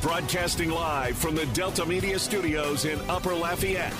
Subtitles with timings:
[0.00, 3.92] Broadcasting live from the Delta Media Studios in Upper Lafayette.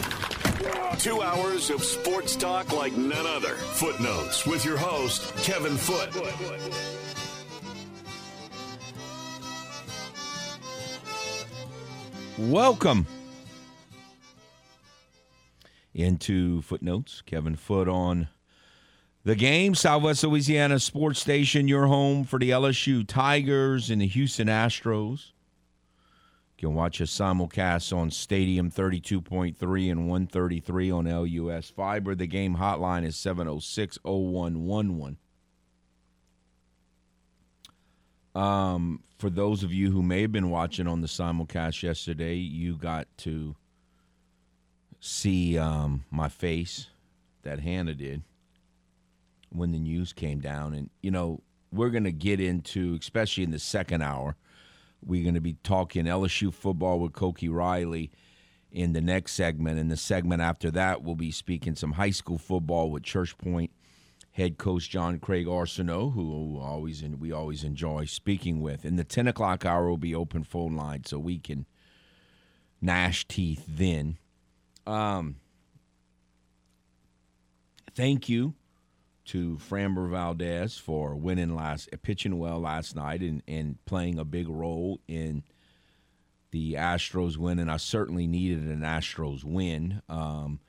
[1.01, 3.55] Two hours of sports talk like none other.
[3.55, 6.15] Footnotes with your host, Kevin Foote.
[12.39, 13.07] Welcome
[15.95, 17.23] into Footnotes.
[17.23, 18.29] Kevin Foote on
[19.25, 19.75] the game.
[19.75, 25.33] Southwest Louisiana Sports Station, your home for the LSU Tigers and the Houston Astros.
[26.59, 32.17] You can watch us simulcast on Stadium 32.3 and 133 on LUS Fiber.
[32.17, 35.19] The game hotline is 706 0111.
[38.35, 42.77] Um, for those of you who may have been watching on the simulcast yesterday, you
[42.77, 43.55] got to
[44.99, 46.89] see um, my face
[47.43, 48.23] that Hannah did
[49.51, 50.75] when the news came down.
[50.75, 54.35] And, you know, we're going to get into, especially in the second hour,
[55.05, 58.11] we're going to be talking LSU football with Koki Riley
[58.71, 59.79] in the next segment.
[59.79, 63.71] And the segment after that, we'll be speaking some high school football with Church Point
[64.33, 68.85] head coach John Craig Arsenault, who always and we always enjoy speaking with.
[68.85, 71.67] And the ten o'clock hour will be open phone line, so we can
[72.81, 74.19] gnash teeth then.
[74.87, 75.37] Um,
[77.95, 78.55] thank you
[79.29, 84.49] to Framber Valdez for winning last, pitching well last night, and, and playing a big
[84.49, 85.43] role in
[86.51, 87.59] the Astros win.
[87.59, 90.01] And I certainly needed an Astros win.
[90.09, 90.61] Um,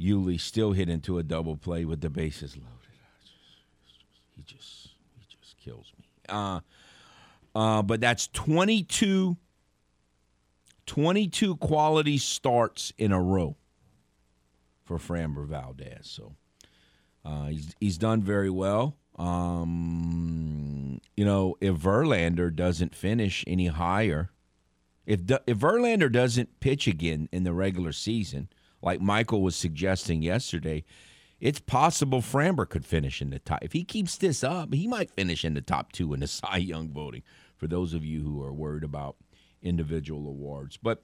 [0.00, 2.72] Yuli still hit into a double play with the bases loaded.
[4.34, 6.04] he just he just kills me.
[6.28, 6.60] Uh,
[7.54, 9.36] uh, but that's 22,
[10.86, 13.56] 22 quality starts in a row
[14.84, 16.08] for Framber Valdez.
[16.08, 16.34] So
[17.24, 18.96] uh, he's he's done very well.
[19.18, 24.30] Um, you know, if Verlander doesn't finish any higher,
[25.06, 28.48] if if Verlander doesn't pitch again in the regular season
[28.80, 30.84] like Michael was suggesting yesterday,
[31.40, 33.60] it's possible Framber could finish in the top.
[33.62, 36.58] If he keeps this up, he might finish in the top two in the Cy
[36.58, 37.22] Young voting.
[37.56, 39.16] For those of you who are worried about
[39.62, 41.02] individual awards, but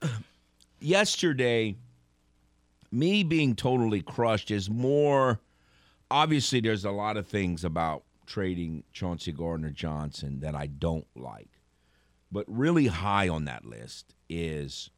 [0.80, 1.74] yesterday,
[2.92, 5.40] me being totally crushed is more.
[6.10, 11.50] Obviously, there's a lot of things about trading Chauncey Gardner Johnson that I don't like,
[12.30, 14.90] but really high on that list is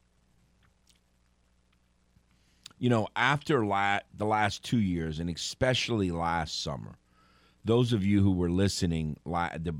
[2.77, 6.97] you know, after la- the last two years, and especially last summer,
[7.63, 9.73] those of you who were listening, la- the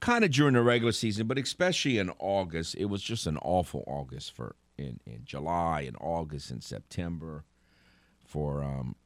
[0.00, 3.84] kind of during the regular season, but especially in August, it was just an awful
[3.86, 7.44] August for in, in July and August and September
[8.24, 8.96] for um,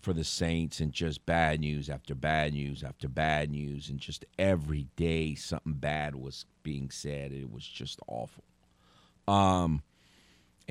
[0.00, 4.24] for the Saints, and just bad news after bad news after bad news, and just
[4.38, 7.32] every day something bad was being said.
[7.32, 8.44] It was just awful.
[9.28, 9.82] Um,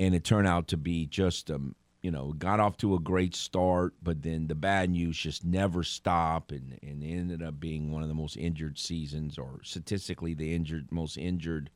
[0.00, 3.36] and it turned out to be just um you know got off to a great
[3.36, 8.02] start but then the bad news just never stopped and and ended up being one
[8.02, 11.70] of the most injured seasons or statistically the injured most injured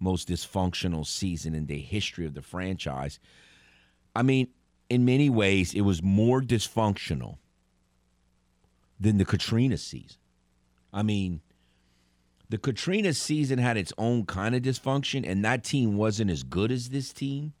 [0.00, 3.18] most dysfunctional season in the history of the franchise.
[4.14, 4.48] I mean
[4.88, 7.38] in many ways it was more dysfunctional
[8.98, 10.18] than the katrina season.
[10.92, 11.40] I mean
[12.48, 16.72] the katrina season had its own kind of dysfunction and that team wasn't as good
[16.72, 17.52] as this team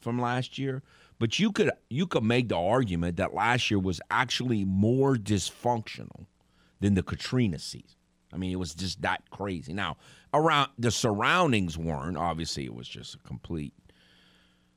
[0.00, 0.82] from last year,
[1.18, 6.26] but you could you could make the argument that last year was actually more dysfunctional
[6.80, 7.99] than the Katrina season.
[8.32, 9.72] I mean, it was just that crazy.
[9.72, 9.96] Now,
[10.32, 13.74] around the surroundings weren't obviously it was just a complete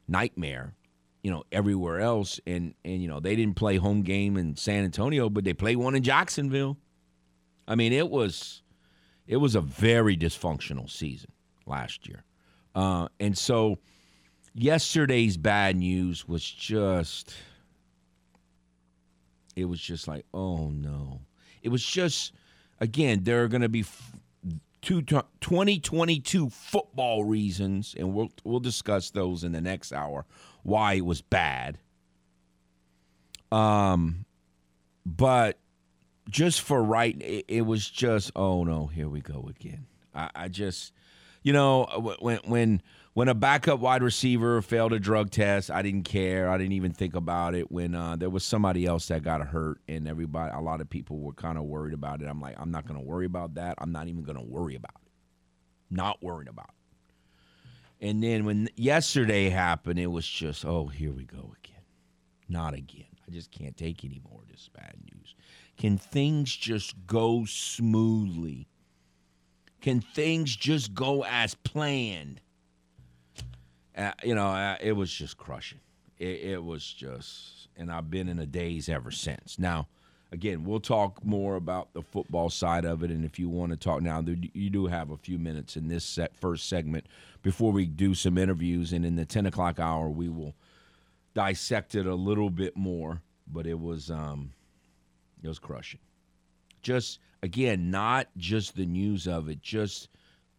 [0.08, 0.76] nightmare,
[1.22, 4.84] you know, everywhere else and and you know, they didn't play home game in San
[4.84, 6.78] Antonio, but they played one in Jacksonville.
[7.68, 8.62] I mean, it was
[9.28, 11.32] it was a very dysfunctional season
[11.66, 12.24] last year.
[12.76, 13.78] Uh, and so
[14.54, 17.34] yesterday's bad news was just
[19.56, 21.20] it was just like oh no
[21.64, 22.34] it was just
[22.84, 23.86] again there are going to be
[24.82, 30.26] two, 2022 football reasons and we'll we'll discuss those in the next hour
[30.64, 31.80] why it was bad.
[33.52, 34.26] Um
[35.06, 35.58] but
[36.30, 39.88] just for right it, it was just oh no here we go again.
[40.14, 40.92] I, I just
[41.42, 41.86] you know
[42.20, 42.82] when when
[43.14, 46.50] when a backup wide receiver failed a drug test, I didn't care.
[46.50, 47.72] I didn't even think about it.
[47.72, 51.20] When uh, there was somebody else that got hurt, and everybody, a lot of people
[51.20, 52.28] were kind of worried about it.
[52.28, 53.76] I'm like, I'm not going to worry about that.
[53.78, 55.12] I'm not even going to worry about it.
[55.92, 58.08] Not worrying about it.
[58.08, 61.84] And then when yesterday happened, it was just, oh, here we go again.
[62.50, 63.06] Not again.
[63.28, 65.36] I just can't take any more of this bad news.
[65.78, 68.68] Can things just go smoothly?
[69.82, 72.42] Can things just go as planned?
[73.96, 75.80] Uh, you know, uh, it was just crushing.
[76.18, 79.60] It, it was just, and I've been in a daze ever since.
[79.60, 79.88] Now,
[80.32, 83.12] again, we'll talk more about the football side of it.
[83.12, 84.24] And if you want to talk now,
[84.54, 87.06] you do have a few minutes in this set, first segment
[87.44, 88.94] before we do some interviews.
[88.94, 90.56] And in the 10 o'clock hour, we will
[91.36, 93.22] dissect it a little bit more.
[93.46, 94.54] But it was, um,
[95.44, 96.00] it was crushing.
[96.82, 100.10] Just, again, not just the news of it, just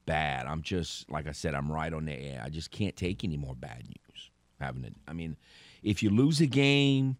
[0.06, 0.46] bad.
[0.46, 2.42] I'm just, like I said, I'm right on the air.
[2.44, 4.30] I just can't take any more bad news.
[4.60, 5.36] Having it, I mean,
[5.82, 7.16] if you lose a game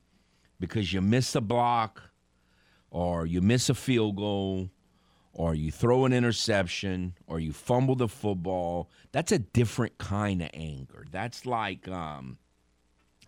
[0.60, 2.02] because you miss a block–
[2.94, 4.70] or you miss a field goal
[5.32, 10.48] or you throw an interception or you fumble the football that's a different kind of
[10.54, 12.38] anger that's like um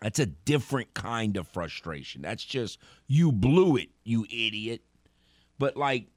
[0.01, 4.81] that's a different kind of frustration that's just you blew it you idiot
[5.59, 6.07] but like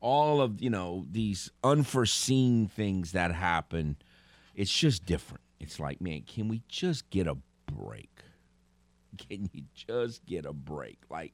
[0.00, 3.96] all of you know these unforeseen things that happen
[4.54, 7.36] it's just different it's like man can we just get a
[7.72, 8.10] break
[9.18, 11.32] can you just get a break like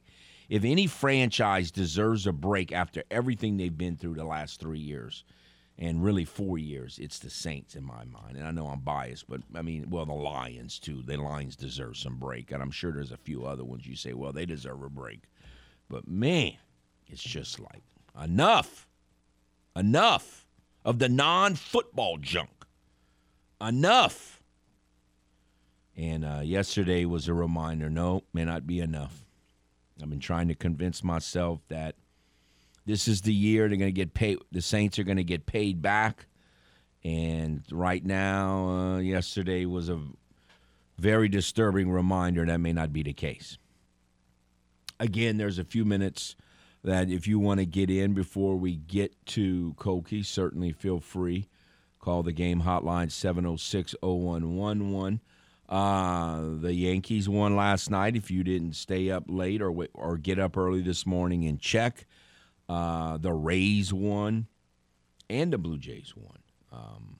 [0.48, 5.24] if any franchise deserves a break after everything they've been through the last three years,
[5.78, 8.36] and really four years, it's the Saints in my mind.
[8.36, 11.02] And I know I'm biased, but I mean, well, the Lions too.
[11.02, 14.14] The Lions deserve some break, and I'm sure there's a few other ones you say,
[14.14, 15.24] well, they deserve a break.
[15.90, 16.52] But man,
[17.08, 17.82] it's just like
[18.22, 18.88] enough,
[19.74, 20.46] enough
[20.84, 22.66] of the non-football junk,
[23.60, 24.42] enough.
[25.96, 27.88] And uh, yesterday was a reminder.
[27.88, 29.24] No, may not be enough.
[30.02, 31.94] I've been trying to convince myself that
[32.84, 34.38] this is the year they're going to get paid.
[34.52, 36.26] The Saints are going to get paid back.
[37.02, 40.00] And right now, uh, yesterday was a
[40.98, 43.58] very disturbing reminder that may not be the case.
[44.98, 46.36] Again, there's a few minutes
[46.86, 51.48] that if you want to get in before we get to Koki, certainly feel free.
[51.98, 55.20] Call the game hotline 706 0111.
[55.68, 58.14] Uh, the Yankees won last night.
[58.14, 62.06] If you didn't stay up late or or get up early this morning and check,
[62.68, 64.46] uh, the Rays won,
[65.28, 66.38] and the Blue Jays won.
[66.70, 67.18] Um,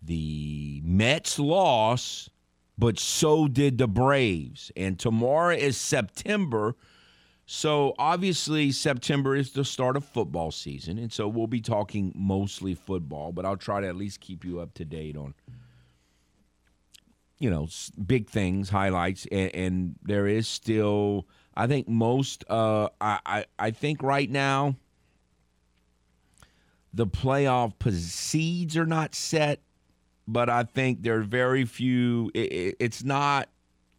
[0.00, 2.30] the Mets lost,
[2.78, 4.72] but so did the Braves.
[4.74, 6.74] And tomorrow is September.
[7.46, 10.98] So obviously, September is the start of football season.
[10.98, 14.60] And so we'll be talking mostly football, but I'll try to at least keep you
[14.60, 15.34] up to date on
[17.38, 17.68] you know
[18.06, 21.26] big things, highlights, and, and there is still.
[21.56, 22.44] I think most.
[22.48, 24.76] Uh, I, I I think right now
[26.92, 29.60] the playoff seeds are not set,
[30.26, 32.30] but I think there are very few.
[32.34, 33.48] It, it, it's not.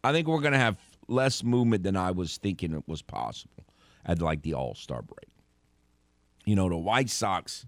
[0.02, 0.76] I think we're to have
[1.08, 3.64] less movement than I was thinking it was possible
[4.04, 5.28] at like the All Star break.
[6.44, 7.66] You know, the White Sox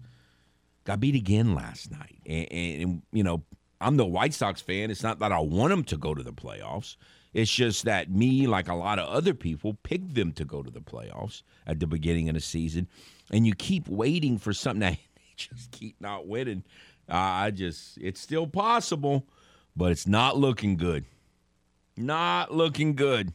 [0.85, 3.43] got beat again last night, and, and, and you know
[3.81, 4.91] I'm the White Sox fan.
[4.91, 6.97] It's not that I want them to go to the playoffs.
[7.33, 10.71] It's just that me, like a lot of other people, picked them to go to
[10.71, 12.87] the playoffs at the beginning of the season.
[13.31, 16.63] And you keep waiting for something that they just keep not winning.
[17.07, 19.27] Uh, I just, it's still possible,
[19.75, 21.05] but it's not looking good.
[21.99, 23.33] Not looking good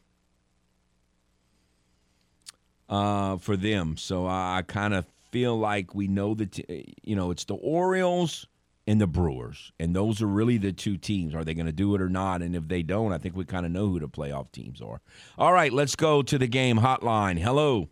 [2.89, 3.97] uh, for them.
[3.99, 6.59] So I, I kind of feel like we know that,
[7.03, 8.47] you know, it's the Orioles
[8.87, 9.73] and the Brewers.
[9.79, 11.35] And those are really the two teams.
[11.35, 12.41] Are they going to do it or not?
[12.41, 15.01] And if they don't, I think we kind of know who the playoff teams are.
[15.37, 17.39] All right, let's go to the game hotline.
[17.39, 17.89] Hello.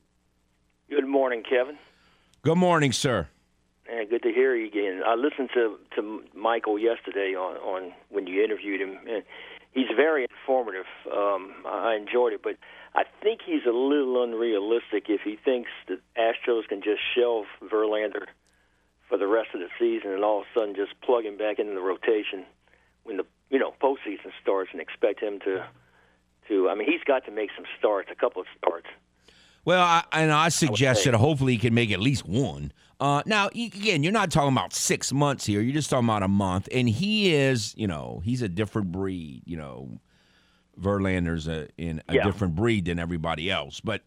[0.89, 1.77] Good morning, Kevin.
[2.43, 3.29] Good morning, sir.
[3.91, 5.03] And good to hear you again.
[5.05, 9.23] I listened to to Michael yesterday on on when you interviewed him, and
[9.73, 10.87] he's very informative.
[11.11, 12.57] Um, I enjoyed it, but
[12.95, 18.27] I think he's a little unrealistic if he thinks that Astros can just shelve Verlander
[19.09, 21.59] for the rest of the season, and all of a sudden just plug him back
[21.59, 22.45] into the rotation
[23.05, 25.67] when the you know postseason starts, and expect him to
[26.49, 26.69] to.
[26.69, 28.87] I mean, he's got to make some starts, a couple of starts.
[29.65, 32.73] Well, I, and I suggested hopefully he can make at least one.
[33.03, 35.61] Uh, now, again, you're not talking about six months here.
[35.61, 39.43] You're just talking about a month, and he is, you know, he's a different breed.
[39.45, 39.99] You know,
[40.81, 42.23] Verlander's a in a yeah.
[42.23, 44.03] different breed than everybody else, but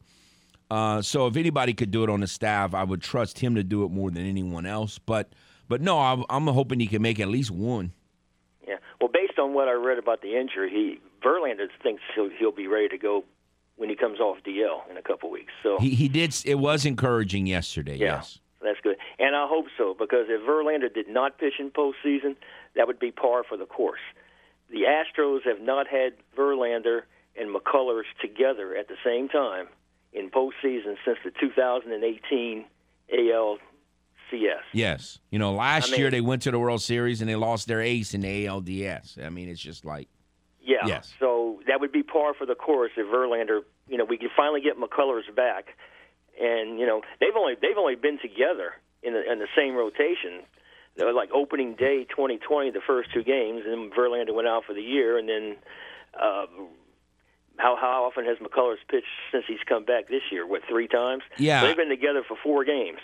[0.71, 3.63] uh, so if anybody could do it on the staff, I would trust him to
[3.63, 4.97] do it more than anyone else.
[4.97, 5.33] But
[5.67, 7.91] but no, I'm, I'm hoping he can make at least one.
[8.65, 8.77] Yeah.
[9.01, 12.67] Well, based on what I read about the injury, he Verlander thinks he'll, he'll be
[12.67, 13.25] ready to go
[13.75, 15.51] when he comes off DL in a couple weeks.
[15.63, 16.33] So he he did.
[16.45, 17.97] It was encouraging yesterday.
[17.97, 18.39] Yeah, yes.
[18.61, 22.35] That's good, and I hope so because if Verlander did not pitch in postseason,
[22.75, 23.99] that would be par for the course.
[24.71, 27.01] The Astros have not had Verlander
[27.39, 29.67] and McCullers together at the same time
[30.13, 32.65] in postseason since the 2018
[33.11, 33.57] AL
[34.31, 34.63] CS.
[34.73, 35.19] Yes.
[35.29, 37.67] You know, last I mean- year they went to the World Series and they lost
[37.67, 39.17] their ace in the ALDS.
[39.23, 40.07] I mean, it's just like
[40.61, 40.87] Yeah.
[40.87, 41.13] Yes.
[41.19, 44.61] So that would be par for the course if Verlander, you know, we could finally
[44.61, 45.75] get McCullers back,
[46.39, 48.73] and you know they've only they've only been together
[49.03, 50.43] in the in the same rotation.
[50.97, 54.63] They were like opening day 2020, the first two games, and then Verlander went out
[54.65, 55.55] for the year, and then.
[56.19, 56.45] Uh,
[57.57, 60.45] how how often has McCullers pitched since he's come back this year?
[60.45, 61.23] What three times?
[61.37, 61.61] Yeah.
[61.61, 62.99] they've been together for four games.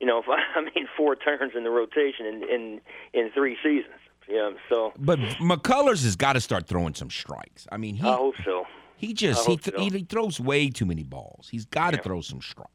[0.00, 0.22] You know,
[0.56, 2.80] I mean, four turns in the rotation in in,
[3.12, 4.00] in three seasons.
[4.28, 7.66] Yeah, so But McCullers has got to start throwing some strikes.
[7.70, 8.64] I mean, he I hope so.
[8.96, 9.82] he just he, th- so.
[9.82, 11.48] he throws way too many balls.
[11.48, 12.70] He's got to throw some strikes.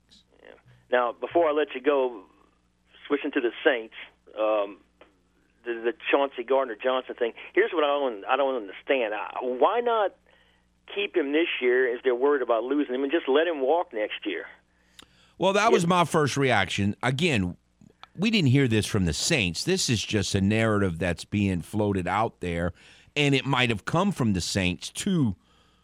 [0.92, 2.24] Now, before I let you go,
[3.08, 3.94] switching to the Saints,
[4.38, 4.78] um,
[5.64, 7.34] the, the Chauncey Gardner Johnson thing.
[7.54, 9.14] Here's what I don't I don't understand.
[9.14, 10.16] Uh, Why not
[10.94, 13.94] keep him this year if they're worried about losing him, and just let him walk
[13.94, 14.46] next year?
[15.38, 16.96] Well, that was my first reaction.
[17.02, 17.58] Again,
[18.18, 19.64] we didn't hear this from the Saints.
[19.64, 22.74] This is just a narrative that's being floated out there,
[23.16, 25.36] and it might have come from the Saints to,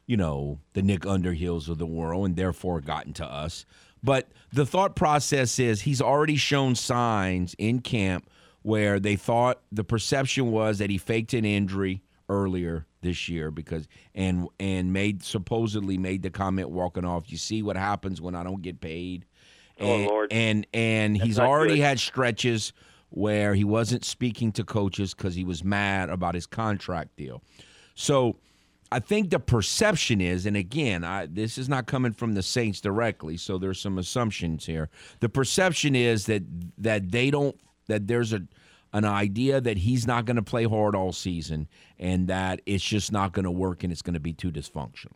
[0.05, 3.65] you know, the Nick Underhills of the world, and therefore gotten to us.
[4.03, 8.29] But the thought process is he's already shown signs in camp
[8.61, 13.87] where they thought the perception was that he faked an injury earlier this year because
[14.13, 17.31] and and made supposedly made the comment walking off.
[17.31, 19.25] You see what happens when I don't get paid.
[19.79, 20.33] Oh, And, Lord.
[20.33, 21.83] and and he's already good.
[21.83, 22.73] had stretches
[23.09, 27.41] where he wasn't speaking to coaches because he was mad about his contract deal.
[27.95, 28.37] So
[28.91, 32.79] I think the perception is, and again, I, this is not coming from the Saints
[32.79, 34.89] directly, so there's some assumptions here.
[35.19, 36.43] The perception is that
[36.77, 38.43] that they don't that there's a
[38.93, 41.67] an idea that he's not going to play hard all season,
[41.99, 45.13] and that it's just not going to work, and it's going to be too dysfunctional.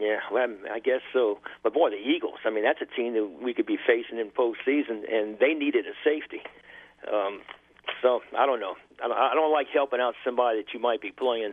[0.00, 1.38] Yeah, well, I guess so.
[1.62, 2.38] But boy, the Eagles.
[2.44, 5.84] I mean, that's a team that we could be facing in postseason, and they needed
[5.86, 6.42] a safety.
[7.12, 7.42] Um,
[8.02, 8.74] so I don't know.
[9.02, 11.52] I don't, I don't like helping out somebody that you might be playing.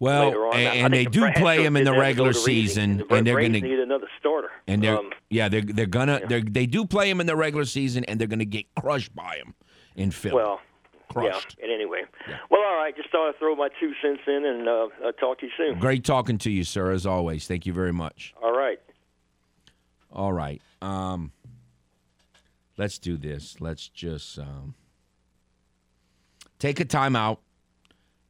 [0.00, 0.54] Well, later on.
[0.54, 2.98] I- I and, and they do play him in the did that to regular season,
[2.98, 4.50] The and they're going to need another starter.
[4.66, 7.64] and they're Um, yeah they're they're gonna they're, they do play him in the regular
[7.64, 9.54] season, and they're going to get crushed by him
[9.96, 10.36] in Philly.
[10.36, 10.60] well,
[11.08, 11.56] crushed.
[11.58, 11.64] yeah.
[11.64, 12.02] And anyway,
[12.50, 12.94] well, all right.
[12.96, 15.78] Just thought I'd throw my two cents in, and uh, I'll talk to you soon.
[15.80, 17.48] Great talking to you, sir, as always.
[17.48, 18.34] Thank you very much.
[18.42, 18.78] All right.
[20.12, 20.62] All right.
[20.80, 21.32] Um,
[22.76, 23.60] let's do this.
[23.60, 24.74] Let's just um,
[26.58, 27.38] take a timeout,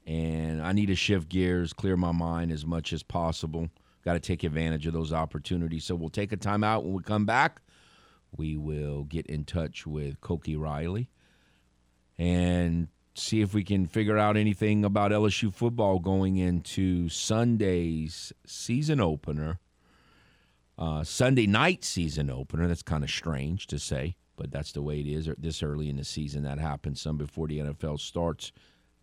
[0.09, 3.69] and I need to shift gears, clear my mind as much as possible.
[4.07, 5.85] Got to take advantage of those opportunities.
[5.85, 6.83] So we'll take a timeout.
[6.83, 7.61] When we come back,
[8.35, 11.11] we will get in touch with Koki Riley
[12.17, 19.01] and see if we can figure out anything about LSU football going into Sunday's season
[19.01, 19.59] opener
[20.79, 22.67] uh, Sunday night season opener.
[22.67, 25.97] That's kind of strange to say, but that's the way it is this early in
[25.97, 26.45] the season.
[26.45, 28.53] That happens some before the NFL starts.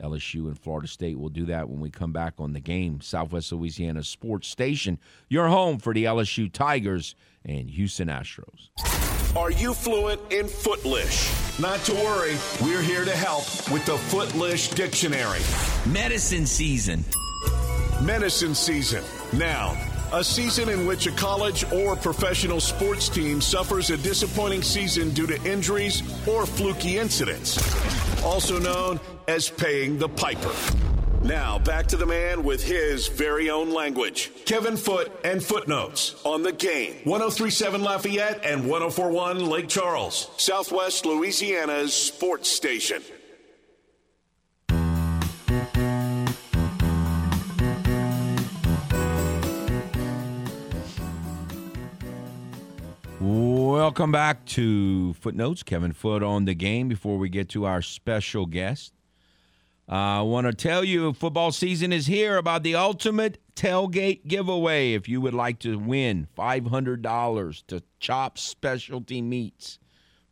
[0.01, 3.01] LSU and Florida State will do that when we come back on the game.
[3.01, 4.99] Southwest Louisiana Sports Station,
[5.29, 8.69] your home for the LSU Tigers and Houston Astros.
[9.35, 11.59] Are you fluent in Footlish?
[11.59, 15.41] Not to worry, we're here to help with the Footlish Dictionary.
[15.91, 17.03] Medicine season.
[18.01, 19.03] Medicine season.
[19.37, 19.75] Now,
[20.13, 25.27] a season in which a college or professional sports team suffers a disappointing season due
[25.27, 27.57] to injuries or fluky incidents,
[28.23, 30.53] also known as paying the piper.
[31.23, 34.31] Now, back to the man with his very own language.
[34.45, 36.97] Kevin Foote and Footnotes on the game.
[37.03, 43.01] 1037 Lafayette and 1041 Lake Charles, Southwest Louisiana's sports station.
[53.75, 55.61] Welcome back to Footnotes.
[55.61, 58.93] Kevin Foote on the game before we get to our special guest.
[59.89, 64.93] Uh, I want to tell you football season is here about the ultimate tailgate giveaway.
[64.93, 69.77] If you would like to win $500 to Chop Specialty Meats,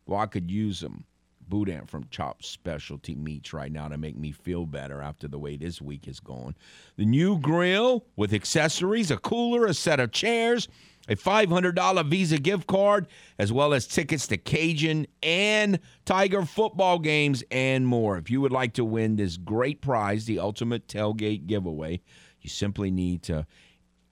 [0.06, 1.04] well, I could use them.
[1.46, 5.58] Boudin from Chop Specialty Meats right now to make me feel better after the way
[5.58, 6.54] this week is going.
[6.96, 10.66] The new grill with accessories, a cooler, a set of chairs,
[11.08, 13.06] a $500 Visa gift card,
[13.38, 18.18] as well as tickets to Cajun and Tiger football games and more.
[18.18, 22.00] If you would like to win this great prize, the Ultimate Tailgate Giveaway,
[22.40, 23.46] you simply need to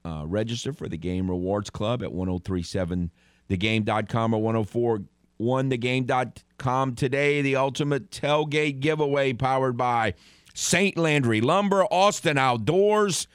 [0.05, 4.53] uh, register for the Game Rewards Club at 1037thegame.com or
[5.39, 7.41] 1041thegame.com today.
[7.41, 10.13] The Ultimate Tailgate Giveaway powered by
[10.53, 10.97] St.
[10.97, 13.27] Landry Lumber, Austin Outdoors,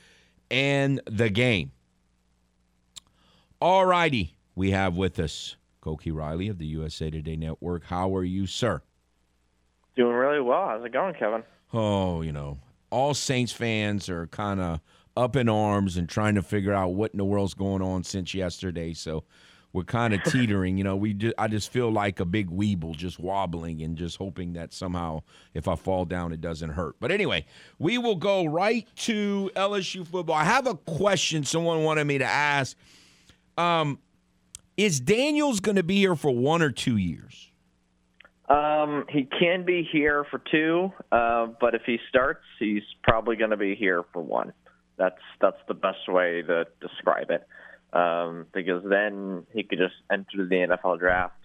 [0.50, 1.72] and the game.
[3.60, 4.36] All righty.
[4.54, 7.84] We have with us Koki Riley of the USA Today Network.
[7.84, 8.82] How are you, sir?
[9.96, 10.68] Doing really well.
[10.68, 11.42] How's it going, Kevin?
[11.72, 12.58] Oh, you know,
[12.90, 14.80] all Saints fans are kind of
[15.16, 18.32] up in arms and trying to figure out what in the world's going on since
[18.32, 18.92] yesterday.
[18.92, 19.24] So
[19.72, 20.78] we're kind of teetering.
[20.78, 24.18] You know, we just, I just feel like a big weeble just wobbling and just
[24.18, 25.22] hoping that somehow
[25.52, 26.94] if I fall down it doesn't hurt.
[27.00, 27.44] But anyway,
[27.80, 30.36] we will go right to LSU football.
[30.36, 32.76] I have a question someone wanted me to ask.
[33.58, 33.98] Um,
[34.76, 37.50] is Daniels going to be here for one or two years?
[38.48, 43.50] Um, he can be here for two, uh, but if he starts, he's probably going
[43.50, 44.54] to be here for one.
[44.96, 47.46] That's that's the best way to describe it,
[47.92, 51.38] um, because then he could just enter the NFL draft,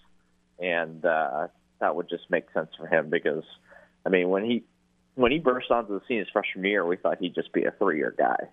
[0.59, 1.47] and uh,
[1.79, 3.09] that would just make sense for him.
[3.09, 3.43] Because,
[4.05, 4.63] I mean, when he
[5.15, 7.71] when he burst onto the scene his freshman year, we thought he'd just be a
[7.71, 8.47] three year guy.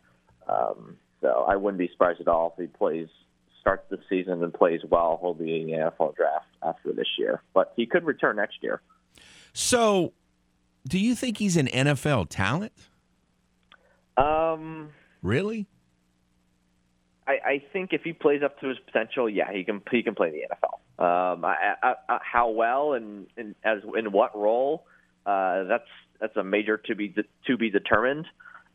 [0.48, 3.08] Um, so I wouldn't be surprised at all if he plays
[3.60, 7.42] starts the season and plays well, he'll be in the NFL draft after this year.
[7.54, 8.80] But he could return next year.
[9.52, 10.12] So,
[10.86, 12.72] do you think he's an NFL talent?
[14.16, 14.90] Um,
[15.22, 15.66] really?
[17.26, 20.14] I, I think if he plays up to his potential, yeah, he can he can
[20.14, 20.74] play the NFL.
[21.00, 24.84] Um, I, I, I, how well and, and as in what role?
[25.24, 25.88] Uh, that's
[26.20, 28.26] that's a major to be de- to be determined.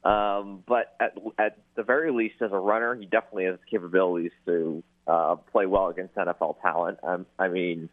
[0.06, 4.84] Um, but at, at the very least, as a runner, he definitely has capabilities to
[5.08, 7.00] uh, play well against NFL talent.
[7.04, 7.90] Um, I mean,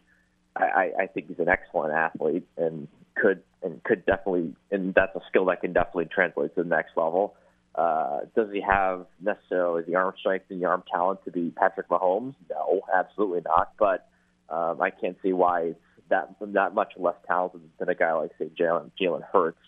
[0.55, 5.21] I, I think he's an excellent athlete and could and could definitely, and that's a
[5.29, 7.35] skill that can definitely translate to the next level.
[7.75, 11.89] Uh, does he have necessarily the arm strength and the arm talent to be Patrick
[11.89, 12.35] Mahomes?
[12.51, 13.73] No, absolutely not.
[13.79, 14.07] But
[14.51, 18.33] um, I can't see why it's that that much less talented than a guy like
[18.39, 19.59] say Jalen Jalen Hurts.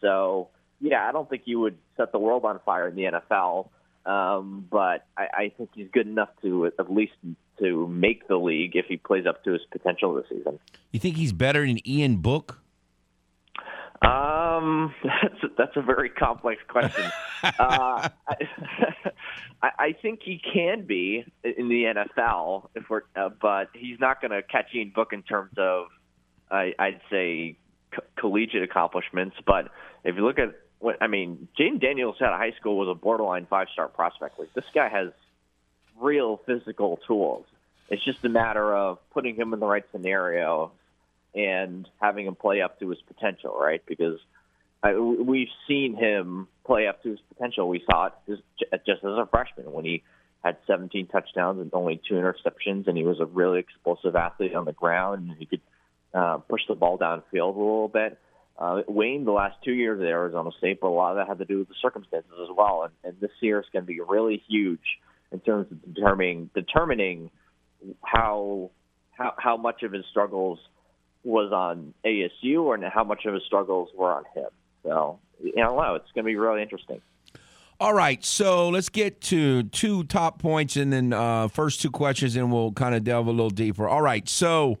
[0.00, 0.48] So
[0.80, 3.68] yeah, I don't think he would set the world on fire in the NFL,
[4.06, 7.12] um, but I, I think he's good enough to at least
[7.58, 10.58] to make the league if he plays up to his potential this season.
[10.90, 12.60] You think he's better than Ian Book?
[14.02, 17.10] Um, that's a, that's a very complex question.
[17.42, 18.08] uh,
[19.62, 24.20] I, I think he can be in the NFL if we're, uh, but he's not
[24.20, 25.86] going to catch Ian Book in terms of,
[26.50, 27.58] I, I'd say,
[27.92, 29.36] co- collegiate accomplishments.
[29.46, 29.68] But
[30.04, 30.54] if you look at
[31.00, 34.38] I mean, Jayden Daniels out of high school was a borderline five star prospect.
[34.38, 35.10] Like this guy has
[36.00, 37.44] real physical tools.
[37.88, 40.72] It's just a matter of putting him in the right scenario
[41.34, 43.82] and having him play up to his potential, right?
[43.86, 44.18] Because
[44.82, 47.68] I, we've seen him play up to his potential.
[47.68, 48.42] We saw it just,
[48.86, 50.02] just as a freshman when he
[50.42, 54.64] had 17 touchdowns and only two interceptions, and he was a really explosive athlete on
[54.64, 55.60] the ground, and he could
[56.14, 58.18] uh, push the ball downfield a little bit
[58.60, 61.38] uh, waned the last two years at Arizona State, but a lot of that had
[61.38, 62.82] to do with the circumstances as well.
[62.84, 64.98] And, and this year is going to be really huge
[65.32, 67.30] in terms of determining determining
[68.04, 68.70] how
[69.12, 70.58] how how much of his struggles
[71.24, 74.48] was on ASU and how much of his struggles were on him.
[74.82, 75.94] So you know, know.
[75.94, 77.00] It's going to be really interesting.
[77.78, 82.36] All right, so let's get to two top points and then uh, first two questions,
[82.36, 83.88] and we'll kind of delve a little deeper.
[83.88, 84.78] All right, so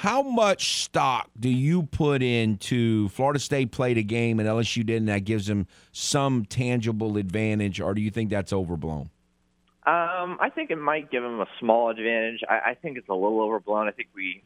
[0.00, 5.06] how much stock do you put into Florida State played a game and LSU didn't?
[5.06, 9.10] That gives them some tangible advantage, or do you think that's overblown?
[9.86, 12.40] Um, I think it might give them a small advantage.
[12.48, 13.88] I, I think it's a little overblown.
[13.88, 14.42] I think we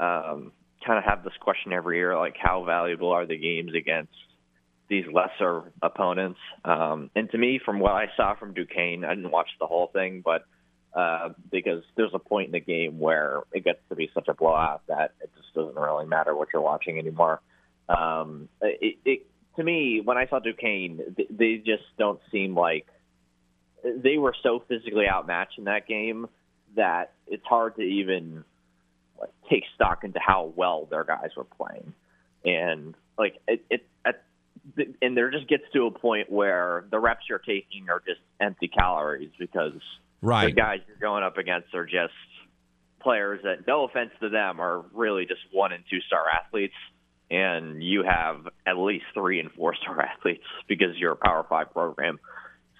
[0.00, 0.52] um,
[0.86, 4.14] kind of have this question every year, like how valuable are the games against
[4.88, 6.40] these lesser opponents?
[6.64, 9.88] Um, and to me, from what I saw from Duquesne, I didn't watch the whole
[9.88, 10.46] thing, but
[10.94, 14.34] uh, because there's a point in the game where it gets to be such a
[14.34, 17.40] blowout that it just doesn't really matter what you're watching anymore.
[17.88, 19.26] Um, it, it,
[19.56, 22.86] to me, when I saw Duquesne, they, they just don't seem like
[23.84, 26.28] they were so physically outmatched in that game
[26.76, 28.44] that it's hard to even
[29.20, 31.92] like, take stock into how well their guys were playing.
[32.44, 34.22] And like it, it at,
[35.02, 38.68] and there just gets to a point where the reps you're taking are just empty
[38.68, 39.80] calories because
[40.24, 40.46] Right.
[40.46, 42.14] The guys you're going up against are just
[43.02, 46.74] players that, no offense to them, are really just one and two star athletes.
[47.30, 51.72] And you have at least three and four star athletes because you're a Power Five
[51.72, 52.18] program.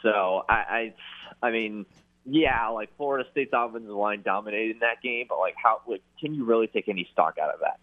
[0.03, 1.85] So I, I, I mean,
[2.25, 6.35] yeah, like Florida State's offensive line dominated in that game, but like, how like, can
[6.35, 7.79] you really take any stock out of that?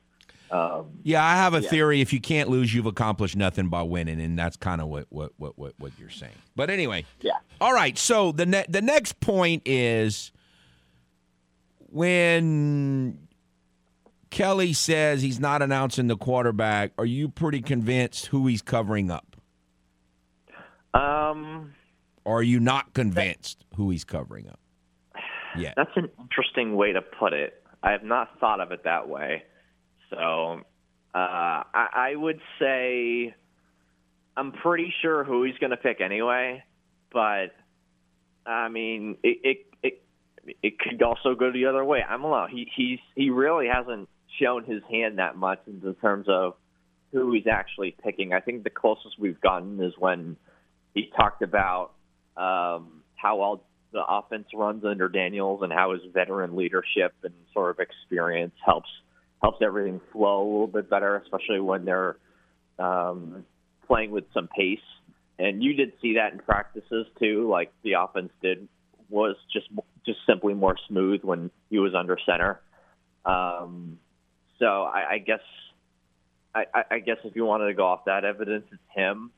[0.52, 1.70] Um, yeah, I have a yeah.
[1.70, 2.02] theory.
[2.02, 5.32] If you can't lose, you've accomplished nothing by winning, and that's kind of what, what
[5.38, 6.34] what what what you're saying.
[6.56, 7.38] But anyway, yeah.
[7.62, 7.98] All right.
[7.98, 10.34] So the ne- the next point is
[11.88, 13.28] when
[14.30, 16.92] Kelly says he's not announcing the quarterback.
[16.98, 19.38] Are you pretty convinced who he's covering up?
[20.94, 21.74] Um.
[22.24, 24.60] Or are you not convinced who he's covering up?
[25.58, 25.74] Yeah.
[25.76, 27.62] That's an interesting way to put it.
[27.84, 29.44] I have not thought of it that way.
[30.12, 30.62] So
[31.15, 33.34] uh, I, I would say
[34.38, 36.63] I'm pretty sure who he's going to pick anyway,
[37.12, 37.47] but
[38.45, 40.04] I mean, it, it it
[40.62, 42.02] it could also go the other way.
[42.08, 42.50] I'm alone.
[42.52, 46.54] He he's he really hasn't shown his hand that much in terms of
[47.12, 48.34] who he's actually picking.
[48.34, 50.38] I think the closest we've gotten is when
[50.93, 51.91] he talked about
[52.38, 57.71] um, how well the offense runs under Daniels and how his veteran leadership and sort
[57.71, 58.89] of experience helps
[59.42, 62.18] helps everything flow a little bit better, especially when they're
[62.80, 63.46] um,
[63.88, 64.80] playing with some pace.
[65.40, 67.50] And you did see that in practices too.
[67.50, 68.68] Like the offense did
[69.10, 69.68] was just
[70.06, 72.60] just simply more smooth when he was under center.
[73.26, 74.00] Um,
[74.60, 75.42] so I, I guess
[76.54, 79.32] I, I guess if you wanted to go off that evidence, it's him.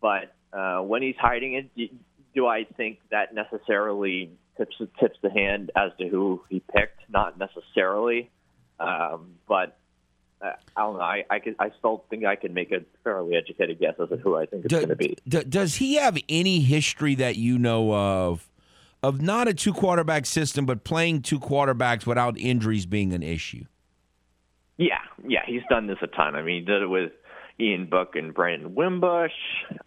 [0.00, 1.88] But uh, when he's hiding it, do,
[2.34, 7.02] do I think that necessarily tips tips the hand as to who he picked?
[7.08, 8.30] Not necessarily,
[8.80, 9.78] um, but
[10.40, 11.02] uh, I don't know.
[11.02, 11.56] I, I could.
[11.58, 14.64] I still think I can make a fairly educated guess as to who I think
[14.64, 15.16] it's going to be.
[15.26, 18.48] does he have any history that you know of,
[19.02, 23.64] of not a two quarterback system, but playing two quarterbacks without injuries being an issue?
[24.76, 26.36] Yeah, yeah, he's done this a ton.
[26.36, 27.10] I mean, he did it with
[27.58, 29.32] Ian Book and Brandon Wimbush.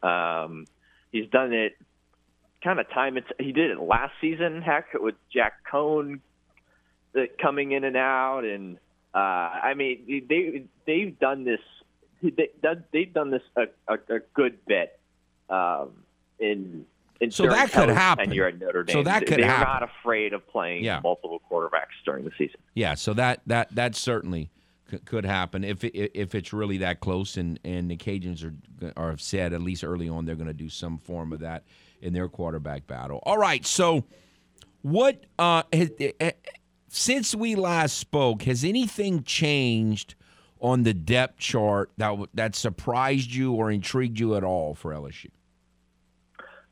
[0.04, 0.65] Um,
[1.13, 1.77] he's done it
[2.62, 3.15] kind of time.
[3.15, 4.62] It's he did it last season.
[4.62, 6.19] Heck, with Jack Coan
[7.15, 8.78] uh, coming in and out, and
[9.13, 11.60] uh, I mean they they've done this.
[12.21, 12.50] They,
[12.91, 15.00] they've done this a, a, a good bit
[15.50, 15.89] um,
[16.39, 16.86] in
[17.19, 18.26] in so that could happen.
[18.26, 18.93] Tenure at Notre Dame.
[18.93, 19.74] So that could happen They're happen.
[19.88, 21.00] not afraid of playing Yeah.
[21.04, 22.60] multiple quarterbacks during the season.
[22.76, 24.50] Yeah, so that that that certainly
[24.89, 28.93] c- could happen if it, if it's really that close, and and the Cajuns are
[28.95, 31.63] are have said at least early on they're going to do some form of that
[32.02, 33.19] in their quarterback battle.
[33.24, 34.04] All right, so
[34.84, 35.63] what uh
[36.91, 40.13] since we last spoke has anything changed
[40.60, 45.30] on the depth chart that that surprised you or intrigued you at all for LSU?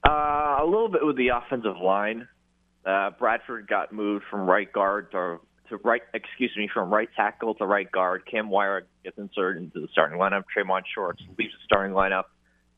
[0.07, 2.27] Uh, a little bit with the offensive line.
[2.85, 6.01] Uh, Bradford got moved from right guard to to right.
[6.13, 8.23] Excuse me, from right tackle to right guard.
[8.29, 10.43] Cam Wire gets inserted into the starting lineup.
[10.55, 12.25] Trayvon Shorts leaves the starting lineup,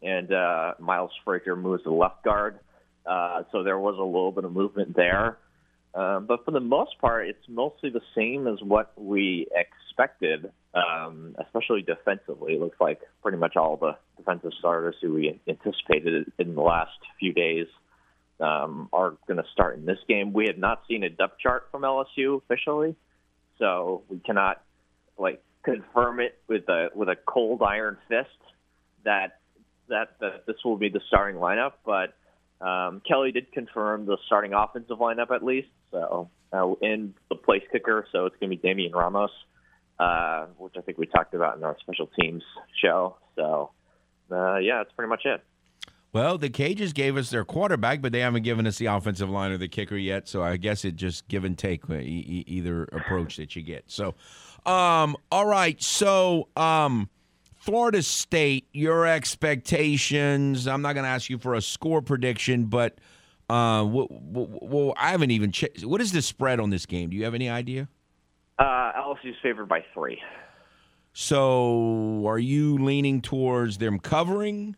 [0.03, 2.59] and uh, Miles Frazier moves to left guard.
[3.05, 5.37] Uh, so there was a little bit of movement there.
[5.93, 11.35] Um, but for the most part, it's mostly the same as what we expected, um,
[11.37, 12.53] especially defensively.
[12.53, 16.91] It looks like pretty much all the defensive starters who we anticipated in the last
[17.19, 17.67] few days
[18.39, 20.31] um, are going to start in this game.
[20.31, 22.95] We had not seen a depth chart from LSU officially,
[23.59, 24.61] so we cannot
[25.17, 28.29] like confirm it with a with a cold iron fist
[29.03, 29.39] that
[29.89, 31.73] that, that this will be the starting lineup.
[31.85, 32.15] But
[32.61, 35.69] um, Kelly did confirm the starting offensive lineup at least.
[35.91, 39.31] So uh, in the place kicker, so it's going to be Damian Ramos,
[39.99, 42.43] uh, which I think we talked about in our special teams
[42.81, 43.17] show.
[43.35, 43.71] So
[44.31, 45.43] uh, yeah, that's pretty much it.
[46.13, 49.51] Well, the Cajuns gave us their quarterback, but they haven't given us the offensive line
[49.51, 50.27] or the kicker yet.
[50.27, 53.85] So I guess it just give and take uh, either approach that you get.
[53.87, 54.15] So,
[54.65, 55.81] um, all right.
[55.81, 57.09] So, um,
[57.61, 60.67] Florida State, your expectations.
[60.67, 62.97] I'm not going to ask you for a score prediction, but
[63.51, 65.85] uh, well, well, I haven't even checked.
[65.85, 67.11] What is the spread on this game?
[67.11, 67.87] Do you have any idea?
[68.57, 70.19] Uh, LSU's favored by three.
[71.13, 74.75] So, are you leaning towards them covering?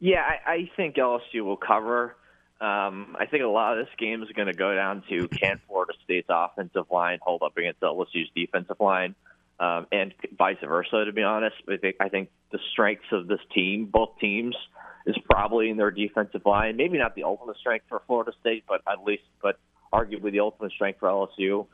[0.00, 2.16] Yeah, I, I think LSU will cover.
[2.60, 5.60] Um, I think a lot of this game is going to go down to can
[5.68, 9.14] Florida State's offensive line hold up against LSU's defensive line,
[9.60, 11.04] um, and vice versa.
[11.04, 14.56] To be honest, I think I think the strengths of this team, both teams,
[15.06, 16.76] is probably in their defensive line.
[16.76, 19.58] Maybe not the ultimate strength for Florida State, but at least, but
[19.92, 21.66] arguably the ultimate strength for LSU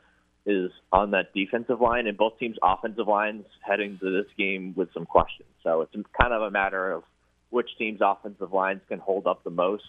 [0.45, 4.89] is on that defensive line, and both teams' offensive lines heading to this game with
[4.93, 5.49] some questions.
[5.63, 7.03] So it's kind of a matter of
[7.49, 9.83] which team's offensive lines can hold up the most.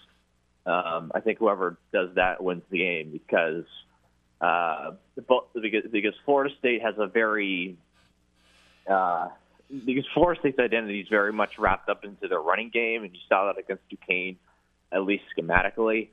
[0.65, 3.65] Um, I think whoever does that wins the game because
[4.41, 7.77] uh, because because Florida State has a very
[8.89, 9.29] uh,
[9.69, 13.19] because Florida State's identity is very much wrapped up into their running game, and you
[13.29, 14.37] saw that against Duquesne,
[14.91, 16.09] at least schematically.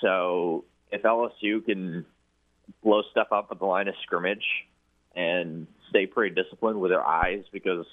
[0.00, 2.06] So if LSU can
[2.82, 4.44] blow stuff up at the line of scrimmage
[5.14, 7.86] and stay pretty disciplined with their eyes, because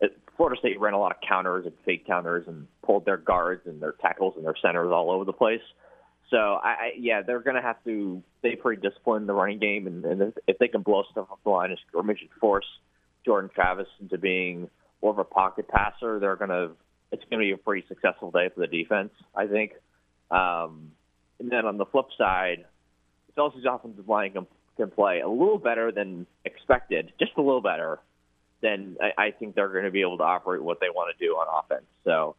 [0.00, 3.62] it, Florida State ran a lot of counters and fake counters and pulled their guards
[3.66, 5.62] and their tackles and their centers all over the place.
[6.30, 9.58] So I, I yeah, they're going to have to stay pretty disciplined in the running
[9.58, 12.66] game, and, and if, they can blow stuff up the line of scrimmage force
[13.24, 14.68] Jordan Travis into being
[15.02, 16.70] more of a pocket passer, they're to
[17.12, 19.72] it's going to be a pretty successful day for the defense, I think.
[20.30, 20.92] Um,
[21.40, 22.64] and then on the flip side,
[23.36, 27.98] LSU's offensive line can can play a little better than expected, just a little better,
[28.62, 31.26] then I, I think they're going to be able to operate what they want to
[31.26, 31.86] do on offense.
[32.04, 32.36] So,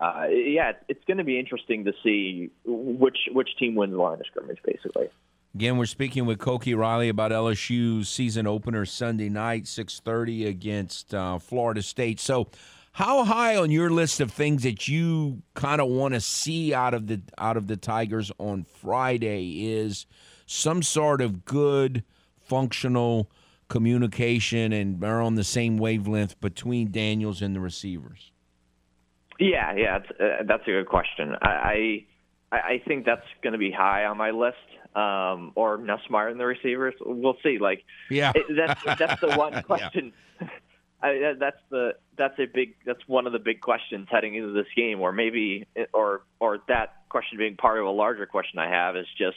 [0.00, 3.98] uh, yeah, it's, it's going to be interesting to see which which team wins the
[3.98, 5.08] line of scrimmage, basically.
[5.54, 11.14] Again, we're speaking with Koki Riley about LSU's season opener Sunday night, six thirty against
[11.14, 12.20] uh, Florida State.
[12.20, 12.48] So,
[12.92, 16.92] how high on your list of things that you kind of want to see out
[16.92, 20.06] of the out of the Tigers on Friday is
[20.46, 22.04] some sort of good,
[22.40, 23.30] functional
[23.68, 28.32] communication and are on the same wavelength between Daniels and the receivers?
[29.38, 31.34] Yeah, yeah, uh, that's a good question.
[31.40, 32.04] I
[32.50, 34.56] I, I think that's going to be high on my list.
[34.94, 36.94] Um, or Nussmeier and the receivers.
[37.00, 37.58] We'll see.
[37.60, 40.12] Like, yeah, it, that's that's the one question.
[41.02, 44.66] I, that's the that's a big that's one of the big questions heading into this
[44.74, 48.96] game, or maybe or or that question being part of a larger question I have
[48.96, 49.36] is just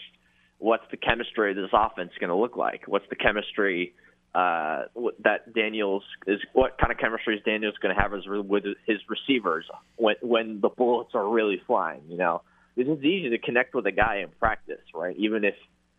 [0.57, 2.83] what's the chemistry of this offense going to look like?
[2.87, 3.93] What's the chemistry
[4.33, 4.83] uh,
[5.23, 6.39] that Daniels is?
[6.53, 9.65] What kind of chemistry is Daniels going to have as, with his receivers
[9.97, 12.01] when when the bullets are really flying?
[12.07, 12.41] You know,
[12.87, 15.15] it's easy to connect with a guy in practice, right?
[15.17, 15.55] Even if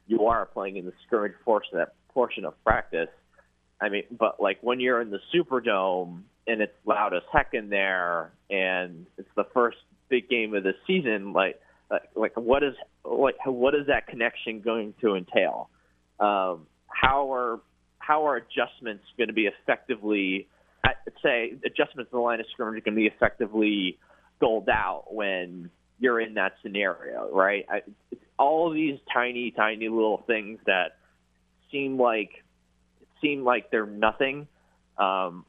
[0.07, 3.09] you are playing in the scrimmage portion that portion of practice.
[3.81, 7.68] I mean, but like when you're in the Superdome and it's loud as heck in
[7.68, 11.61] there, and it's the first big game of the season, like
[12.14, 15.71] like what is like what is that connection going to entail?
[16.21, 17.61] Um, how are
[17.99, 20.49] how are adjustments going to be effectively?
[20.85, 23.99] I'd say adjustments in the line of scrimmage are going to be effectively
[24.40, 25.71] doled out when
[26.03, 27.65] you're in that scenario, right?
[27.71, 27.83] I,
[28.38, 30.97] all these tiny, tiny little things that
[31.71, 32.31] seem like
[33.21, 34.49] seem like they're nothing.
[34.99, 35.47] Um,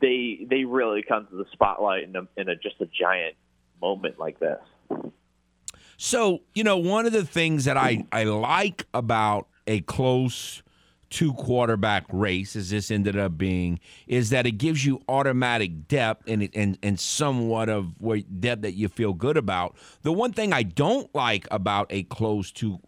[0.00, 3.34] they they really come to the spotlight in, a, in a, just a giant
[3.80, 4.60] moment like this.
[5.96, 10.62] So, you know, one of the things that I, I like about a close
[11.10, 16.28] two quarterback race, as this ended up being, is that it gives you automatic depth
[16.28, 17.94] and and and somewhat of
[18.40, 19.76] depth that you feel good about.
[20.02, 22.78] The one thing I don't like about a close two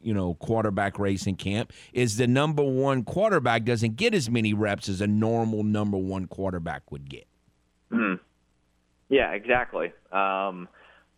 [0.00, 4.54] you know quarterback race in camp is the number one quarterback doesn't get as many
[4.54, 7.26] reps as a normal number one quarterback would get.
[7.90, 8.14] Hmm.
[9.08, 9.86] Yeah, exactly.
[10.12, 10.68] Um,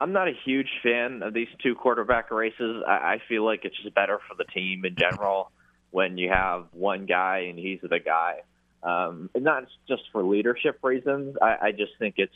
[0.01, 2.83] I'm not a huge fan of these two quarterback races.
[2.87, 5.51] I feel like it's just better for the team in general
[5.91, 8.43] when you have one guy and he's the guy.
[8.83, 11.37] Um, and not just for leadership reasons.
[11.41, 12.33] I, I just think it's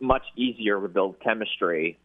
[0.00, 1.98] much easier to build chemistry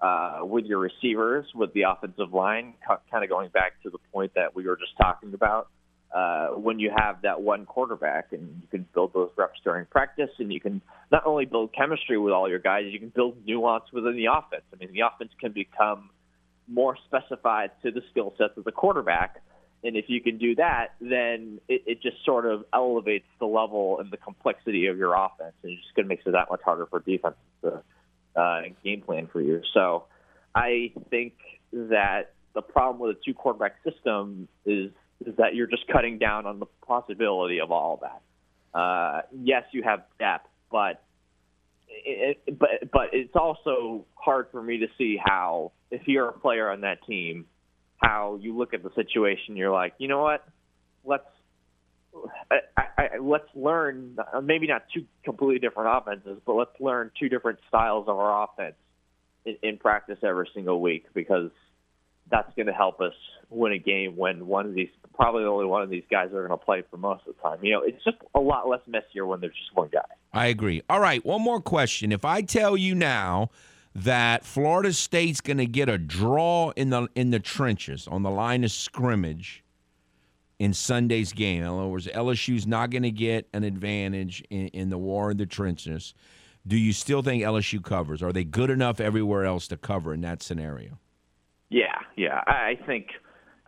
[0.00, 2.74] uh, with your receivers, with the offensive line.
[3.10, 5.68] Kind of going back to the point that we were just talking about
[6.14, 10.30] uh, when you have that one quarterback and you can build those reps during practice
[10.38, 10.80] and you can
[11.10, 14.62] not only build chemistry with all your guys, you can build nuance within the offense.
[14.72, 16.10] I mean, the offense can become
[16.68, 19.42] more specified to the skill sets of the quarterback.
[19.84, 24.00] And if you can do that, then it, it just sort of elevates the level
[24.00, 26.62] and the complexity of your offense, and it just going to makes it that much
[26.64, 27.82] harder for defense to
[28.34, 29.60] uh, game plan for you.
[29.74, 30.04] So,
[30.54, 31.34] I think
[31.72, 34.90] that the problem with a two quarterback system is
[35.26, 38.78] is that you're just cutting down on the possibility of all that.
[38.78, 41.02] Uh, yes, you have depth, but
[41.88, 46.70] it, but but it's also hard for me to see how if you're a player
[46.70, 47.46] on that team,
[48.04, 50.46] how you look at the situation, you're like, you know what,
[51.04, 51.24] let's
[52.50, 57.58] I, I, let's learn maybe not two completely different offenses, but let's learn two different
[57.68, 58.76] styles of our offense
[59.44, 61.50] in, in practice every single week because
[62.30, 63.12] that's going to help us
[63.50, 66.58] win a game when one of these, probably only one of these guys are going
[66.58, 67.58] to play for most of the time.
[67.62, 70.00] You know, it's just a lot less messier when there's just one guy.
[70.32, 70.82] I agree.
[70.88, 72.12] All right, one more question.
[72.12, 73.50] If I tell you now
[73.94, 78.30] that Florida State's going to get a draw in the in the trenches on the
[78.30, 79.64] line of scrimmage
[80.58, 84.88] in Sunday's game, in other words, LSU's not going to get an advantage in, in
[84.88, 86.14] the war in the trenches.
[86.66, 88.22] Do you still think LSU covers?
[88.22, 90.98] Are they good enough everywhere else to cover in that scenario?
[91.68, 92.42] Yeah, yeah.
[92.46, 93.08] I think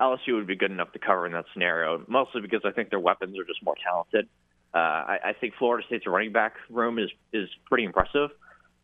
[0.00, 3.00] LSU would be good enough to cover in that scenario, mostly because I think their
[3.00, 4.28] weapons are just more talented.
[4.72, 8.30] Uh, I, I think Florida State's running back room is is pretty impressive,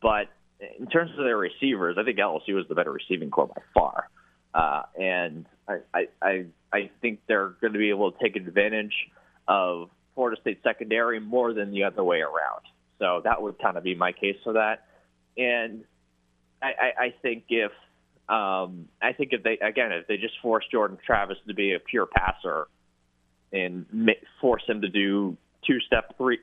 [0.00, 0.28] but
[0.78, 4.08] in terms of their receivers, I think LSU is the better receiving core by far,
[4.54, 8.94] uh, and I, I I think they're going to be able to take advantage
[9.48, 12.62] of Florida State secondary more than the other way around.
[12.98, 14.86] So that would kind of be my case for that,
[15.36, 15.84] and
[16.62, 17.72] I, I, I think if
[18.28, 21.80] um, I think if they again if they just force Jordan Travis to be a
[21.80, 22.68] pure passer
[23.52, 23.86] and
[24.40, 26.38] force him to do two step three,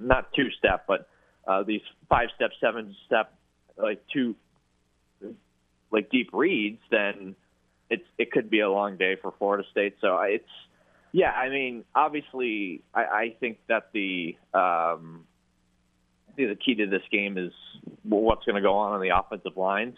[0.00, 1.08] not two step, but
[1.46, 3.32] uh, these five step, seven step,
[3.76, 4.34] like two,
[5.90, 7.34] like deep reads, then
[7.90, 9.96] it's it could be a long day for Florida State.
[10.00, 10.44] So it's
[11.12, 15.24] yeah, I mean, obviously, I, I think that the um,
[16.36, 17.52] the key to this game is
[18.02, 19.96] what's going to go on on the offensive lines.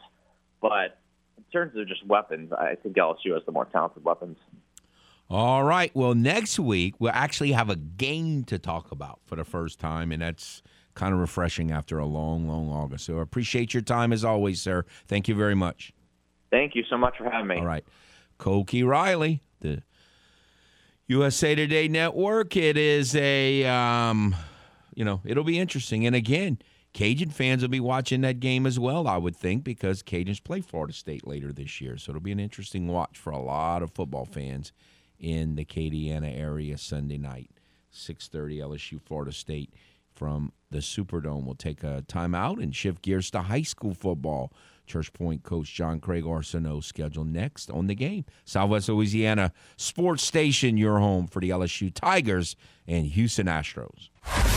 [0.61, 0.98] But
[1.38, 4.37] in terms of just weapons, I think LSU has the more talented weapons.
[5.28, 5.90] All right.
[5.94, 10.12] Well, next week we'll actually have a game to talk about for the first time,
[10.12, 10.62] and that's
[10.96, 13.04] kind of refreshing after a long, long August.
[13.04, 14.85] So I appreciate your time as always, sir.
[15.06, 15.92] Thank you very much.
[16.50, 17.56] Thank you so much for having me.
[17.59, 17.85] All right.
[18.38, 19.82] Koki Riley, the
[21.06, 22.56] USA Today Network.
[22.56, 24.35] It is a, um,
[24.94, 26.06] you know, it'll be interesting.
[26.06, 26.59] And again,
[26.92, 30.62] Cajun fans will be watching that game as well, I would think, because Cajuns play
[30.62, 31.98] Florida State later this year.
[31.98, 34.72] So it'll be an interesting watch for a lot of football fans
[35.18, 37.50] in the Acadiana area Sunday night,
[37.92, 39.74] 6:30 LSU Florida State
[40.16, 41.44] from the Superdome.
[41.44, 44.52] We'll take a timeout and shift gears to high school football.
[44.87, 48.24] Church Point coach John Craig Arceneaux scheduled next on the game.
[48.44, 54.09] Southwest Louisiana Sports Station, your home for the LSU Tigers and Houston Astros.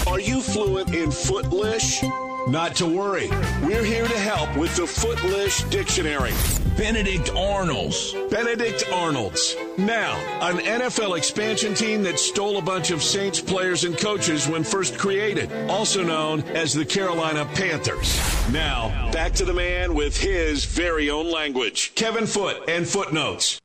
[0.08, 2.04] Are you fluent in Footlish?
[2.47, 3.28] Not to worry.
[3.62, 6.32] We're here to help with the Footlish Dictionary.
[6.78, 8.13] Benedict Arnolds.
[8.32, 9.56] Benedict Arnolds.
[9.78, 14.63] Now, an NFL expansion team that stole a bunch of Saints players and coaches when
[14.63, 18.17] first created, also known as the Carolina Panthers.
[18.52, 21.93] Now, back to the man with his very own language.
[21.95, 23.60] Kevin Foote and Footnotes.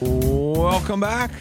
[0.00, 1.32] Welcome back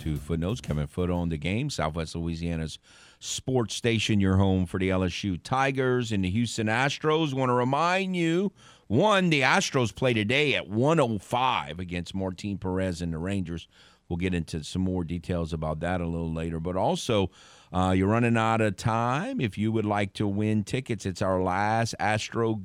[0.00, 0.60] to Footnotes.
[0.60, 1.68] Kevin Foote on the game.
[1.68, 2.78] Southwest Louisiana's
[3.18, 7.34] sports station, your home for the LSU Tigers and the Houston Astros.
[7.34, 8.50] Want to remind you,
[8.86, 13.68] one, the Astros play today at 105 against Martin Perez and the Rangers.
[14.08, 16.60] We'll get into some more details about that a little later.
[16.60, 17.30] But also,
[17.70, 19.38] uh, you're running out of time.
[19.38, 22.62] If you would like to win tickets, it's our last Astro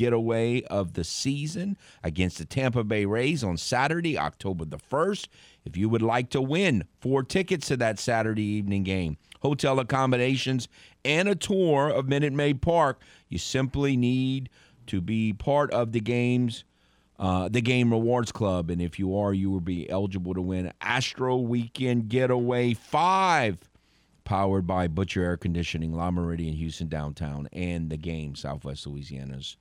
[0.00, 5.28] getaway of the season against the Tampa Bay Rays on Saturday, October the 1st.
[5.66, 10.68] If you would like to win four tickets to that Saturday evening game, hotel accommodations,
[11.04, 14.48] and a tour of Minute Maid Park, you simply need
[14.86, 16.64] to be part of the game's
[17.18, 20.72] uh, the game rewards club and if you are you will be eligible to win
[20.80, 23.68] astro weekend getaway 5
[24.24, 29.58] powered by butcher air conditioning Le Meridien houston downtown and the game southwest louisiana's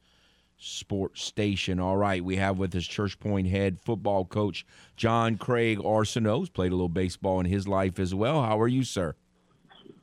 [0.59, 1.79] sports station.
[1.79, 6.39] All right, we have with us Church Point head football coach John Craig Arceneaux.
[6.39, 8.43] Who's played a little baseball in his life as well.
[8.43, 9.15] How are you, sir?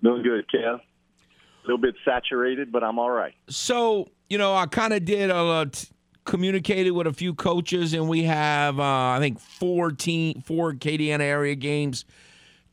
[0.03, 0.75] Doing good, Kev.
[0.75, 0.81] A
[1.65, 3.35] little bit saturated, but I'm all right.
[3.49, 5.89] So, you know, I kind of did a uh, t-
[6.25, 11.21] communicated with a few coaches, and we have, uh, I think, four team, four Acadiana
[11.21, 12.05] area games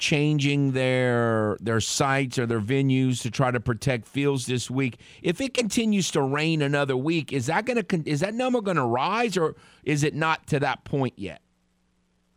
[0.04, 5.00] changing their their sites or their venues to try to protect fields this week.
[5.22, 8.76] If it continues to rain another week, is that going to is that number going
[8.76, 11.42] to rise or is it not to that point yet?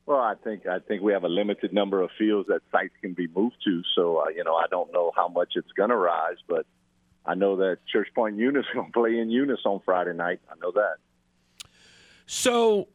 [0.07, 3.15] Well, I think I think we have a limited number of fields that sites can
[3.15, 3.83] be moved to.
[3.97, 6.67] So uh, you know, I don't know how much it's going to rise, but
[7.25, 10.39] I know that Church Point Eunice going to play in Eunice on Friday night.
[10.49, 10.99] I know that.
[12.27, 12.87] So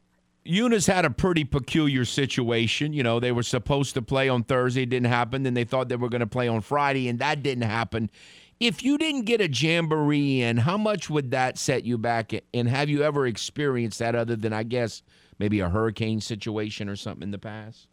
[0.44, 2.94] Eunice had a pretty peculiar situation.
[2.94, 5.44] You know, they were supposed to play on Thursday, it didn't happen.
[5.44, 8.10] Then they thought they were going to play on Friday, and that didn't happen.
[8.60, 12.32] If you didn't get a jamboree in, how much would that set you back?
[12.54, 15.02] And have you ever experienced that other than, I guess,
[15.40, 17.88] maybe a hurricane situation or something in the past?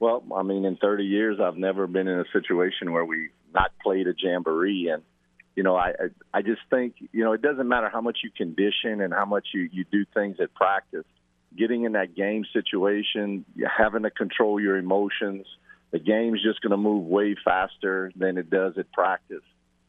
[0.00, 3.70] Well, I mean, in 30 years, I've never been in a situation where we not
[3.82, 5.02] played a jamboree, and
[5.54, 5.92] you know, I
[6.34, 9.48] I just think you know it doesn't matter how much you condition and how much
[9.54, 11.04] you you do things at practice
[11.56, 13.44] getting in that game situation,
[13.76, 15.46] having to control your emotions.
[15.92, 19.42] The game's just going to move way faster than it does at practice.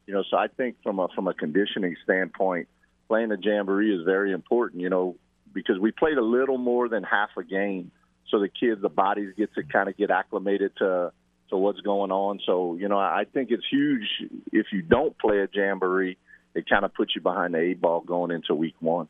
[0.06, 2.68] You know, so I think from a from a conditioning standpoint,
[3.08, 4.82] playing the jamboree is very important.
[4.82, 5.16] You know,
[5.52, 7.92] because we played a little more than half a game,
[8.30, 11.12] so the kids, the bodies get to kind of get acclimated to
[11.50, 12.40] to what's going on.
[12.46, 14.08] So you know, I think it's huge
[14.52, 16.18] if you don't play a jamboree,
[16.54, 19.08] it kind of puts you behind the eight ball going into week one.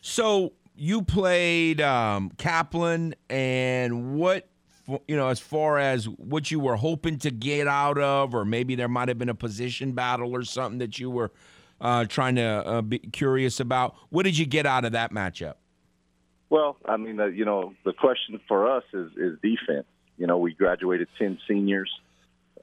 [0.00, 4.48] So you played um, Kaplan, and what
[5.06, 8.74] you know as far as what you were hoping to get out of, or maybe
[8.74, 11.30] there might have been a position battle or something that you were
[11.80, 13.94] uh, trying to uh, be curious about.
[14.10, 15.54] What did you get out of that matchup?
[16.50, 19.86] Well, I mean, uh, you know, the question for us is, is defense.
[20.18, 21.90] You know, we graduated ten seniors.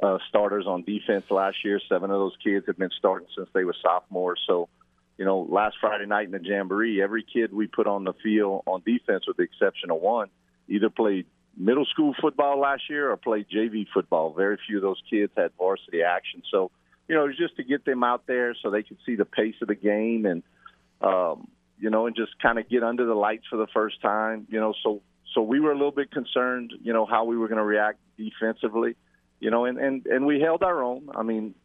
[0.02, 1.78] Uh, starters on defense last year.
[1.90, 4.40] Seven of those kids have been starting since they were sophomores.
[4.48, 4.70] So,
[5.20, 8.64] you know, last Friday night in the Jamboree, every kid we put on the field
[8.66, 10.30] on defense, with the exception of one,
[10.70, 11.26] either played
[11.58, 14.34] middle school football last year or played JV football.
[14.34, 16.42] Very few of those kids had varsity action.
[16.50, 16.72] So,
[17.10, 19.26] you know, it was just to get them out there so they could see the
[19.26, 20.42] pace of the game and,
[21.02, 24.48] um, you know, and just kind of get under the lights for the first time,
[24.50, 24.74] you know.
[24.84, 25.02] So
[25.36, 28.00] so we were a little bit concerned, you know, how we were going to react
[28.18, 28.96] defensively,
[29.42, 31.10] you know, and and and we held our own.
[31.14, 31.56] I mean,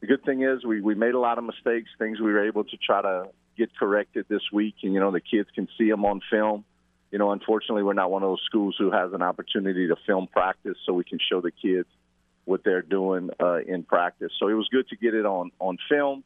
[0.00, 2.64] the good thing is we we made a lot of mistakes, things we were able
[2.64, 6.04] to try to get corrected this week, and you know the kids can see them
[6.04, 6.64] on film.
[7.10, 10.28] You know, unfortunately, we're not one of those schools who has an opportunity to film
[10.28, 11.88] practice, so we can show the kids
[12.44, 14.32] what they're doing uh, in practice.
[14.38, 16.24] So it was good to get it on on film.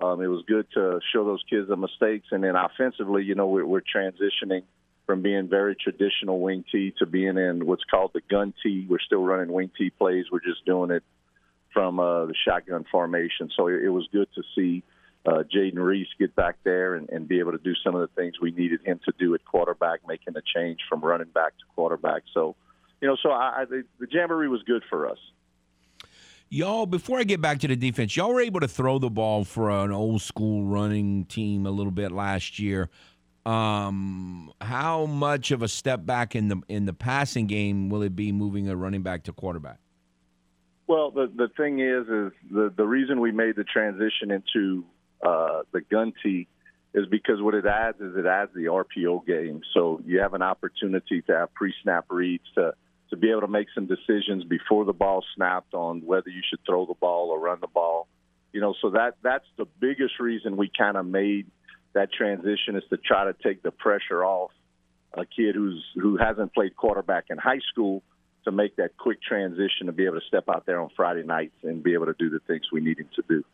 [0.00, 3.46] Um, it was good to show those kids the mistakes, and then offensively, you know,
[3.46, 4.62] we're, we're transitioning
[5.06, 8.86] from being very traditional wing T to being in what's called the gun T.
[8.88, 10.26] We're still running wing T plays.
[10.32, 11.04] We're just doing it
[11.72, 13.50] from uh, the shotgun formation.
[13.56, 14.82] So it, it was good to see
[15.24, 18.20] uh, Jayden Reese get back there and, and be able to do some of the
[18.20, 21.64] things we needed him to do at quarterback, making a change from running back to
[21.74, 22.22] quarterback.
[22.34, 22.56] So,
[23.00, 25.18] you know, so I, I the, the jamboree was good for us.
[26.48, 29.42] Y'all, before I get back to the defense, y'all were able to throw the ball
[29.44, 32.90] for an old school running team a little bit last year.
[33.46, 38.14] Um, how much of a step back in the in the passing game will it
[38.14, 39.78] be moving a running back to quarterback?
[40.92, 44.84] Well, the the thing is, is the the reason we made the transition into
[45.26, 46.48] uh, the gun T
[46.92, 49.62] is because what it adds is it adds the RPO game.
[49.72, 52.74] So you have an opportunity to have pre-snap reads to
[53.08, 56.60] to be able to make some decisions before the ball snapped on whether you should
[56.66, 58.06] throw the ball or run the ball.
[58.52, 61.46] You know, so that that's the biggest reason we kind of made
[61.94, 64.50] that transition is to try to take the pressure off
[65.14, 68.02] a kid who's who hasn't played quarterback in high school
[68.44, 71.54] to make that quick transition to be able to step out there on Friday nights
[71.62, 73.44] and be able to do the things we need him to do.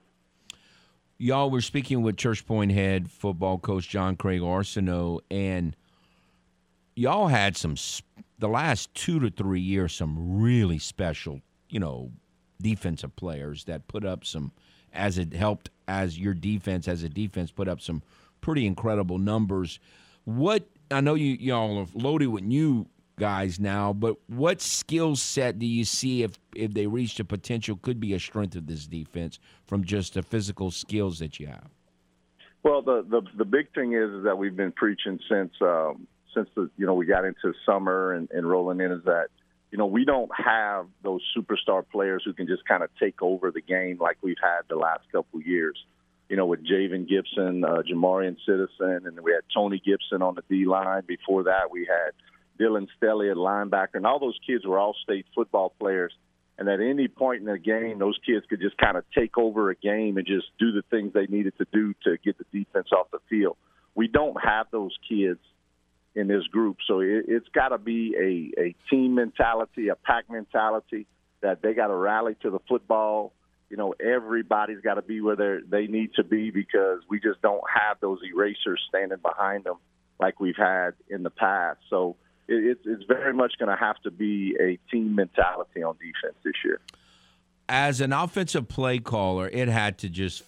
[1.18, 5.74] Y'all were speaking with Church Point head football coach John Craig Arceneaux, and
[6.95, 7.74] y'all had some
[8.39, 12.12] the last two to three years some really special, you know,
[12.61, 14.53] defensive players that put up some
[14.93, 18.03] as it helped as your defense as a defense put up some
[18.41, 19.80] pretty incredible numbers.
[20.24, 22.86] What I know you y'all are loaded with new
[23.19, 27.77] guys now, but what skill set do you see if if they reach the potential
[27.77, 31.69] could be a strength of this defense from just the physical skills that you have?
[32.62, 36.49] Well, the the, the big thing is, is that we've been preaching since um, since
[36.55, 39.29] the you know we got into summer and, and rolling in is that
[39.71, 43.51] you know we don't have those superstar players who can just kind of take over
[43.51, 45.77] the game like we've had the last couple years
[46.29, 50.43] you know, with Javen Gibson, uh, Jamarian Citizen, and we had Tony Gibson on the
[50.49, 51.03] D line.
[51.07, 52.12] Before that, we had
[52.59, 56.13] Dylan Stelly at linebacker, and all those kids were all state football players.
[56.59, 59.71] And at any point in the game, those kids could just kind of take over
[59.71, 62.89] a game and just do the things they needed to do to get the defense
[62.93, 63.57] off the field.
[63.95, 65.39] We don't have those kids
[66.17, 68.15] in this group, so it, it's got to be
[68.57, 71.07] a, a team mentality, a pack mentality
[71.43, 73.33] that they got to rally to the football
[73.71, 77.43] you know everybody's got to be where they they need to be because we just
[77.43, 79.77] don't have those erasers standing behind them
[80.21, 81.79] like we've had in the past.
[81.91, 82.17] So
[82.49, 86.55] it, it's very much going to have to be a team mentality on defense this
[86.65, 86.81] year.
[87.69, 90.43] As an offensive play caller, it had to just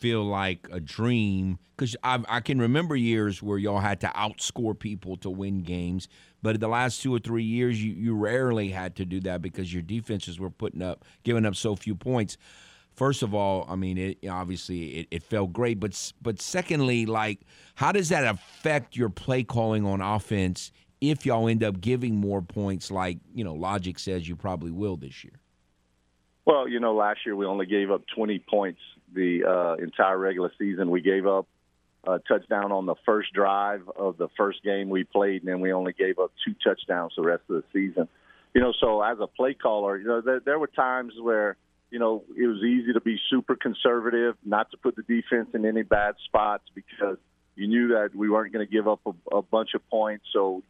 [0.00, 4.78] feel like a dream because I, I, can remember years where y'all had to outscore
[4.78, 6.08] people to win games.
[6.42, 9.40] But in the last two or three years, you, you rarely had to do that
[9.40, 12.36] because your defenses were putting up, giving up so few points.
[12.92, 17.40] First of all, I mean, it obviously it, it felt great, but but secondly, like,
[17.74, 20.70] how does that affect your play calling on offense
[21.10, 24.96] if y'all end up giving more points, like you know, logic says you probably will
[24.96, 25.40] this year?
[26.44, 28.80] Well, you know, last year we only gave up 20 points
[29.14, 30.90] the uh, entire regular season.
[30.90, 31.46] We gave up
[32.06, 35.72] a touchdown on the first drive of the first game we played, and then we
[35.72, 38.08] only gave up two touchdowns the rest of the season.
[38.54, 41.56] You know, so as a play caller, you know, there, there were times where
[41.90, 45.64] you know it was easy to be super conservative, not to put the defense in
[45.64, 47.16] any bad spots because
[47.56, 50.62] you knew that we weren't going to give up a, a bunch of points, so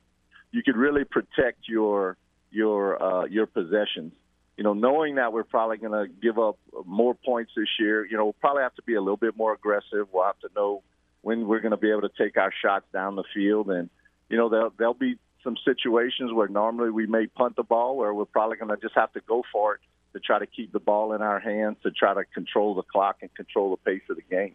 [0.55, 2.17] you could really protect your
[2.51, 4.13] your uh, your possessions
[4.57, 8.17] you know, knowing that we're probably going to give up more points this year, you
[8.17, 10.07] know, we'll probably have to be a little bit more aggressive.
[10.13, 10.83] We'll have to know
[11.23, 13.91] when we're going to be able to take our shots down the field, and
[14.29, 18.15] you know, there'll there'll be some situations where normally we may punt the ball, where
[18.15, 19.81] we're probably going to just have to go for it
[20.13, 23.17] to try to keep the ball in our hands, to try to control the clock
[23.23, 24.55] and control the pace of the game.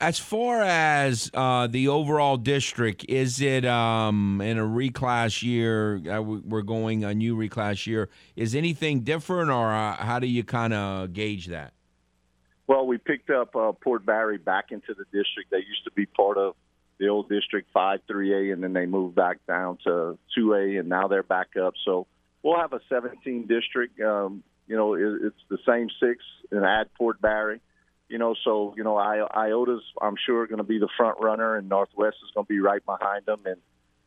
[0.00, 6.00] As far as uh, the overall district, is it um, in a reclass year?
[6.08, 8.08] Uh, we're going a new reclass year.
[8.36, 11.72] Is anything different, or uh, how do you kind of gauge that?
[12.68, 15.50] Well, we picked up uh, Port Barre back into the district.
[15.50, 16.54] They used to be part of
[16.98, 21.08] the old District 5 3A, and then they moved back down to 2A, and now
[21.08, 21.74] they're back up.
[21.84, 22.06] So
[22.44, 24.00] we'll have a 17 district.
[24.00, 26.22] Um, you know, it, it's the same six
[26.52, 27.58] and add Port Barre.
[28.08, 31.56] You know, so you know, I, Iota's I'm sure going to be the front runner,
[31.56, 33.40] and Northwest is going to be right behind them.
[33.44, 33.56] And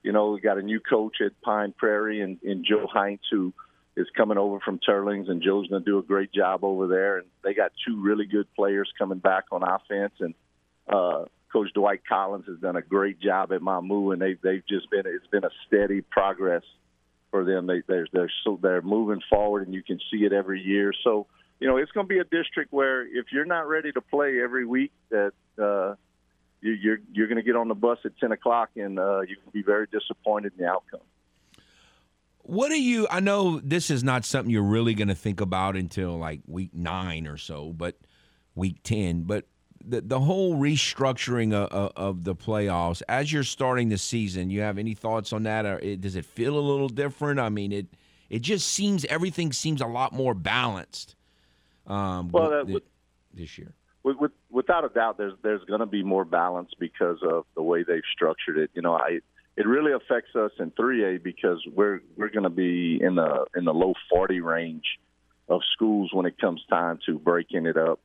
[0.04, 3.54] you know, we got a new coach at Pine Prairie, and, and Joe Heinz, who
[3.96, 7.18] is coming over from Turlings, and Joe's going to do a great job over there.
[7.20, 10.34] And they got two really good players coming back on offense, and
[10.88, 14.90] uh, Coach Dwight Collins has done a great job at Mamou, and they they've just
[14.90, 16.64] been it's been a steady progress
[17.30, 17.68] for them.
[17.68, 20.94] They they're they're so they're moving forward, and you can see it every year.
[21.04, 21.28] So
[21.62, 24.42] you know it's going to be a district where if you're not ready to play
[24.42, 25.32] every week, that
[25.62, 25.94] uh,
[26.60, 29.36] you, you're you're going to get on the bus at ten o'clock, and uh, you
[29.36, 31.02] can be very disappointed in the outcome.
[32.40, 33.08] What do you?
[33.12, 36.74] I know this is not something you're really going to think about until like week
[36.74, 37.96] nine or so, but
[38.56, 39.22] week ten.
[39.22, 39.46] But
[39.86, 44.80] the the whole restructuring of, of, the playoffs as you're starting the season, you have
[44.80, 45.68] any thoughts on that?
[45.68, 47.40] Or it, does it feel a little different?
[47.40, 47.86] I mean, it
[48.32, 51.16] it just seems everything seems a lot more balanced.
[51.88, 52.84] Um, well, with,
[53.34, 53.74] this year,
[54.04, 57.62] with, with, without a doubt, there's there's going to be more balance because of the
[57.62, 58.72] way they've structured it.
[58.74, 59.20] You know, I
[59.58, 63.66] it really affects us in 3A because we're we're going to be in the in
[63.66, 65.00] the low 40 range
[65.50, 68.00] of schools when it comes time to breaking it up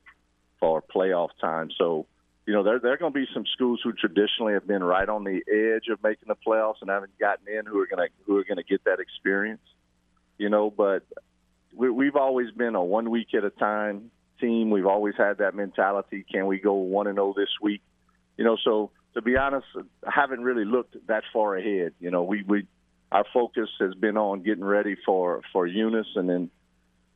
[0.59, 1.69] for playoff time.
[1.77, 2.05] So,
[2.45, 5.07] you know, there there are going to be some schools who traditionally have been right
[5.07, 8.13] on the edge of making the playoffs and haven't gotten in who are going to
[8.25, 9.61] who are going to get that experience.
[10.37, 11.03] You know, but
[11.75, 14.69] we, we've always been a one week at a time team.
[14.69, 16.25] We've always had that mentality.
[16.31, 17.81] Can we go one and zero oh this week?
[18.37, 19.65] You know, so to be honest,
[20.05, 21.93] I haven't really looked that far ahead.
[21.99, 22.67] You know, we we
[23.11, 26.49] our focus has been on getting ready for for Eunice, and then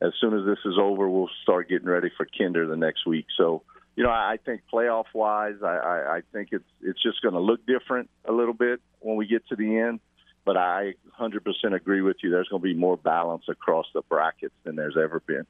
[0.01, 3.27] as soon as this is over, we'll start getting ready for Kinder the next week.
[3.37, 3.61] So,
[3.95, 7.39] you know, I think playoff wise, I, I, I think it's it's just going to
[7.39, 9.99] look different a little bit when we get to the end.
[10.43, 11.39] But I 100%
[11.73, 12.31] agree with you.
[12.31, 15.45] There's going to be more balance across the brackets than there's ever been.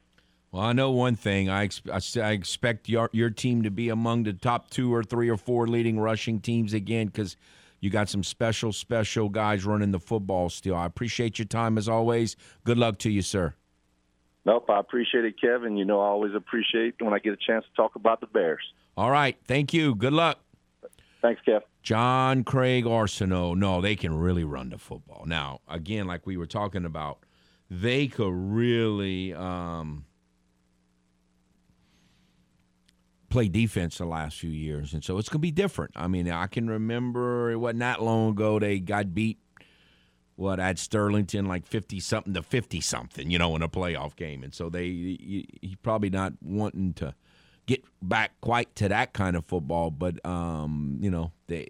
[0.50, 1.48] Well, I know one thing.
[1.48, 5.30] I, ex- I expect your your team to be among the top two or three
[5.30, 7.38] or four leading rushing teams again because
[7.80, 10.76] you got some special, special guys running the football still.
[10.76, 12.36] I appreciate your time as always.
[12.64, 13.54] Good luck to you, sir.
[14.44, 15.76] Nope, I appreciate it, Kevin.
[15.76, 18.62] You know, I always appreciate when I get a chance to talk about the Bears.
[18.96, 19.36] All right.
[19.46, 19.94] Thank you.
[19.94, 20.38] Good luck.
[21.22, 21.62] Thanks, Kev.
[21.82, 23.54] John Craig Arceneaux.
[23.56, 25.24] No, they can really run the football.
[25.26, 27.18] Now, again, like we were talking about,
[27.70, 30.04] they could really um,
[33.30, 34.92] play defense the last few years.
[34.92, 35.92] And so it's going to be different.
[35.96, 39.38] I mean, I can remember it wasn't that long ago they got beat
[40.36, 44.42] what at Sterlington like 50 something to 50 something, you know, in a playoff game.
[44.42, 44.86] And so they
[45.60, 47.14] he's probably not wanting to
[47.66, 51.68] get back quite to that kind of football, but um, you know, they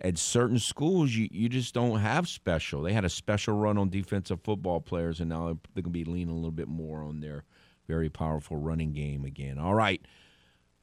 [0.00, 2.82] at certain schools you, you just don't have special.
[2.82, 6.04] They had a special run on defensive football players and now they're going to be
[6.04, 7.44] leaning a little bit more on their
[7.88, 9.58] very powerful running game again.
[9.58, 10.00] All right.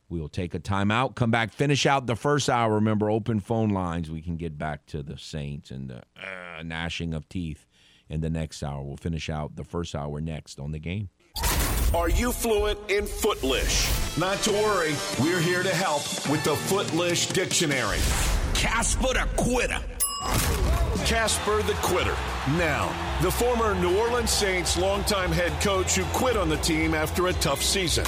[0.07, 2.75] We'll take a timeout, come back, finish out the first hour.
[2.75, 4.11] Remember, open phone lines.
[4.11, 7.65] We can get back to the Saints and the uh, gnashing of teeth
[8.07, 8.83] in the next hour.
[8.83, 11.09] We'll finish out the first hour next on the game.
[11.93, 14.17] Are you fluent in Footlish?
[14.17, 17.99] Not to worry, we're here to help with the Footlish Dictionary.
[18.53, 19.79] Casper the Quitter.
[21.05, 22.15] Casper the Quitter.
[22.57, 22.89] Now,
[23.21, 27.33] the former New Orleans Saints longtime head coach who quit on the team after a
[27.33, 28.05] tough season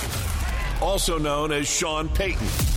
[0.81, 2.76] also known as Sean Payton.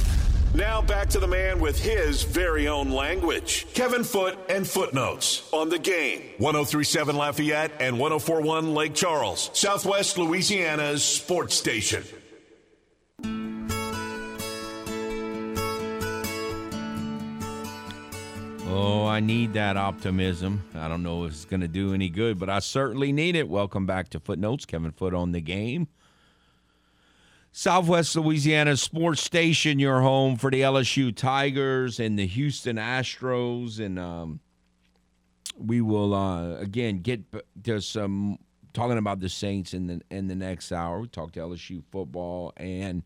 [0.55, 3.67] Now back to the man with his very own language.
[3.73, 6.23] Kevin Foote and Footnotes on the game.
[6.39, 12.03] 1037 Lafayette and 1041 Lake Charles, Southwest Louisiana's sports station.
[18.73, 20.63] Oh, I need that optimism.
[20.75, 23.49] I don't know if it's going to do any good, but I certainly need it.
[23.49, 24.65] Welcome back to Footnotes.
[24.65, 25.89] Kevin Foote on the game.
[27.53, 33.85] Southwest Louisiana Sports Station, your home for the LSU Tigers and the Houston Astros.
[33.85, 34.41] And um,
[35.57, 37.23] we will, uh, again, get
[37.65, 38.39] to some
[38.73, 41.01] talking about the Saints in the, in the next hour.
[41.01, 43.03] We talk to LSU football and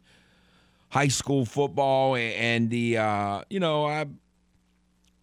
[0.90, 2.14] high school football.
[2.16, 4.04] And the, uh, you know, I,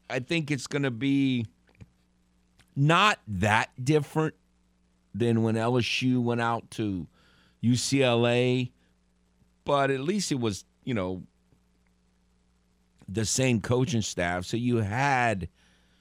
[0.09, 1.45] I think it's going to be
[2.75, 4.33] not that different
[5.13, 7.05] than when LSU went out to
[7.63, 8.71] UCLA
[9.65, 11.23] but at least it was, you know,
[13.07, 14.45] the same coaching staff.
[14.45, 15.49] So you had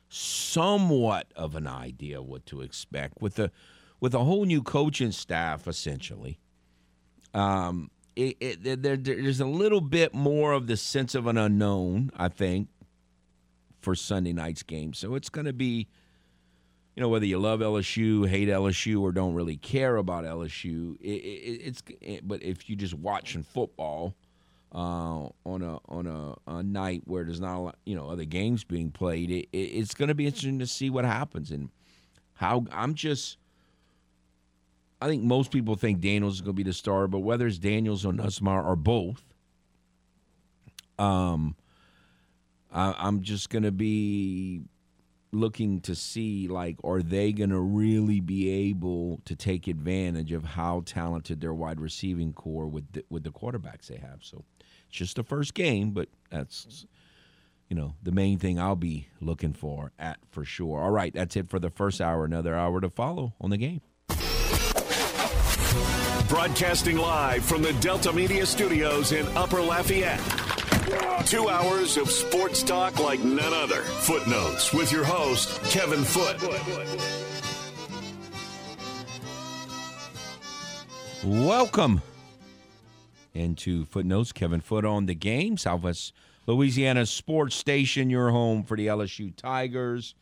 [0.09, 3.51] somewhat of an idea what to expect with a
[4.01, 6.39] with a whole new coaching staff essentially.
[7.35, 12.11] Um, it, it, there, there's a little bit more of the sense of an unknown,
[12.17, 12.69] I think,
[13.79, 14.95] for Sunday night's game.
[14.95, 15.89] So it's going to be
[16.97, 21.09] you know, whether you love LSU, hate LSU, or don't really care about LSU, it,
[21.09, 21.83] it, it's.
[22.01, 24.15] It, but if you just watching football,
[24.73, 28.25] uh, on a on a, a, night where there's not a lot, you know other
[28.25, 29.31] games being played.
[29.31, 31.71] It, it, it's going to be interesting to see what happens and
[32.35, 32.67] how.
[32.73, 33.39] I'm just.
[35.03, 37.59] I think most people think Daniels is going to be the star, but whether it's
[37.59, 39.25] Daniels or Nussmeier or both,
[40.99, 41.57] um,
[42.71, 44.61] I, I'm just going to be
[45.33, 50.45] looking to see like are they going to really be able to take advantage of
[50.45, 54.19] how talented their wide receiving core with the, with the quarterbacks they have.
[54.23, 54.45] So
[54.89, 56.87] it's just the first game, but that's
[57.69, 60.81] you know the main thing I'll be looking for at for sure.
[60.81, 62.25] All right, that's it for the first hour.
[62.25, 63.81] Another hour to follow on the game.
[66.29, 70.50] Broadcasting live from the Delta Media Studios in Upper Lafayette.
[71.27, 73.83] Two hours of sports talk like none other.
[73.83, 76.41] Footnotes with your host, Kevin Foote.
[81.25, 82.03] Welcome
[83.35, 84.33] into Footnotes.
[84.33, 85.57] Kevin Foote on the game.
[85.57, 86.13] Southwest
[86.47, 90.15] Louisiana Sports Station, your home for the LSU Tigers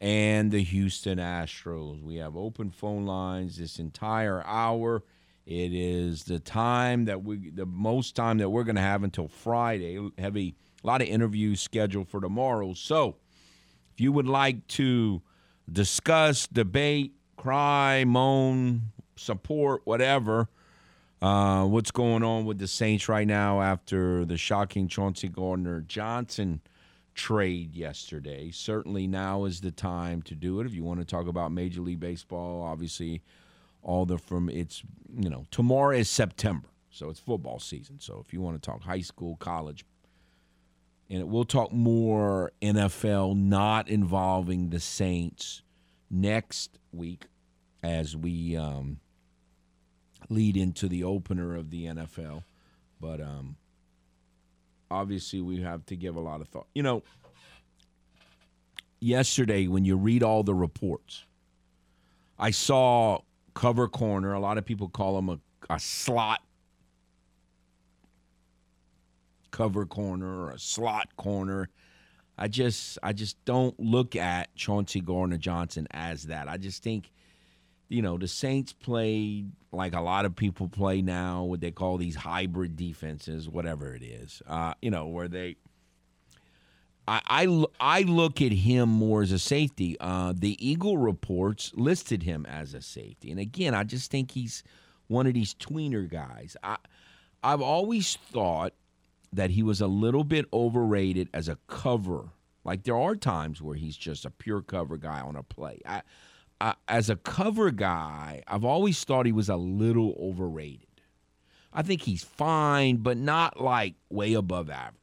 [0.00, 2.02] and the Houston Astros.
[2.02, 5.04] We have open phone lines this entire hour.
[5.44, 9.28] It is the time that we, the most time that we're going to have until
[9.28, 9.98] Friday.
[10.16, 12.74] Heavy, a lot of interviews scheduled for tomorrow.
[12.74, 13.16] So,
[13.92, 15.20] if you would like to
[15.70, 20.48] discuss, debate, cry, moan, support, whatever,
[21.20, 26.60] uh, what's going on with the Saints right now after the shocking Chauncey Gardner Johnson
[27.14, 28.50] trade yesterday.
[28.50, 30.66] Certainly now is the time to do it.
[30.66, 33.22] If you want to talk about Major League Baseball, obviously
[33.82, 34.82] all the from it's
[35.16, 37.98] you know tomorrow is September, so it's football season.
[38.00, 39.84] So if you want to talk high school, college,
[41.10, 45.62] and we'll talk more NFL not involving the Saints
[46.10, 47.26] next week
[47.82, 49.00] as we um,
[50.28, 52.44] lead into the opener of the NFL.
[53.00, 53.56] But um,
[54.90, 56.68] obviously, we have to give a lot of thought.
[56.74, 57.02] You know,
[59.00, 61.24] yesterday when you read all the reports,
[62.38, 63.20] I saw
[63.54, 64.32] cover corner.
[64.32, 65.38] A lot of people call him a,
[65.70, 66.40] a slot
[69.50, 71.68] cover corner or a slot corner.
[72.36, 76.48] I just I just don't look at Chauncey Gardner Johnson as that.
[76.48, 77.10] I just think,
[77.88, 81.98] you know, the Saints played like a lot of people play now, what they call
[81.98, 84.42] these hybrid defenses, whatever it is.
[84.46, 85.56] Uh, you know, where they
[87.08, 89.96] I, I, I look at him more as a safety.
[89.98, 94.62] Uh, the Eagle reports listed him as a safety, and again, I just think he's
[95.08, 96.56] one of these tweener guys.
[96.62, 96.76] I
[97.42, 98.72] I've always thought
[99.32, 102.30] that he was a little bit overrated as a cover.
[102.64, 105.80] Like there are times where he's just a pure cover guy on a play.
[105.84, 106.02] I,
[106.60, 110.86] I, as a cover guy, I've always thought he was a little overrated.
[111.72, 115.01] I think he's fine, but not like way above average.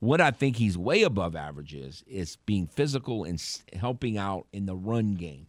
[0.00, 3.42] What I think he's way above average is is being physical and
[3.72, 5.48] helping out in the run game,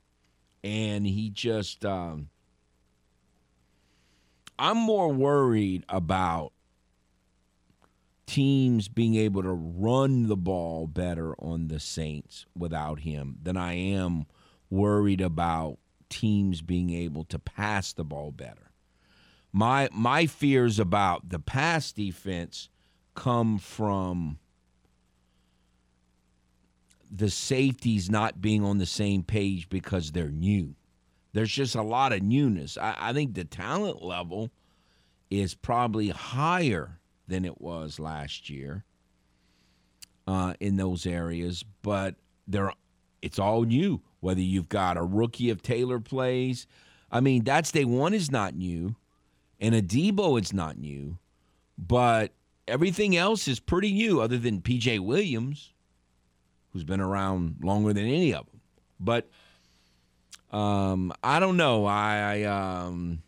[0.64, 1.86] and he just.
[1.86, 2.30] Um,
[4.58, 6.52] I'm more worried about
[8.26, 13.74] teams being able to run the ball better on the Saints without him than I
[13.74, 14.26] am
[14.70, 15.80] worried about
[16.10, 18.72] teams being able to pass the ball better.
[19.52, 22.70] My my fears about the pass defense
[23.20, 24.40] come from
[27.12, 30.74] the safeties not being on the same page because they're new.
[31.34, 32.78] There's just a lot of newness.
[32.78, 34.52] I, I think the talent level
[35.30, 38.86] is probably higher than it was last year
[40.26, 42.16] uh, in those areas, but
[42.48, 42.72] they're
[43.22, 44.02] it's all new.
[44.22, 46.68] Whether you've got a rookie of Taylor plays,
[47.12, 48.96] I mean that's day one is not new,
[49.60, 51.18] and a Debo is not new,
[51.78, 52.32] but
[52.70, 55.74] everything else is pretty new other than PJ Williams,
[56.72, 58.62] who's been around longer than any of them.
[59.00, 59.30] But
[60.52, 61.86] um, I don't know.
[61.86, 63.22] I, I um,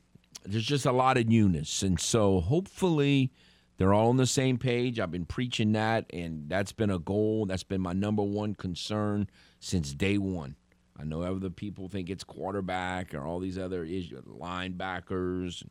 [0.46, 3.32] there's just a lot of newness, and so hopefully
[3.78, 5.00] they're all on the same page.
[5.00, 7.46] I've been preaching that, and that's been a goal.
[7.46, 9.30] That's been my number one concern
[9.60, 10.56] since day one.
[11.00, 15.64] I know other people think it's quarterback or all these other issues, linebackers,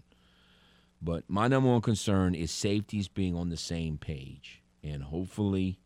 [1.02, 5.78] but my number one concern is safeties being on the same page, and hopefully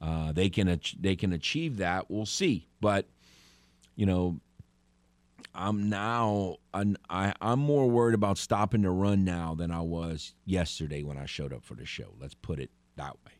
[0.00, 2.10] uh, they can they can achieve that.
[2.10, 3.06] We'll see, but
[3.94, 4.40] you know
[5.54, 10.34] I'm now I'm, I, I'm more worried about stopping the run now than I was
[10.44, 12.14] yesterday when I showed up for the show.
[12.18, 13.32] Let's put it that way.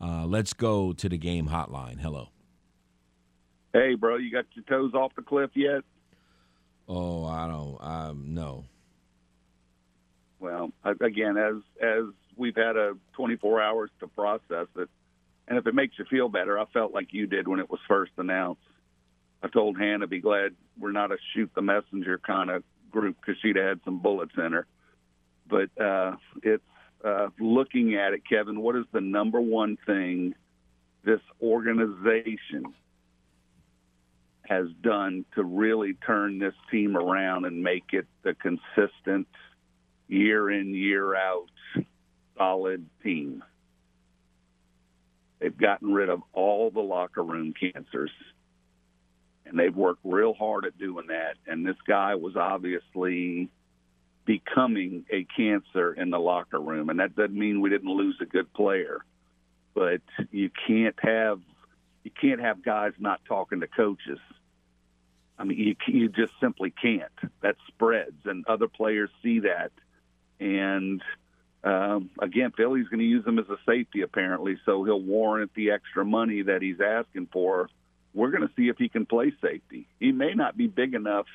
[0.00, 2.00] Uh, let's go to the game hotline.
[2.00, 2.28] Hello.
[3.72, 5.82] Hey, bro, you got your toes off the cliff yet?
[6.88, 7.78] Oh, I don't.
[7.80, 8.64] Um, no.
[10.42, 12.04] Well, again, as as
[12.36, 14.88] we've had a 24 hours to process it.
[15.46, 17.78] And if it makes you feel better, I felt like you did when it was
[17.86, 18.60] first announced.
[19.42, 23.40] I told Hannah, be glad we're not a shoot the messenger kind of group because
[23.40, 24.66] she'd had some bullets in her.
[25.48, 26.62] But uh, it's
[27.04, 28.60] uh, looking at it, Kevin.
[28.60, 30.34] What is the number one thing
[31.04, 32.74] this organization
[34.44, 39.28] has done to really turn this team around and make it the consistent
[40.12, 41.48] year in year out
[42.36, 43.42] solid team?
[45.38, 48.10] They've gotten rid of all the locker room cancers
[49.52, 51.34] and they've worked real hard at doing that.
[51.46, 53.50] And this guy was obviously
[54.24, 58.24] becoming a cancer in the locker room, and that doesn't mean we didn't lose a
[58.24, 59.04] good player,
[59.74, 60.00] but
[60.30, 61.40] you can't have
[62.04, 64.18] you can't have guys not talking to coaches.
[65.38, 67.12] I mean, you you just simply can't.
[67.42, 69.72] That spreads, and other players see that.
[70.42, 71.02] And
[71.64, 75.70] um, again, Philly's going to use him as a safety apparently, so he'll warrant the
[75.70, 77.68] extra money that he's asking for
[78.14, 79.86] we're going to see if he can play safety.
[79.98, 81.26] He may not be big enough,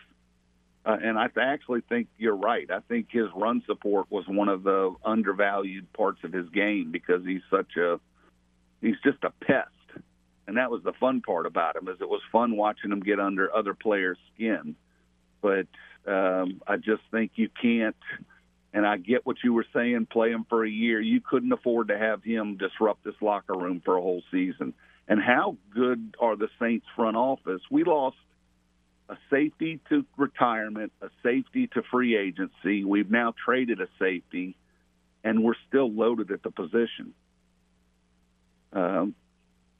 [0.85, 2.69] uh, and I actually think you're right.
[2.69, 7.25] I think his run support was one of the undervalued parts of his game because
[7.25, 7.99] he's such a
[8.81, 9.71] he's just a pest,
[10.47, 13.19] and that was the fun part about him is it was fun watching him get
[13.19, 14.75] under other players' skin.
[15.41, 15.67] But
[16.05, 17.95] um, I just think you can't.
[18.73, 20.07] And I get what you were saying.
[20.11, 20.99] Play him for a year.
[20.99, 24.73] You couldn't afford to have him disrupt this locker room for a whole season
[25.07, 27.61] and how good are the Saints front office?
[27.71, 28.17] We lost
[29.09, 32.83] a safety to retirement, a safety to free agency.
[32.83, 34.57] We've now traded a safety,
[35.23, 37.13] and we're still loaded at the position.
[38.73, 39.15] Um,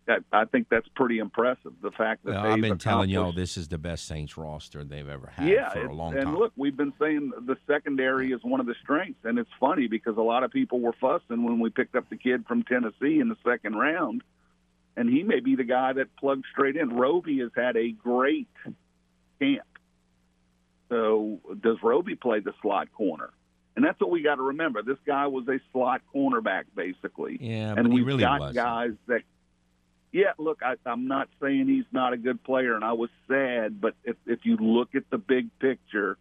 [0.08, 1.74] I, I think that's pretty impressive.
[1.82, 5.08] The fact that well, I've been telling y'all this is the best Saints roster they've
[5.08, 6.34] ever had yeah, for a long and time.
[6.34, 9.88] And look, we've been saying the secondary is one of the strengths, and it's funny
[9.88, 13.20] because a lot of people were fussing when we picked up the kid from Tennessee
[13.20, 14.24] in the second round
[14.98, 16.90] and he may be the guy that plugs straight in.
[16.90, 18.50] Roby has had a great
[19.40, 19.62] camp.
[20.90, 23.30] So does Roby play the slot corner?
[23.76, 24.82] And that's what we got to remember.
[24.82, 27.38] This guy was a slot cornerback, basically.
[27.40, 28.56] Yeah, and we've really got wasn't.
[28.56, 29.22] guys that.
[30.12, 33.82] Yeah, look, I, I'm not saying he's not a good player, and I was sad,
[33.82, 36.18] but if if you look at the big picture,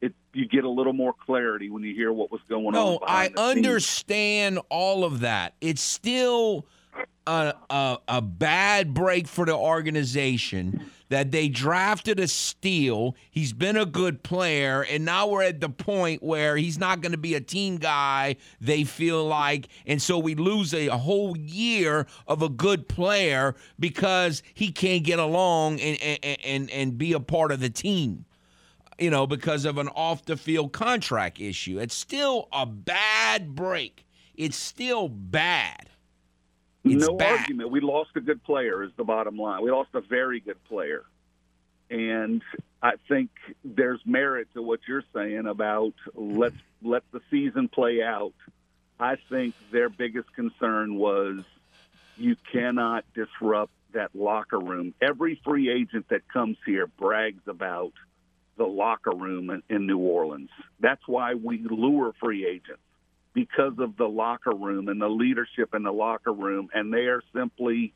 [0.00, 2.92] it you get a little more clarity when you hear what was going no, on.
[2.94, 3.66] No, I the scenes.
[3.66, 5.54] understand all of that.
[5.60, 6.66] It's still
[7.26, 10.84] a, a, a bad break for the organization
[11.14, 13.14] that they drafted a steal.
[13.30, 17.12] He's been a good player, and now we're at the point where he's not going
[17.12, 19.68] to be a team guy, they feel like.
[19.86, 25.04] And so we lose a, a, whole year of a good player because he can't
[25.04, 28.24] get along and, and, and, and be a part of the team.
[28.98, 31.78] You know, because of an off the field contract issue.
[31.78, 34.04] It's still a bad break.
[34.34, 35.90] It's still bad.
[36.84, 37.40] It's no bad.
[37.40, 37.70] argument.
[37.70, 39.62] We lost a good player is the bottom line.
[39.62, 41.04] We lost a very good player.
[41.90, 42.42] And
[42.82, 43.30] I think
[43.64, 48.34] there's merit to what you're saying about let's let the season play out.
[48.98, 51.40] I think their biggest concern was
[52.16, 54.94] you cannot disrupt that locker room.
[55.00, 57.92] Every free agent that comes here brags about
[58.56, 60.50] the locker room in, in New Orleans.
[60.80, 62.82] That's why we lure free agents
[63.34, 67.22] because of the locker room and the leadership in the locker room, and they are
[67.34, 67.92] simply